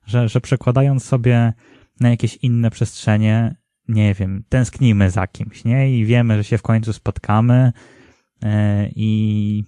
że, 0.06 0.30
że 0.30 0.42
przekładając 0.42 1.04
sobie 1.04 1.54
na 2.00 2.10
jakieś 2.10 2.36
inne 2.36 2.72
przestrzenie, 2.72 3.56
nie 3.88 4.14
wiem, 4.14 4.44
tęsknimy 4.50 5.10
za 5.10 5.28
kimś, 5.28 5.64
nie? 5.64 6.00
I 6.00 6.06
wiemy, 6.06 6.38
że 6.38 6.44
się 6.44 6.58
w 6.58 6.62
końcu 6.62 6.94
spotkamy, 6.94 7.72
i 8.96 9.64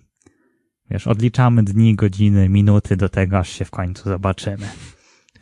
wiesz, 0.91 1.07
odliczamy 1.07 1.63
dni, 1.63 1.95
godziny, 1.95 2.49
minuty 2.49 2.97
do 2.97 3.09
tego, 3.09 3.39
aż 3.39 3.49
się 3.49 3.65
w 3.65 3.71
końcu 3.71 4.09
zobaczymy. 4.09 4.67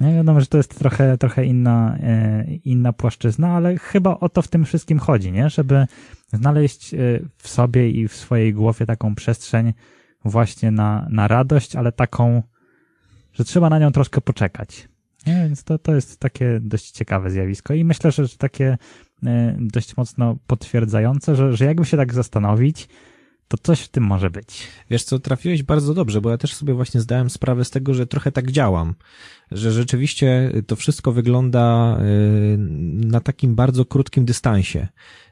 Nie 0.01 0.13
wiadomo, 0.13 0.39
że 0.39 0.47
to 0.47 0.57
jest 0.57 0.79
trochę, 0.79 1.17
trochę 1.17 1.45
inna, 1.45 1.97
e, 2.03 2.45
inna 2.53 2.93
płaszczyzna, 2.93 3.55
ale 3.55 3.77
chyba 3.77 4.19
o 4.19 4.29
to 4.29 4.41
w 4.41 4.47
tym 4.47 4.65
wszystkim 4.65 4.99
chodzi, 4.99 5.31
nie? 5.31 5.49
Żeby 5.49 5.87
znaleźć 6.33 6.93
e, 6.93 6.97
w 7.37 7.47
sobie 7.47 7.89
i 7.89 8.07
w 8.07 8.15
swojej 8.15 8.53
głowie 8.53 8.85
taką 8.85 9.15
przestrzeń 9.15 9.73
właśnie 10.25 10.71
na, 10.71 11.07
na 11.09 11.27
radość, 11.27 11.75
ale 11.75 11.91
taką, 11.91 12.43
że 13.33 13.43
trzeba 13.43 13.69
na 13.69 13.79
nią 13.79 13.91
troszkę 13.91 14.21
poczekać. 14.21 14.89
Nie? 15.27 15.33
Więc 15.33 15.63
to, 15.63 15.77
to 15.77 15.95
jest 15.95 16.19
takie 16.19 16.59
dość 16.61 16.91
ciekawe 16.91 17.29
zjawisko 17.29 17.73
i 17.73 17.83
myślę, 17.83 18.11
że 18.11 18.29
takie 18.37 18.77
dość 19.57 19.97
mocno 19.97 20.37
potwierdzające, 20.47 21.35
że, 21.35 21.57
że 21.57 21.65
jakby 21.65 21.85
się 21.85 21.97
tak 21.97 22.13
zastanowić, 22.13 22.89
to 23.51 23.57
coś 23.63 23.81
w 23.81 23.87
tym 23.87 24.03
może 24.03 24.29
być. 24.29 24.67
Wiesz 24.89 25.03
co, 25.03 25.19
trafiłeś 25.19 25.63
bardzo 25.63 25.93
dobrze, 25.93 26.21
bo 26.21 26.29
ja 26.29 26.37
też 26.37 26.53
sobie 26.53 26.73
właśnie 26.73 27.01
zdałem 27.01 27.29
sprawę 27.29 27.65
z 27.65 27.69
tego, 27.69 27.93
że 27.93 28.07
trochę 28.07 28.31
tak 28.31 28.51
działam 28.51 28.95
że 29.51 29.71
rzeczywiście 29.71 30.51
to 30.67 30.75
wszystko 30.75 31.11
wygląda 31.11 31.97
y, 32.01 32.57
na 33.05 33.19
takim 33.19 33.55
bardzo 33.55 33.85
krótkim 33.85 34.25
dystansie, 34.25 34.87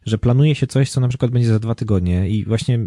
że 0.10 0.18
planuje 0.18 0.55
się 0.55 0.68
coś, 0.68 0.91
co 0.91 1.01
na 1.01 1.07
przykład 1.07 1.32
będzie 1.32 1.47
za 1.47 1.60
dwa 1.60 1.76
tygodnie 1.76 2.30
i 2.30 2.45
właśnie 2.45 2.80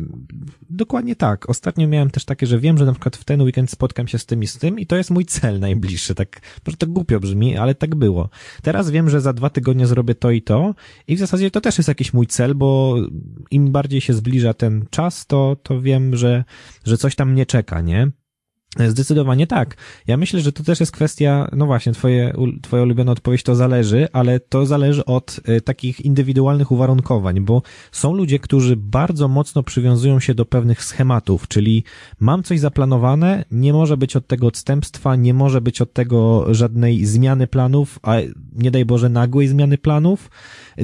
dokładnie 0.71 1.17
tak. 1.17 1.51
Ostatnio 1.51 1.89
miałem 1.89 2.11
też 2.11 2.25
takie, 2.25 2.47
że 2.47 2.59
wiem, 2.59 2.79
że 2.79 2.85
na 2.85 2.93
przykład 2.93 3.17
w 3.17 3.25
ten 3.25 3.43
weekend 3.43 3.71
spotkam 3.71 4.09
się 4.09 4.19
z 4.19 4.27
tym 4.27 4.43
i 4.43 4.47
z 4.47 4.59
tym 4.59 4.79
i 4.79 4.87
to 4.87 4.97
jest 4.97 5.11
mój 5.11 5.25
cel 5.27 5.61
najbliższy, 5.61 6.15
tak, 6.15 6.41
może 6.67 6.77
to 6.77 6.87
głupio 6.87 7.21
brzmi, 7.21 7.57
ale 7.57 7.75
tak 7.75 7.95
było. 7.95 8.29
Teraz 8.63 8.91
wiem, 8.91 9.11
że 9.11 9.21
za 9.21 9.33
dwa 9.33 9.51
tygodnie 9.51 9.87
zrobię 9.87 10.15
to 10.15 10.31
i 10.31 10.43
to 10.43 10.75
i 11.09 11.17
w 11.17 11.19
zasadzie 11.19 11.51
to 11.51 11.61
też 11.61 11.79
jest 11.79 11.89
jakiś 11.89 12.13
mój 12.13 12.27
cel, 12.27 12.55
bo 12.55 12.97
im 13.51 13.73
bardziej 13.73 14.01
się 14.01 14.15
zbliża 14.15 14.55
ten 14.55 14.85
czas, 14.91 15.27
to, 15.27 15.57
to 15.63 15.81
wiem, 15.81 16.17
że, 16.17 16.45
że 16.85 16.99
coś 16.99 17.15
tam 17.15 17.33
mnie 17.33 17.47
czeka, 17.47 17.81
nie? 17.81 18.11
Zdecydowanie 18.79 19.47
tak. 19.47 19.77
Ja 20.07 20.17
myślę, 20.17 20.41
że 20.41 20.53
to 20.53 20.63
też 20.63 20.81
jest 20.81 20.93
kwestia, 20.93 21.49
no 21.53 21.67
właśnie, 21.67 21.93
twoje, 21.93 22.33
twoja 22.63 22.83
ulubiona 22.83 23.13
odpowiedź 23.13 23.43
to 23.43 23.55
zależy, 23.55 24.09
ale 24.13 24.41
to 24.41 24.67
zależy 24.67 25.05
od 25.05 25.41
y, 25.49 25.61
takich 25.61 26.01
indywidualnych 26.01 26.73
uwarunkowań, 26.73 27.41
bo 27.41 27.63
są 27.93 28.15
ludzie, 28.15 28.39
którzy 28.39 28.77
bardzo 28.77 29.29
mocno 29.29 29.63
przywiązują 29.63 30.21
się 30.21 30.35
do 30.35 30.45
pewnych 30.45 30.85
schematów, 30.85 31.49
czyli 31.49 31.85
mam 32.21 32.43
coś 32.43 32.61
zaplanowane, 32.61 33.45
nie 33.51 33.73
może 33.73 33.97
być 33.97 34.17
od 34.17 34.27
tego 34.27 34.47
odstępstwa, 34.47 35.17
nie 35.17 35.35
może 35.35 35.61
być 35.61 35.81
od 35.81 35.93
tego 35.93 36.47
żadnej 36.55 37.07
zmiany 37.07 37.47
planów, 37.47 37.99
a 38.03 38.17
nie 38.53 38.71
daj 38.71 38.85
Boże 38.85 39.09
nagłej 39.09 39.49
zmiany 39.49 39.79
planów, 39.79 40.31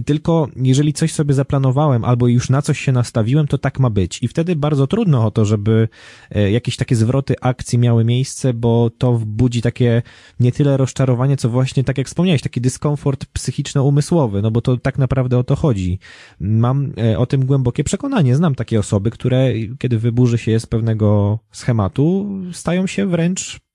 tylko 0.05 0.49
jeżeli 0.57 0.93
coś 0.93 1.13
sobie 1.13 1.35
zaplanowałem 1.35 2.05
albo 2.05 2.29
już 2.29 2.51
na 2.51 2.63
coś 2.63 2.81
się 2.81 2.93
nastawiłem, 2.93 3.47
to 3.47 3.59
tak 3.59 3.79
ma 3.79 3.91
być. 3.91 4.23
I 4.23 4.29
wtedy 4.29 4.57
bardzo 4.57 4.87
trudno 4.87 5.27
o 5.27 5.31
to, 5.31 5.45
żeby 5.45 5.89
e, 6.31 6.51
jakieś 6.51 6.77
takie 6.77 6.97
zwroty 6.97 7.35
akcji 7.41 7.79
miały 7.79 8.05
miejsce, 8.05 8.55
bo 8.55 8.91
to 8.99 9.13
budzi 9.27 9.63
takie 9.63 10.03
nie 10.41 10.53
tyle 10.53 10.77
rozczarowanie, 10.77 11.37
co 11.37 11.49
właśnie, 11.49 11.85
tak 11.85 11.99
jak 11.99 12.07
wspomniałeś, 12.07 12.43
taki 12.43 12.61
dyskomfort 12.61 13.27
psychiczno-umysłowy, 13.27 14.43
no 14.43 14.51
bo 14.51 14.61
to 14.61 14.77
tak 14.77 14.99
naprawdę 14.99 15.39
o 15.39 15.45
to 15.45 15.57
chodzi. 15.57 15.99
Mam 16.41 16.93
e, 16.99 17.19
o 17.19 17.27
tym 17.27 17.47
głębokie 17.47 17.85
przekonanie. 17.85 18.37
Znam 18.37 18.55
takie 18.55 18.79
osoby, 18.79 19.11
które, 19.11 19.53
kiedy 19.79 19.99
wyburzy 19.99 20.39
się 20.39 20.61
z 20.61 20.67
pewnego 20.67 21.39
schematu, 21.53 22.29
stają 22.53 22.87
się 22.87 23.07
wręcz 23.07 23.68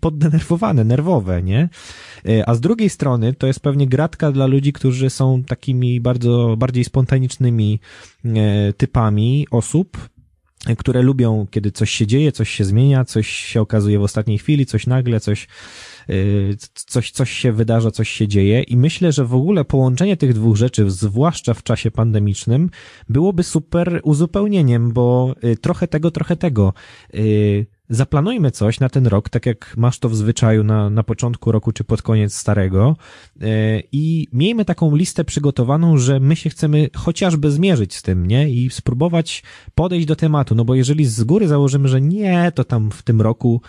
poddenerwowane, 0.00 0.84
nerwowe, 0.84 1.42
nie? 1.42 1.68
E, 2.28 2.48
a 2.48 2.54
z 2.54 2.60
drugiej 2.60 2.90
strony 2.90 3.34
to 3.34 3.46
jest 3.46 3.60
pewnie 3.60 3.86
gratka 3.86 4.32
dla 4.32 4.46
ludzi, 4.46 4.72
którzy 4.72 5.10
są 5.10 5.42
takimi 5.44 6.00
bardzo, 6.00 6.56
bardziej 6.58 6.84
spontanicznymi 6.84 7.80
e, 8.24 8.72
typami 8.72 9.46
osób, 9.50 10.08
które 10.78 11.02
lubią, 11.02 11.46
kiedy 11.50 11.72
coś 11.72 11.90
się 11.90 12.06
dzieje, 12.06 12.32
coś 12.32 12.50
się 12.50 12.64
zmienia, 12.64 13.04
coś 13.04 13.28
się 13.28 13.60
okazuje 13.60 13.98
w 13.98 14.02
ostatniej 14.02 14.38
chwili, 14.38 14.66
coś 14.66 14.86
nagle, 14.86 15.20
coś, 15.20 15.48
e, 16.08 16.14
coś, 16.74 17.10
coś 17.10 17.30
się 17.30 17.52
wydarza, 17.52 17.90
coś 17.90 18.08
się 18.08 18.28
dzieje 18.28 18.62
i 18.62 18.76
myślę, 18.76 19.12
że 19.12 19.24
w 19.24 19.34
ogóle 19.34 19.64
połączenie 19.64 20.16
tych 20.16 20.34
dwóch 20.34 20.56
rzeczy, 20.56 20.90
zwłaszcza 20.90 21.54
w 21.54 21.62
czasie 21.62 21.90
pandemicznym, 21.90 22.70
byłoby 23.08 23.42
super 23.42 24.00
uzupełnieniem, 24.02 24.92
bo 24.92 25.34
trochę 25.60 25.88
tego, 25.88 26.10
trochę 26.10 26.36
tego 26.36 26.72
zaplanujmy 27.90 28.50
coś 28.50 28.80
na 28.80 28.88
ten 28.88 29.06
rok, 29.06 29.28
tak 29.28 29.46
jak 29.46 29.74
masz 29.76 29.98
to 29.98 30.08
w 30.08 30.16
zwyczaju 30.16 30.64
na, 30.64 30.90
na 30.90 31.02
początku 31.02 31.52
roku 31.52 31.72
czy 31.72 31.84
pod 31.84 32.02
koniec 32.02 32.34
starego 32.34 32.96
yy, 33.36 33.48
i 33.92 34.26
miejmy 34.32 34.64
taką 34.64 34.96
listę 34.96 35.24
przygotowaną, 35.24 35.98
że 35.98 36.20
my 36.20 36.36
się 36.36 36.50
chcemy 36.50 36.88
chociażby 36.96 37.50
zmierzyć 37.50 37.94
z 37.94 38.02
tym, 38.02 38.26
nie? 38.26 38.50
I 38.50 38.70
spróbować 38.70 39.42
podejść 39.74 40.06
do 40.06 40.16
tematu, 40.16 40.54
no 40.54 40.64
bo 40.64 40.74
jeżeli 40.74 41.06
z 41.06 41.24
góry 41.24 41.48
założymy, 41.48 41.88
że 41.88 42.00
nie, 42.00 42.52
to 42.54 42.64
tam 42.64 42.90
w 42.90 43.02
tym 43.02 43.20
roku 43.20 43.60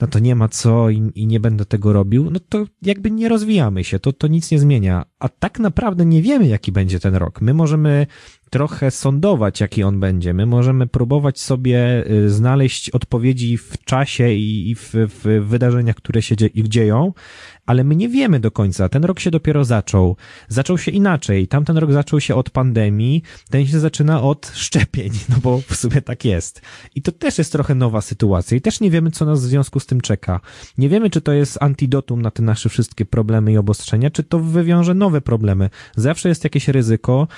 no 0.00 0.08
to 0.08 0.18
nie 0.18 0.34
ma 0.34 0.48
co 0.48 0.90
i, 0.90 1.10
i, 1.14 1.26
nie 1.26 1.40
będę 1.40 1.64
tego 1.64 1.92
robił, 1.92 2.30
no 2.30 2.40
to 2.48 2.64
jakby 2.82 3.10
nie 3.10 3.28
rozwijamy 3.28 3.84
się, 3.84 3.98
to, 3.98 4.12
to 4.12 4.26
nic 4.26 4.50
nie 4.50 4.58
zmienia. 4.58 5.04
A 5.18 5.28
tak 5.28 5.58
naprawdę 5.58 6.04
nie 6.04 6.22
wiemy, 6.22 6.46
jaki 6.46 6.72
będzie 6.72 7.00
ten 7.00 7.14
rok. 7.14 7.40
My 7.40 7.54
możemy 7.54 8.06
trochę 8.52 8.90
sądować, 8.90 9.60
jaki 9.60 9.82
on 9.82 10.00
będzie. 10.00 10.34
My 10.34 10.46
możemy 10.46 10.86
próbować 10.86 11.40
sobie 11.40 12.04
y, 12.10 12.30
znaleźć 12.30 12.90
odpowiedzi 12.90 13.58
w 13.58 13.84
czasie 13.84 14.32
i 14.32 14.74
w, 14.74 14.90
w 14.94 15.46
wydarzeniach, 15.48 15.96
które 15.96 16.22
się 16.22 16.36
dzieją, 16.54 17.12
ale 17.66 17.84
my 17.84 17.96
nie 17.96 18.08
wiemy 18.08 18.40
do 18.40 18.50
końca. 18.50 18.88
Ten 18.88 19.04
rok 19.04 19.20
się 19.20 19.30
dopiero 19.30 19.64
zaczął. 19.64 20.16
Zaczął 20.48 20.78
się 20.78 20.90
inaczej. 20.90 21.48
Tamten 21.48 21.76
rok 21.76 21.92
zaczął 21.92 22.20
się 22.20 22.34
od 22.34 22.50
pandemii, 22.50 23.22
ten 23.50 23.66
się 23.66 23.80
zaczyna 23.80 24.22
od 24.22 24.52
szczepień, 24.54 25.12
no 25.28 25.36
bo 25.42 25.60
w 25.60 25.76
sumie 25.76 26.02
tak 26.02 26.24
jest. 26.24 26.62
I 26.94 27.02
to 27.02 27.12
też 27.12 27.38
jest 27.38 27.52
trochę 27.52 27.74
nowa 27.74 28.00
sytuacja 28.00 28.56
i 28.56 28.60
też 28.60 28.80
nie 28.80 28.90
wiemy, 28.90 29.10
co 29.10 29.24
nas 29.24 29.40
w 29.40 29.48
związku 29.48 29.80
z 29.80 29.86
tym 29.86 30.00
czeka. 30.00 30.40
Nie 30.78 30.88
wiemy, 30.88 31.10
czy 31.10 31.20
to 31.20 31.32
jest 31.32 31.58
antidotum 31.62 32.22
na 32.22 32.30
te 32.30 32.42
nasze 32.42 32.68
wszystkie 32.68 33.04
problemy 33.04 33.52
i 33.52 33.56
obostrzenia, 33.56 34.10
czy 34.10 34.22
to 34.22 34.38
wywiąże 34.38 34.94
nowe 34.94 35.20
problemy. 35.20 35.70
Zawsze 35.96 36.28
jest 36.28 36.44
jakieś 36.44 36.68
ryzyko, 36.68 37.28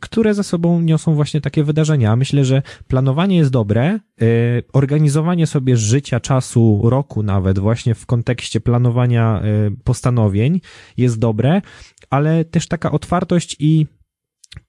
które 0.00 0.34
za 0.34 0.42
sobą 0.42 0.80
niosą 0.80 1.14
właśnie 1.14 1.40
takie 1.40 1.64
wydarzenia. 1.64 2.16
Myślę, 2.16 2.44
że 2.44 2.62
planowanie 2.88 3.36
jest 3.36 3.50
dobre, 3.50 4.00
yy, 4.20 4.26
organizowanie 4.72 5.46
sobie 5.46 5.76
życia, 5.76 6.20
czasu, 6.20 6.80
roku 6.84 7.22
nawet 7.22 7.58
właśnie 7.58 7.94
w 7.94 8.06
kontekście 8.06 8.60
planowania 8.60 9.26
Y, 9.44 9.76
postanowień 9.84 10.60
jest 10.96 11.18
dobre, 11.18 11.62
ale 12.10 12.44
też 12.44 12.68
taka 12.68 12.90
otwartość 12.92 13.56
i 13.58 13.86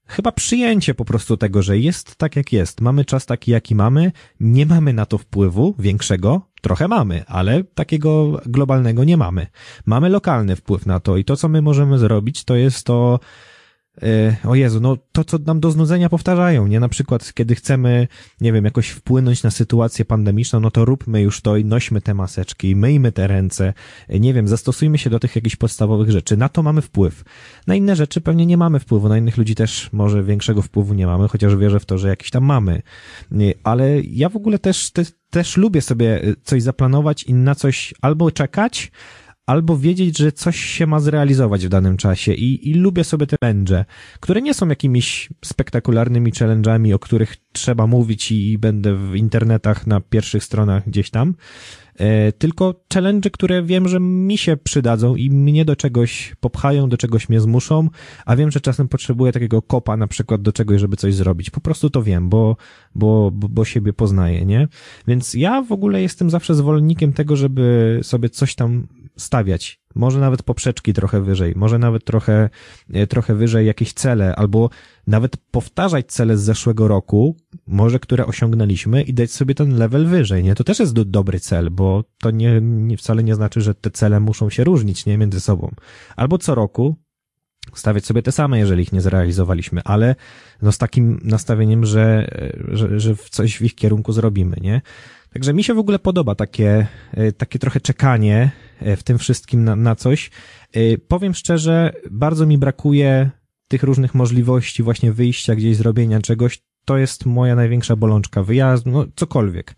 chyba 0.08 0.32
przyjęcie 0.32 0.94
po 0.94 1.06
prostu 1.06 1.38
tego, 1.38 1.62
że 1.62 1.78
jest 1.78 2.16
tak 2.16 2.36
jak 2.36 2.54
jest. 2.54 2.82
Mamy 2.82 3.06
czas 3.06 3.26
taki 3.26 3.52
jaki 3.52 3.76
mamy, 3.76 4.12
nie 4.40 4.66
mamy 4.66 4.94
na 4.94 5.06
to 5.06 5.18
wpływu 5.18 5.76
większego, 5.80 6.42
trochę 6.62 6.88
mamy, 6.88 7.24
ale 7.28 7.64
takiego 7.64 8.42
globalnego 8.46 9.04
nie 9.04 9.18
mamy. 9.18 9.48
Mamy 9.86 10.10
lokalny 10.10 10.56
wpływ 10.56 10.86
na 10.86 11.00
to 11.00 11.18
i 11.18 11.26
to, 11.26 11.36
co 11.36 11.50
my 11.50 11.62
możemy 11.62 12.00
zrobić, 12.00 12.44
to 12.44 12.56
jest 12.56 12.86
to 12.86 13.20
E, 13.20 13.20
o 14.44 14.56
Jezu, 14.56 14.80
no 14.80 14.98
to, 15.12 15.24
co 15.24 15.38
nam 15.38 15.60
do 15.60 15.72
znudzenia 15.72 16.10
powtarzają, 16.10 16.68
nie? 16.68 16.80
Na 16.80 16.90
przykład, 16.90 17.34
kiedy 17.34 17.56
chcemy, 17.56 18.08
nie 18.42 18.54
wiem, 18.54 18.66
jakoś 18.66 18.90
wpłynąć 18.90 19.44
na 19.44 19.52
sytuację 19.52 20.06
pandemiczną, 20.06 20.60
no 20.60 20.72
to 20.72 20.86
róbmy 20.86 21.22
już 21.22 21.42
to 21.42 21.58
i 21.58 21.66
nośmy 21.66 22.02
te 22.02 22.14
maseczki, 22.14 22.76
myjmy 22.76 23.12
te 23.12 23.28
ręce, 23.28 23.74
e, 24.08 24.20
nie 24.20 24.34
wiem, 24.34 24.48
zastosujmy 24.48 24.98
się 24.98 25.10
do 25.10 25.20
tych 25.20 25.36
jakichś 25.36 25.56
podstawowych 25.56 26.12
rzeczy. 26.12 26.38
Na 26.38 26.50
to 26.50 26.64
mamy 26.64 26.82
wpływ. 26.82 27.24
Na 27.68 27.76
inne 27.76 27.96
rzeczy 27.96 28.22
pewnie 28.22 28.46
nie 28.46 28.58
mamy 28.58 28.80
wpływu, 28.80 29.10
na 29.10 29.18
innych 29.18 29.38
ludzi 29.38 29.56
też 29.56 29.90
może 29.94 30.24
większego 30.24 30.62
wpływu 30.62 30.94
nie 30.94 31.08
mamy, 31.08 31.28
chociaż 31.28 31.56
wierzę 31.56 31.80
w 31.80 31.86
to, 31.86 31.98
że 31.98 32.08
jakiś 32.08 32.30
tam 32.32 32.44
mamy. 32.44 32.82
E, 33.32 33.36
ale 33.64 34.02
ja 34.02 34.30
w 34.30 34.36
ogóle 34.36 34.60
też, 34.60 34.92
te, 34.92 35.04
też 35.30 35.58
lubię 35.58 35.82
sobie 35.82 36.22
coś 36.44 36.64
zaplanować 36.64 37.24
i 37.24 37.34
na 37.34 37.56
coś 37.56 37.94
albo 38.02 38.32
czekać, 38.32 38.92
albo 39.48 39.78
wiedzieć, 39.78 40.18
że 40.18 40.32
coś 40.32 40.60
się 40.60 40.88
ma 40.88 41.00
zrealizować 41.00 41.66
w 41.66 41.70
danym 41.70 41.98
czasie 41.98 42.34
i, 42.34 42.70
i 42.70 42.74
lubię 42.74 43.04
sobie 43.04 43.28
te 43.28 43.36
challenge, 43.42 43.86
które 44.20 44.42
nie 44.42 44.54
są 44.54 44.68
jakimiś 44.68 45.30
spektakularnymi 45.46 46.32
challenge'ami, 46.32 46.94
o 46.94 47.00
których 47.00 47.36
trzeba 47.52 47.88
mówić 47.88 48.32
i, 48.32 48.52
i 48.52 48.58
będę 48.58 48.96
w 48.96 49.16
internetach 49.16 49.88
na 49.88 50.02
pierwszych 50.02 50.44
stronach 50.44 50.90
gdzieś 50.90 51.10
tam, 51.10 51.36
e, 51.96 52.32
tylko 52.32 52.76
challenge, 52.94 53.30
które 53.30 53.64
wiem, 53.64 53.88
że 53.88 54.00
mi 54.00 54.38
się 54.38 54.58
przydadzą 54.58 55.16
i 55.16 55.30
mnie 55.30 55.66
do 55.66 55.76
czegoś 55.76 56.36
popchają, 56.40 56.90
do 56.90 56.98
czegoś 56.98 57.30
mnie 57.30 57.42
zmuszą, 57.42 57.90
a 58.26 58.36
wiem, 58.36 58.52
że 58.52 58.62
czasem 58.62 58.88
potrzebuję 58.88 59.32
takiego 59.32 59.62
kopa 59.62 59.98
na 59.98 60.08
przykład 60.08 60.42
do 60.42 60.52
czegoś, 60.52 60.82
żeby 60.82 60.98
coś 60.98 61.16
zrobić. 61.16 61.50
Po 61.50 61.62
prostu 61.62 61.90
to 61.90 62.04
wiem, 62.04 62.30
bo, 62.30 62.58
bo, 62.96 63.32
bo, 63.32 63.50
bo 63.50 63.66
siebie 63.66 63.94
poznaję, 63.94 64.46
nie? 64.46 64.68
Więc 65.08 65.34
ja 65.34 65.62
w 65.62 65.72
ogóle 65.72 66.02
jestem 66.02 66.30
zawsze 66.30 66.56
zwolennikiem 66.56 67.14
tego, 67.14 67.36
żeby 67.36 68.00
sobie 68.04 68.30
coś 68.30 68.56
tam 68.56 68.88
stawiać. 69.18 69.82
Może 69.96 70.20
nawet 70.20 70.44
poprzeczki 70.44 70.94
trochę 70.94 71.22
wyżej, 71.22 71.54
może 71.56 71.80
nawet 71.80 72.06
trochę, 72.06 72.50
e, 72.94 73.08
trochę 73.08 73.36
wyżej 73.36 73.68
jakieś 73.68 73.94
cele, 73.94 74.36
albo 74.36 74.70
nawet 75.08 75.38
powtarzać 75.38 76.06
cele 76.12 76.38
z 76.38 76.42
zeszłego 76.42 76.88
roku, 76.88 77.36
może 77.68 78.00
które 78.00 78.26
osiągnęliśmy 78.26 79.04
i 79.04 79.14
dać 79.14 79.32
sobie 79.32 79.56
ten 79.56 79.78
level 79.78 80.08
wyżej, 80.08 80.44
nie? 80.44 80.56
To 80.56 80.64
też 80.64 80.80
jest 80.80 80.94
do, 80.94 81.06
dobry 81.06 81.40
cel, 81.40 81.70
bo 81.70 82.04
to 82.18 82.32
nie, 82.32 82.62
nie, 82.62 82.98
wcale 82.98 83.24
nie 83.24 83.36
znaczy, 83.36 83.62
że 83.62 83.76
te 83.76 83.92
cele 83.92 84.20
muszą 84.20 84.50
się 84.50 84.64
różnić, 84.64 85.06
nie? 85.06 85.18
Między 85.18 85.40
sobą. 85.40 85.72
Albo 86.16 86.38
co 86.38 86.56
roku 86.56 86.96
stawiać 87.76 88.06
sobie 88.06 88.22
te 88.22 88.32
same, 88.32 88.60
jeżeli 88.60 88.84
ich 88.84 88.94
nie 88.94 89.02
zrealizowaliśmy, 89.02 89.82
ale 89.86 90.16
no 90.62 90.72
z 90.72 90.78
takim 90.78 91.20
nastawieniem, 91.24 91.86
że, 91.86 92.30
że, 92.68 93.00
że 93.00 93.16
coś 93.30 93.58
w 93.58 93.62
ich 93.62 93.76
kierunku 93.76 94.14
zrobimy, 94.14 94.58
nie? 94.62 94.82
Także 95.34 95.54
mi 95.54 95.64
się 95.64 95.74
w 95.74 95.80
ogóle 95.80 96.00
podoba 96.00 96.36
takie, 96.36 96.88
e, 97.12 97.32
takie 97.32 97.60
trochę 97.60 97.80
czekanie 97.80 98.52
e, 98.52 98.67
w 98.82 99.04
tym 99.04 99.18
wszystkim 99.18 99.64
na, 99.64 99.76
na 99.76 99.96
coś. 99.96 100.32
E, 100.74 100.98
powiem 100.98 101.34
szczerze, 101.34 101.94
bardzo 102.12 102.46
mi 102.46 102.58
brakuje 102.58 103.30
tych 103.68 103.84
różnych 103.84 104.16
możliwości 104.16 104.84
właśnie 104.84 105.12
wyjścia 105.12 105.56
gdzieś, 105.56 105.78
zrobienia 105.78 106.22
czegoś. 106.22 106.60
To 106.86 106.98
jest 106.98 107.26
moja 107.26 107.56
największa 107.56 107.96
bolączka. 107.96 108.44
Wyjazd, 108.44 108.86
no 108.86 109.06
cokolwiek. 109.16 109.76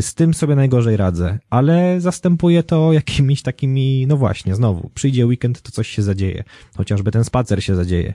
Z 0.00 0.14
tym 0.14 0.34
sobie 0.34 0.54
najgorzej 0.54 0.96
radzę, 0.96 1.38
ale 1.50 2.00
zastępuję 2.00 2.62
to 2.62 2.92
jakimiś 2.92 3.42
takimi, 3.42 4.06
no 4.06 4.16
właśnie, 4.16 4.54
znowu, 4.54 4.90
przyjdzie 4.94 5.26
weekend, 5.26 5.62
to 5.62 5.70
coś 5.70 5.88
się 5.88 6.02
zadzieje. 6.02 6.44
Chociażby 6.76 7.10
ten 7.10 7.24
spacer 7.24 7.64
się 7.64 7.74
zadzieje. 7.74 8.14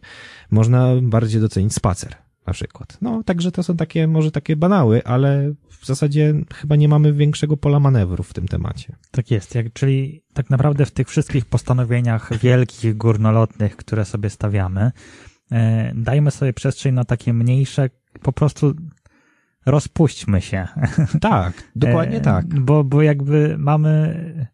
Można 0.51 0.95
bardziej 1.01 1.41
docenić 1.41 1.73
spacer 1.73 2.15
na 2.47 2.53
przykład. 2.53 2.97
No, 3.01 3.23
także 3.23 3.51
to 3.51 3.63
są 3.63 3.77
takie, 3.77 4.07
może 4.07 4.31
takie 4.31 4.55
banały, 4.55 5.03
ale 5.03 5.53
w 5.69 5.85
zasadzie 5.85 6.33
chyba 6.53 6.75
nie 6.75 6.87
mamy 6.87 7.13
większego 7.13 7.57
pola 7.57 7.79
manewru 7.79 8.23
w 8.23 8.33
tym 8.33 8.47
temacie. 8.47 8.95
Tak 9.11 9.31
jest, 9.31 9.55
jak, 9.55 9.73
czyli 9.73 10.23
tak 10.33 10.49
naprawdę 10.49 10.85
w 10.85 10.91
tych 10.91 11.09
wszystkich 11.09 11.45
postanowieniach 11.45 12.37
wielkich, 12.37 12.97
górnolotnych, 12.97 13.75
które 13.75 14.05
sobie 14.05 14.29
stawiamy, 14.29 14.91
e, 15.51 15.91
dajmy 15.95 16.31
sobie 16.31 16.53
przestrzeń 16.53 16.95
na 16.95 17.03
takie 17.05 17.33
mniejsze, 17.33 17.89
po 18.21 18.31
prostu 18.31 18.73
rozpuśćmy 19.65 20.41
się. 20.41 20.67
Tak, 21.21 21.71
dokładnie 21.75 22.17
e, 22.17 22.21
tak. 22.21 22.59
Bo, 22.59 22.83
bo 22.83 23.01
jakby 23.01 23.55
mamy, 23.59 24.47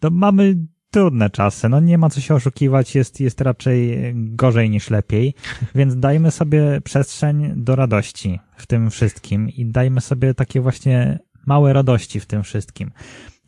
to 0.00 0.10
mamy 0.10 0.56
trudne 0.94 1.30
czasy. 1.30 1.68
No 1.68 1.80
nie 1.80 1.98
ma 1.98 2.10
co 2.10 2.20
się 2.20 2.34
oszukiwać, 2.34 2.94
jest, 2.94 3.20
jest 3.20 3.40
raczej 3.40 3.98
gorzej 4.14 4.70
niż 4.70 4.90
lepiej, 4.90 5.34
więc 5.74 5.96
dajmy 5.96 6.30
sobie 6.30 6.80
przestrzeń 6.84 7.52
do 7.56 7.76
radości 7.76 8.40
w 8.56 8.66
tym 8.66 8.90
wszystkim 8.90 9.48
i 9.48 9.66
dajmy 9.66 10.00
sobie 10.00 10.34
takie 10.34 10.60
właśnie 10.60 11.18
małe 11.46 11.72
radości 11.72 12.20
w 12.20 12.26
tym 12.26 12.42
wszystkim. 12.42 12.90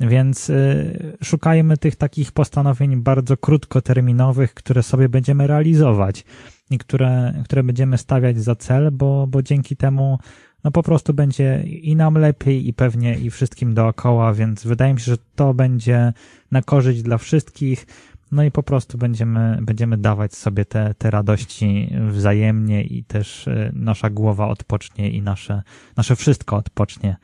Więc 0.00 0.50
y, 0.50 1.16
szukajmy 1.24 1.76
tych 1.76 1.96
takich 1.96 2.32
postanowień 2.32 2.96
bardzo 2.96 3.36
krótkoterminowych, 3.36 4.54
które 4.54 4.82
sobie 4.82 5.08
będziemy 5.08 5.46
realizować 5.46 6.24
i 6.70 6.78
które, 6.78 7.42
które 7.44 7.62
będziemy 7.62 7.98
stawiać 7.98 8.40
za 8.40 8.54
cel, 8.54 8.90
bo, 8.92 9.26
bo 9.26 9.42
dzięki 9.42 9.76
temu 9.76 10.18
no 10.64 10.70
po 10.70 10.82
prostu 10.82 11.14
będzie 11.14 11.62
i 11.62 11.96
nam 11.96 12.14
lepiej, 12.14 12.68
i 12.68 12.74
pewnie 12.74 13.14
i 13.14 13.30
wszystkim 13.30 13.74
dookoła, 13.74 14.34
więc 14.34 14.66
wydaje 14.66 14.94
mi 14.94 15.00
się, 15.00 15.12
że 15.12 15.18
to 15.34 15.54
będzie 15.54 16.12
na 16.50 16.62
korzyść 16.62 17.02
dla 17.02 17.18
wszystkich. 17.18 17.86
No 18.32 18.44
i 18.44 18.50
po 18.50 18.62
prostu 18.62 18.98
będziemy, 18.98 19.58
będziemy 19.62 19.96
dawać 19.96 20.34
sobie 20.34 20.64
te, 20.64 20.94
te 20.98 21.10
radości 21.10 21.96
wzajemnie 22.08 22.82
i 22.82 23.04
też 23.04 23.48
e, 23.48 23.70
nasza 23.74 24.10
głowa 24.10 24.48
odpocznie 24.48 25.10
i 25.10 25.22
nasze, 25.22 25.62
nasze 25.96 26.16
wszystko 26.16 26.56
odpocznie 26.56 27.16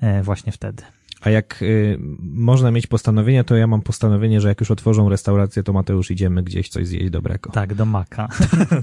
e, 0.00 0.22
właśnie 0.22 0.52
wtedy. 0.52 0.82
A 1.24 1.30
jak 1.30 1.62
y, 1.62 1.98
można 2.20 2.70
mieć 2.70 2.86
postanowienie, 2.86 3.44
to 3.44 3.56
ja 3.56 3.66
mam 3.66 3.82
postanowienie, 3.82 4.40
że 4.40 4.48
jak 4.48 4.60
już 4.60 4.70
otworzą 4.70 5.08
restaurację, 5.08 5.62
to 5.62 5.72
Mateusz 5.72 6.10
idziemy 6.10 6.42
gdzieś 6.42 6.68
coś 6.68 6.86
zjeść 6.86 7.10
dobrego. 7.10 7.50
Tak, 7.50 7.74
do 7.74 7.86
Maka. 7.86 8.28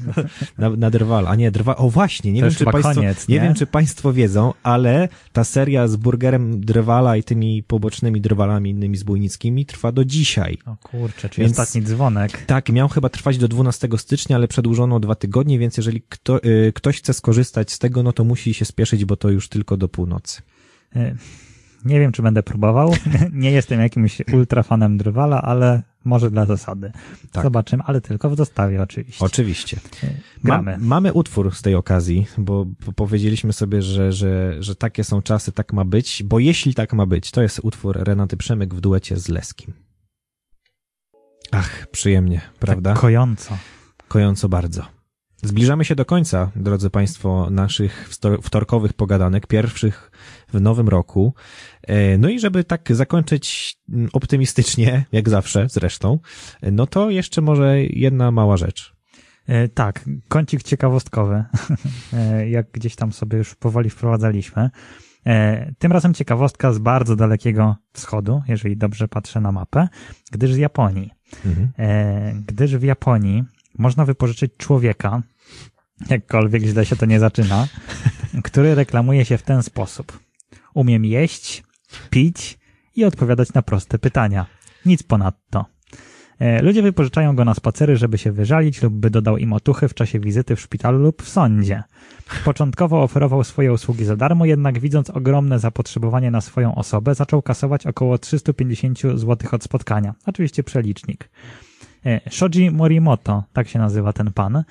na, 0.58 0.70
na 0.70 0.90
Drwal, 0.90 1.28
a 1.28 1.36
nie 1.36 1.52
Drwal. 1.52 1.76
O 1.78 1.90
właśnie, 1.90 2.32
nie 2.32 2.42
wiem, 2.42 2.52
czy 2.52 2.66
państwo, 2.66 2.94
koniec, 2.94 3.28
nie? 3.28 3.36
nie? 3.36 3.42
wiem, 3.42 3.54
czy 3.54 3.68
państwo 3.68 4.14
wiedzą, 4.14 4.54
ale 4.64 5.10
ta 5.34 5.44
seria 5.44 5.88
z 5.88 5.96
burgerem 5.96 6.62
Drwala 6.62 7.18
i 7.18 7.24
tymi 7.24 7.64
pobocznymi 7.64 8.22
Drwalami 8.22 8.70
innymi 8.70 8.98
zbójnickimi 8.98 9.66
trwa 9.66 9.92
do 9.92 10.06
dzisiaj. 10.06 10.58
O 10.66 10.76
kurczę, 10.78 11.30
czyli 11.30 11.46
więc, 11.46 11.60
ostatni 11.60 11.82
dzwonek. 11.82 12.46
Tak, 12.46 12.70
miał 12.70 12.90
chyba 12.90 13.10
trwać 13.10 13.38
do 13.38 13.48
12 13.48 13.88
stycznia, 13.98 14.36
ale 14.36 14.48
przedłużono 14.48 15.00
dwa 15.00 15.16
tygodnie, 15.16 15.60
więc 15.60 15.78
jeżeli 15.78 16.02
kto, 16.10 16.44
y, 16.44 16.74
ktoś 16.76 16.98
chce 16.98 17.14
skorzystać 17.14 17.72
z 17.72 17.80
tego, 17.80 18.04
no 18.04 18.14
to 18.14 18.24
musi 18.24 18.54
się 18.54 18.66
spieszyć, 18.66 19.06
bo 19.06 19.16
to 19.16 19.30
już 19.30 19.50
tylko 19.50 19.78
do 19.78 19.88
północy. 19.88 20.42
Y 20.96 21.16
nie 21.86 22.00
wiem, 22.00 22.12
czy 22.12 22.22
będę 22.22 22.44
próbował. 22.44 22.94
Nie 23.34 23.52
jestem 23.52 23.80
jakimś 23.80 24.22
ultrafanem 24.34 24.98
Drwala, 24.98 25.42
ale 25.42 25.82
może 26.06 26.32
dla 26.32 26.46
zasady. 26.46 26.92
Tak. 27.32 27.44
Zobaczymy, 27.44 27.84
ale 27.86 28.02
tylko 28.02 28.30
w 28.30 28.36
dostawie 28.36 28.82
oczywiście. 28.82 29.26
Oczywiście. 29.26 29.80
Gramy. 30.44 30.78
Ma, 30.78 30.86
mamy 30.86 31.14
utwór 31.14 31.56
z 31.56 31.62
tej 31.62 31.76
okazji, 31.76 32.28
bo 32.38 32.66
powiedzieliśmy 32.96 33.54
sobie, 33.54 33.82
że, 33.82 34.12
że, 34.12 34.56
że 34.64 34.76
takie 34.76 35.04
są 35.04 35.22
czasy, 35.22 35.52
tak 35.52 35.74
ma 35.74 35.86
być, 35.86 36.24
bo 36.24 36.40
jeśli 36.40 36.74
tak 36.74 36.94
ma 36.94 37.06
być, 37.06 37.32
to 37.32 37.42
jest 37.42 37.60
utwór 37.64 37.98
Renaty 37.98 38.38
Przemyk 38.38 38.76
w 38.76 38.82
duecie 38.82 39.18
z 39.18 39.30
Leskim. 39.30 39.74
Ach, 41.52 41.88
przyjemnie, 41.88 42.42
prawda? 42.60 42.94
Tak 42.94 43.02
kojąco. 43.02 43.58
Kojąco 44.08 44.50
bardzo. 44.50 45.01
Zbliżamy 45.44 45.86
się 45.86 45.96
do 45.96 46.06
końca, 46.06 46.52
drodzy 46.56 46.90
Państwo, 46.90 47.48
naszych 47.50 48.10
wtorkowych 48.44 48.94
pogadanek, 48.94 49.48
pierwszych 49.48 50.12
w 50.54 50.62
nowym 50.62 50.90
roku. 50.90 51.34
E, 51.82 52.18
no 52.18 52.30
i 52.30 52.40
żeby 52.40 52.64
tak 52.64 52.96
zakończyć 52.96 53.78
mm, 53.90 54.10
optymistycznie, 54.14 55.06
jak 55.12 55.30
zawsze 55.30 55.68
zresztą, 55.70 56.20
no 56.72 56.88
to 56.88 57.10
jeszcze 57.10 57.42
może 57.42 57.84
jedna 57.84 58.32
mała 58.32 58.58
rzecz. 58.58 58.96
E, 59.48 59.68
tak, 59.68 60.06
kącik 60.28 60.64
ciekawostkowy, 60.64 61.44
e, 62.14 62.50
jak 62.50 62.72
gdzieś 62.72 62.96
tam 62.96 63.12
sobie 63.12 63.38
już 63.38 63.56
powoli 63.56 63.90
wprowadzaliśmy. 63.90 64.70
Tym 65.80 65.92
razem 65.92 66.14
ciekawostka 66.14 66.74
z 66.74 66.80
bardzo 66.80 67.16
dalekiego 67.16 67.76
wschodu, 67.94 68.42
jeżeli 68.48 68.78
dobrze 68.78 69.08
patrzę 69.08 69.42
na 69.42 69.52
mapę, 69.52 69.88
gdyż 70.32 70.54
z 70.54 70.58
Japonii. 70.58 71.12
Mhm. 71.46 72.44
Gdyż 72.48 72.78
w 72.78 72.84
Japonii 72.84 73.44
można 73.78 74.06
wypożyczyć 74.06 74.52
człowieka, 74.58 75.22
jakkolwiek 76.10 76.64
źle 76.64 76.86
się 76.86 76.96
to 76.96 77.06
nie 77.06 77.20
zaczyna, 77.20 77.68
który 78.44 78.76
reklamuje 78.76 79.26
się 79.26 79.38
w 79.38 79.44
ten 79.44 79.64
sposób. 79.64 80.20
Umiem 80.74 81.06
jeść, 81.06 81.64
pić 82.10 82.60
i 82.96 83.06
odpowiadać 83.06 83.54
na 83.54 83.62
proste 83.62 84.00
pytania. 84.00 84.46
Nic 84.86 85.04
ponadto. 85.04 85.66
E, 86.40 86.62
ludzie 86.62 86.82
wypożyczają 86.82 87.36
go 87.36 87.46
na 87.46 87.54
spacery, 87.54 87.98
żeby 87.98 88.18
się 88.18 88.32
wyżalić 88.32 88.82
lub 88.82 88.94
by 88.94 89.10
dodał 89.10 89.38
im 89.38 89.54
otuchy 89.54 89.88
w 89.88 89.94
czasie 89.94 90.20
wizyty 90.20 90.56
w 90.56 90.62
szpitalu 90.62 91.00
lub 91.00 91.22
w 91.24 91.30
sądzie. 91.30 91.84
Początkowo 92.46 93.04
oferował 93.04 93.44
swoje 93.44 93.74
usługi 93.74 94.06
za 94.06 94.16
darmo, 94.16 94.46
jednak 94.46 94.80
widząc 94.80 95.10
ogromne 95.10 95.60
zapotrzebowanie 95.60 96.32
na 96.32 96.42
swoją 96.42 96.76
osobę, 96.76 97.16
zaczął 97.16 97.42
kasować 97.42 97.88
około 97.88 98.18
350 98.18 99.00
zł 99.00 99.38
od 99.52 99.64
spotkania. 99.64 100.14
Oczywiście 100.26 100.64
przelicznik. 100.64 101.30
E, 102.06 102.30
Shoji 102.30 102.72
Morimoto, 102.72 103.44
tak 103.54 103.68
się 103.68 103.80
nazywa 103.80 104.14
ten 104.14 104.32
pan, 104.34 104.64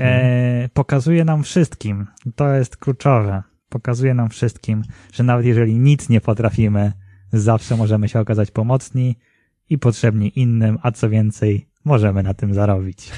e, 0.00 0.68
pokazuje 0.68 1.24
nam 1.24 1.42
wszystkim, 1.42 2.06
to 2.36 2.54
jest 2.54 2.76
kluczowe, 2.76 3.42
pokazuje 3.68 4.14
nam 4.14 4.28
wszystkim, 4.28 4.82
że 5.12 5.24
nawet 5.24 5.46
jeżeli 5.46 5.78
nic 5.78 6.08
nie 6.08 6.20
potrafimy, 6.20 6.92
zawsze 7.32 7.76
możemy 7.76 8.08
się 8.08 8.20
okazać 8.20 8.50
pomocni 8.50 9.16
i 9.70 9.78
potrzebni 9.78 10.38
innym, 10.40 10.78
a 10.82 10.92
co 10.92 11.10
więcej, 11.10 11.68
możemy 11.84 12.22
na 12.22 12.34
tym 12.34 12.54
zarobić. 12.54 13.10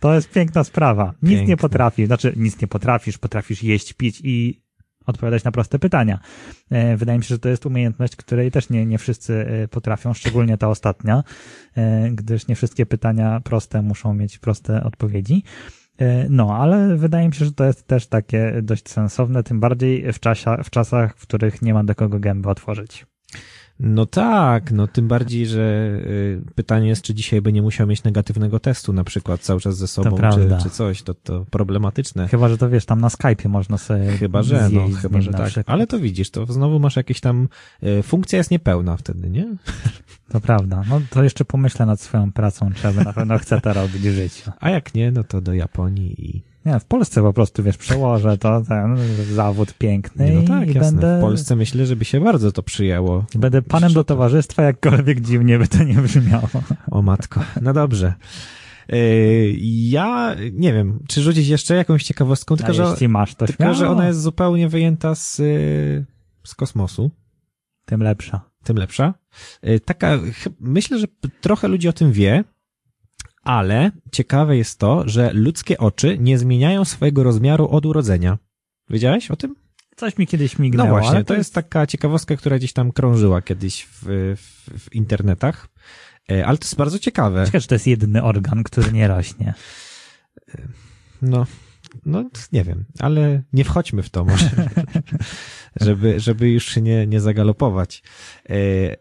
To 0.00 0.14
jest 0.14 0.30
piękna 0.30 0.64
sprawa. 0.64 1.14
Nic 1.22 1.32
Piękne. 1.32 1.46
nie 1.46 1.56
potrafisz, 1.56 2.06
znaczy 2.06 2.32
nic 2.36 2.60
nie 2.60 2.68
potrafisz, 2.68 3.18
potrafisz 3.18 3.62
jeść, 3.62 3.92
pić 3.92 4.20
i 4.24 4.62
odpowiadać 5.10 5.44
na 5.44 5.52
proste 5.52 5.78
pytania. 5.78 6.18
E, 6.70 6.96
wydaje 6.96 7.18
mi 7.18 7.24
się, 7.24 7.28
że 7.28 7.38
to 7.38 7.48
jest 7.48 7.66
umiejętność, 7.66 8.16
której 8.16 8.50
też 8.50 8.70
nie, 8.70 8.86
nie 8.86 8.98
wszyscy 8.98 9.46
e, 9.46 9.68
potrafią, 9.68 10.14
szczególnie 10.14 10.58
ta 10.58 10.68
ostatnia, 10.68 11.24
e, 11.76 12.10
gdyż 12.10 12.48
nie 12.48 12.54
wszystkie 12.54 12.86
pytania 12.86 13.40
proste 13.44 13.82
muszą 13.82 14.14
mieć 14.14 14.38
proste 14.38 14.84
odpowiedzi. 14.84 15.44
No, 16.30 16.56
ale 16.56 16.96
wydaje 16.96 17.28
mi 17.28 17.34
się, 17.34 17.44
że 17.44 17.52
to 17.52 17.64
jest 17.64 17.86
też 17.86 18.06
takie 18.06 18.62
dość 18.62 18.88
sensowne, 18.88 19.42
tym 19.42 19.60
bardziej 19.60 20.12
w, 20.12 20.18
w 20.64 20.70
czasach, 20.70 21.16
w 21.16 21.22
których 21.22 21.62
nie 21.62 21.74
ma 21.74 21.84
do 21.84 21.94
kogo 21.94 22.20
gęby 22.20 22.48
otworzyć. 22.48 23.06
No 23.82 24.06
tak, 24.06 24.72
no 24.72 24.86
tym 24.86 25.08
bardziej, 25.08 25.46
że 25.46 25.60
y, 25.60 26.42
pytanie 26.54 26.88
jest, 26.88 27.02
czy 27.02 27.14
dzisiaj 27.14 27.40
by 27.40 27.52
nie 27.52 27.62
musiał 27.62 27.86
mieć 27.86 28.04
negatywnego 28.04 28.60
testu 28.60 28.92
na 28.92 29.04
przykład 29.04 29.40
cały 29.40 29.60
czas 29.60 29.76
ze 29.76 29.88
sobą, 29.88 30.16
czy, 30.34 30.56
czy 30.62 30.70
coś, 30.70 31.02
to, 31.02 31.14
to 31.14 31.46
problematyczne. 31.50 32.28
Chyba, 32.28 32.48
że 32.48 32.58
to 32.58 32.68
wiesz, 32.68 32.84
tam 32.84 33.00
na 33.00 33.08
Skype'ie 33.08 33.48
można 33.48 33.78
sobie 33.78 34.06
Chyba, 34.06 34.42
że, 34.42 34.68
no, 34.72 34.88
chyba, 35.02 35.20
że 35.20 35.32
tak. 35.32 35.52
Ale 35.66 35.86
to 35.86 35.98
widzisz, 35.98 36.30
to 36.30 36.46
znowu 36.46 36.78
masz 36.78 36.96
jakieś 36.96 37.20
tam, 37.20 37.48
y, 37.82 38.02
funkcja 38.02 38.36
jest 38.36 38.50
niepełna 38.50 38.96
wtedy, 38.96 39.30
nie? 39.30 39.56
To 40.28 40.40
prawda. 40.40 40.82
No 40.88 41.00
to 41.10 41.22
jeszcze 41.22 41.44
pomyślę 41.44 41.86
nad 41.86 42.00
swoją 42.00 42.32
pracą, 42.32 42.70
czy 42.74 42.92
na 43.04 43.12
pewno 43.12 43.38
chcę 43.38 43.60
to 43.60 43.72
robić 43.72 44.02
w 44.02 44.14
życiu. 44.14 44.50
A 44.60 44.70
jak 44.70 44.94
nie, 44.94 45.12
no 45.12 45.24
to 45.24 45.40
do 45.40 45.54
Japonii 45.54 46.36
i 46.36 46.49
nie, 46.64 46.80
w 46.80 46.84
Polsce 46.84 47.22
po 47.22 47.32
prostu, 47.32 47.62
wiesz, 47.62 47.76
przełożę 47.76 48.38
to, 48.38 48.62
ten 48.68 48.96
zawód 49.32 49.74
piękny 49.74 50.32
no 50.32 50.42
tak, 50.42 50.68
i 50.68 50.72
jasne. 50.72 50.92
będę... 50.92 51.18
W 51.18 51.20
Polsce 51.20 51.56
myślę, 51.56 51.86
żeby 51.86 52.04
się 52.04 52.20
bardzo 52.20 52.52
to 52.52 52.62
przyjęło. 52.62 53.24
Będę 53.34 53.62
panem 53.62 53.92
do 53.92 54.04
towarzystwa, 54.04 54.62
jakkolwiek 54.62 55.20
dziwnie 55.20 55.58
by 55.58 55.68
to 55.68 55.84
nie 55.84 55.94
brzmiało. 55.94 56.48
O 56.90 57.02
matko, 57.02 57.40
no 57.62 57.72
dobrze. 57.72 58.14
Yy, 58.88 59.52
ja 59.88 60.36
nie 60.52 60.72
wiem, 60.72 60.98
czy 61.08 61.22
rzucić 61.22 61.48
jeszcze 61.48 61.74
jakąś 61.74 62.04
ciekawostką, 62.04 62.56
tylko, 62.56 62.72
że, 62.72 62.82
jeśli 62.82 63.08
masz, 63.08 63.34
to 63.34 63.46
tylko 63.46 63.74
że 63.74 63.88
ona 63.88 64.06
jest 64.06 64.20
zupełnie 64.20 64.68
wyjęta 64.68 65.14
z, 65.14 65.38
yy, 65.38 66.06
z 66.44 66.54
kosmosu. 66.54 67.10
Tym 67.84 68.02
lepsza. 68.02 68.50
Tym 68.64 68.76
lepsza. 68.76 69.14
Yy, 69.62 69.80
taka, 69.80 70.18
myślę, 70.60 70.98
że 70.98 71.06
trochę 71.40 71.68
ludzi 71.68 71.88
o 71.88 71.92
tym 71.92 72.12
wie, 72.12 72.44
ale 73.42 73.90
ciekawe 74.12 74.56
jest 74.56 74.78
to, 74.78 75.08
że 75.08 75.30
ludzkie 75.32 75.78
oczy 75.78 76.18
nie 76.18 76.38
zmieniają 76.38 76.84
swojego 76.84 77.22
rozmiaru 77.22 77.68
od 77.68 77.86
urodzenia. 77.86 78.38
Wiedziałeś 78.90 79.30
o 79.30 79.36
tym? 79.36 79.54
Coś 79.96 80.18
mi 80.18 80.26
kiedyś 80.26 80.58
mignęło. 80.58 80.88
No 80.88 80.94
właśnie, 80.94 81.24
to 81.24 81.34
jest 81.34 81.54
taka 81.54 81.86
ciekawostka, 81.86 82.36
która 82.36 82.58
gdzieś 82.58 82.72
tam 82.72 82.92
krążyła 82.92 83.42
kiedyś 83.42 83.84
w, 83.84 84.02
w, 84.36 84.78
w 84.78 84.94
internetach, 84.94 85.68
e, 86.30 86.46
ale 86.46 86.58
to 86.58 86.64
jest 86.64 86.76
bardzo 86.76 86.98
ciekawe. 86.98 87.44
Ciekawe, 87.46 87.60
że 87.60 87.68
to 87.68 87.74
jest 87.74 87.86
jedyny 87.86 88.22
organ, 88.22 88.62
który 88.62 88.92
nie 88.92 89.08
rośnie. 89.08 89.54
No, 91.22 91.46
no, 92.06 92.30
nie 92.52 92.64
wiem, 92.64 92.84
ale 92.98 93.42
nie 93.52 93.64
wchodźmy 93.64 94.02
w 94.02 94.10
to 94.10 94.24
może, 94.24 94.50
żeby, 95.80 96.20
żeby 96.20 96.50
już 96.50 96.66
się 96.66 96.80
nie, 96.80 97.06
nie 97.06 97.20
zagalopować. 97.20 98.02
E, 98.48 98.54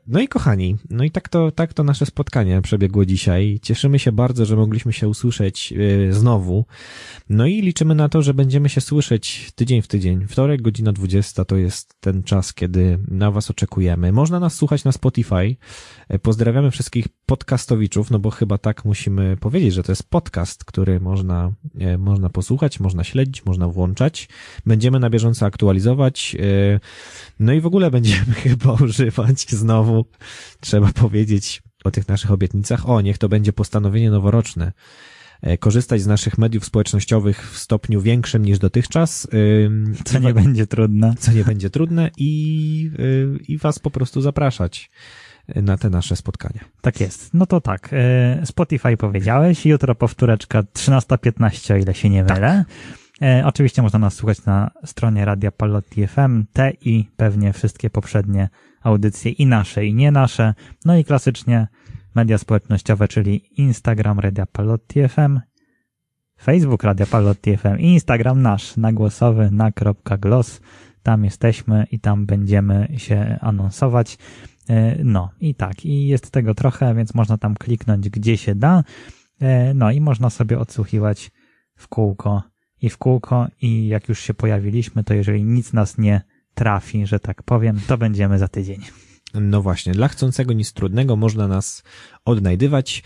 no 0.07 0.19
i 0.19 0.27
kochani, 0.27 0.77
no 0.89 1.03
i 1.03 1.11
tak 1.11 1.29
to, 1.29 1.51
tak 1.51 1.73
to 1.73 1.83
nasze 1.83 2.05
spotkanie 2.05 2.61
przebiegło 2.61 3.05
dzisiaj. 3.05 3.59
Cieszymy 3.61 3.99
się 3.99 4.11
bardzo, 4.11 4.45
że 4.45 4.55
mogliśmy 4.55 4.93
się 4.93 5.07
usłyszeć 5.07 5.73
e, 6.09 6.13
znowu. 6.13 6.65
No 7.29 7.45
i 7.45 7.61
liczymy 7.61 7.95
na 7.95 8.09
to, 8.09 8.21
że 8.21 8.33
będziemy 8.33 8.69
się 8.69 8.81
słyszeć 8.81 9.51
tydzień 9.55 9.81
w 9.81 9.87
tydzień. 9.87 10.27
Wtorek, 10.27 10.61
godzina 10.61 10.91
20 10.91 11.45
to 11.45 11.55
jest 11.55 11.95
ten 11.99 12.23
czas, 12.23 12.53
kiedy 12.53 12.99
na 13.07 13.31
Was 13.31 13.51
oczekujemy. 13.51 14.11
Można 14.11 14.39
nas 14.39 14.55
słuchać 14.55 14.83
na 14.83 14.91
Spotify. 14.91 15.55
E, 16.09 16.19
pozdrawiamy 16.19 16.71
wszystkich 16.71 17.07
podcastowiczów, 17.25 18.11
no 18.11 18.19
bo 18.19 18.29
chyba 18.29 18.57
tak 18.57 18.85
musimy 18.85 19.37
powiedzieć, 19.37 19.73
że 19.73 19.83
to 19.83 19.91
jest 19.91 20.09
podcast, 20.09 20.65
który 20.65 20.99
można, 20.99 21.51
można 21.97 22.29
posłuchać, 22.29 22.79
można 22.79 23.03
śledzić, 23.03 23.45
można 23.45 23.67
włączać. 23.67 24.29
Będziemy 24.65 24.99
na 24.99 25.09
bieżąco 25.09 25.45
aktualizować. 25.45 26.35
No 27.39 27.53
i 27.53 27.61
w 27.61 27.65
ogóle 27.65 27.91
będziemy 27.91 28.33
chyba 28.43 28.73
używać 28.73 29.49
znowu, 29.49 30.05
trzeba 30.59 30.93
powiedzieć 30.93 31.61
o 31.83 31.91
tych 31.91 32.07
naszych 32.07 32.31
obietnicach. 32.31 32.89
O, 32.89 33.01
niech 33.01 33.17
to 33.17 33.29
będzie 33.29 33.53
postanowienie 33.53 34.11
noworoczne. 34.11 34.71
E, 35.41 35.57
korzystać 35.57 36.01
z 36.01 36.07
naszych 36.07 36.37
mediów 36.37 36.65
społecznościowych 36.65 37.51
w 37.51 37.57
stopniu 37.57 38.01
większym 38.01 38.45
niż 38.45 38.59
dotychczas. 38.59 39.27
Co 40.05 40.19
nie 40.19 40.33
będzie 40.33 40.67
trudne. 40.67 41.15
Co 41.19 41.31
nie 41.31 41.43
będzie 41.43 41.69
trudne 41.69 42.11
i, 42.17 42.91
y, 42.99 43.39
i 43.47 43.57
was 43.57 43.79
po 43.79 43.91
prostu 43.91 44.21
zapraszać 44.21 44.91
na 45.55 45.77
te 45.77 45.89
nasze 45.89 46.15
spotkania. 46.15 46.59
Tak 46.81 46.99
jest. 46.99 47.33
No 47.33 47.45
to 47.45 47.61
tak. 47.61 47.89
E, 47.93 48.45
Spotify 48.45 48.97
powiedziałeś, 48.97 49.65
jutro 49.65 49.95
powtóreczka 49.95 50.61
13.15, 50.61 51.73
o 51.73 51.77
ile 51.77 51.93
się 51.93 52.09
nie 52.09 52.23
mylę. 52.23 52.65
Tak. 52.65 52.75
E, 53.21 53.43
oczywiście 53.45 53.81
można 53.81 53.99
nas 53.99 54.13
słuchać 54.13 54.45
na 54.45 54.71
stronie 54.85 55.25
Radia 55.25 55.51
Palotti 55.51 56.07
FM, 56.07 56.45
te 56.53 56.71
i 56.71 57.09
pewnie 57.17 57.53
wszystkie 57.53 57.89
poprzednie 57.89 58.49
audycje 58.83 59.31
i 59.31 59.45
nasze 59.45 59.85
i 59.85 59.93
nie 59.93 60.11
nasze. 60.11 60.53
No 60.85 60.97
i 60.97 61.03
klasycznie 61.03 61.67
media 62.15 62.37
społecznościowe, 62.37 63.07
czyli 63.07 63.61
Instagram 63.61 64.19
Radia 64.19 64.45
Palotti 64.45 65.07
FM, 65.07 65.39
Facebook 66.41 66.83
Radia 66.83 67.05
Palotti 67.05 67.57
FM 67.57 67.79
i 67.79 67.93
Instagram 67.93 68.41
nasz, 68.41 68.77
nagłosowy, 68.77 69.49
na.glos. 69.51 70.61
Tam 71.03 71.23
jesteśmy 71.23 71.85
i 71.91 71.99
tam 71.99 72.25
będziemy 72.25 72.87
się 72.97 73.37
anonsować. 73.41 74.17
E, 74.69 75.03
no 75.03 75.29
i 75.41 75.55
tak, 75.55 75.85
i 75.85 76.07
jest 76.07 76.31
tego 76.31 76.55
trochę, 76.55 76.95
więc 76.95 77.13
można 77.13 77.37
tam 77.37 77.55
kliknąć 77.55 78.09
gdzie 78.09 78.37
się 78.37 78.55
da. 78.55 78.83
E, 79.41 79.73
no 79.73 79.91
i 79.91 80.01
można 80.01 80.29
sobie 80.29 80.59
odsłuchiwać 80.59 81.31
w 81.75 81.87
kółko 81.87 82.43
i 82.81 82.89
w 82.89 82.97
kółko 82.97 83.47
i 83.61 83.87
jak 83.87 84.09
już 84.09 84.19
się 84.19 84.33
pojawiliśmy, 84.33 85.03
to 85.03 85.13
jeżeli 85.13 85.43
nic 85.43 85.73
nas 85.73 85.97
nie 85.97 86.21
trafi, 86.53 87.07
że 87.07 87.19
tak 87.19 87.43
powiem, 87.43 87.79
to 87.87 87.97
będziemy 87.97 88.39
za 88.39 88.47
tydzień. 88.47 88.81
No 89.33 89.61
właśnie, 89.61 89.93
dla 89.93 90.07
chcącego 90.07 90.53
nic 90.53 90.73
trudnego 90.73 91.15
można 91.15 91.47
nas 91.47 91.83
odnajdywać. 92.25 93.03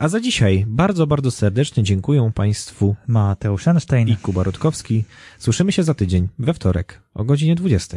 A 0.00 0.08
za 0.08 0.20
dzisiaj 0.20 0.64
bardzo, 0.68 1.06
bardzo 1.06 1.30
serdecznie 1.30 1.82
dziękuję 1.82 2.30
Państwu 2.34 2.96
Mateusz 3.06 3.68
Einstein 3.68 4.08
i 4.08 4.16
Kuba 4.16 4.42
Rutkowski. 4.42 5.04
Słyszymy 5.38 5.72
się 5.72 5.82
za 5.82 5.94
tydzień, 5.94 6.28
we 6.38 6.54
wtorek, 6.54 7.02
o 7.14 7.24
godzinie 7.24 7.54
20. 7.54 7.96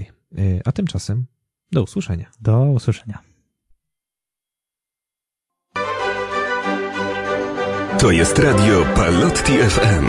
A 0.66 0.72
tymczasem 0.72 1.26
do 1.74 1.84
usłyszenia. 1.84 2.32
Do 2.42 2.60
usłyszenia. 2.62 3.20
To 8.00 8.12
jest 8.12 8.40
radio 8.40 8.86
Palotti 8.96 9.58
FM. 9.58 10.06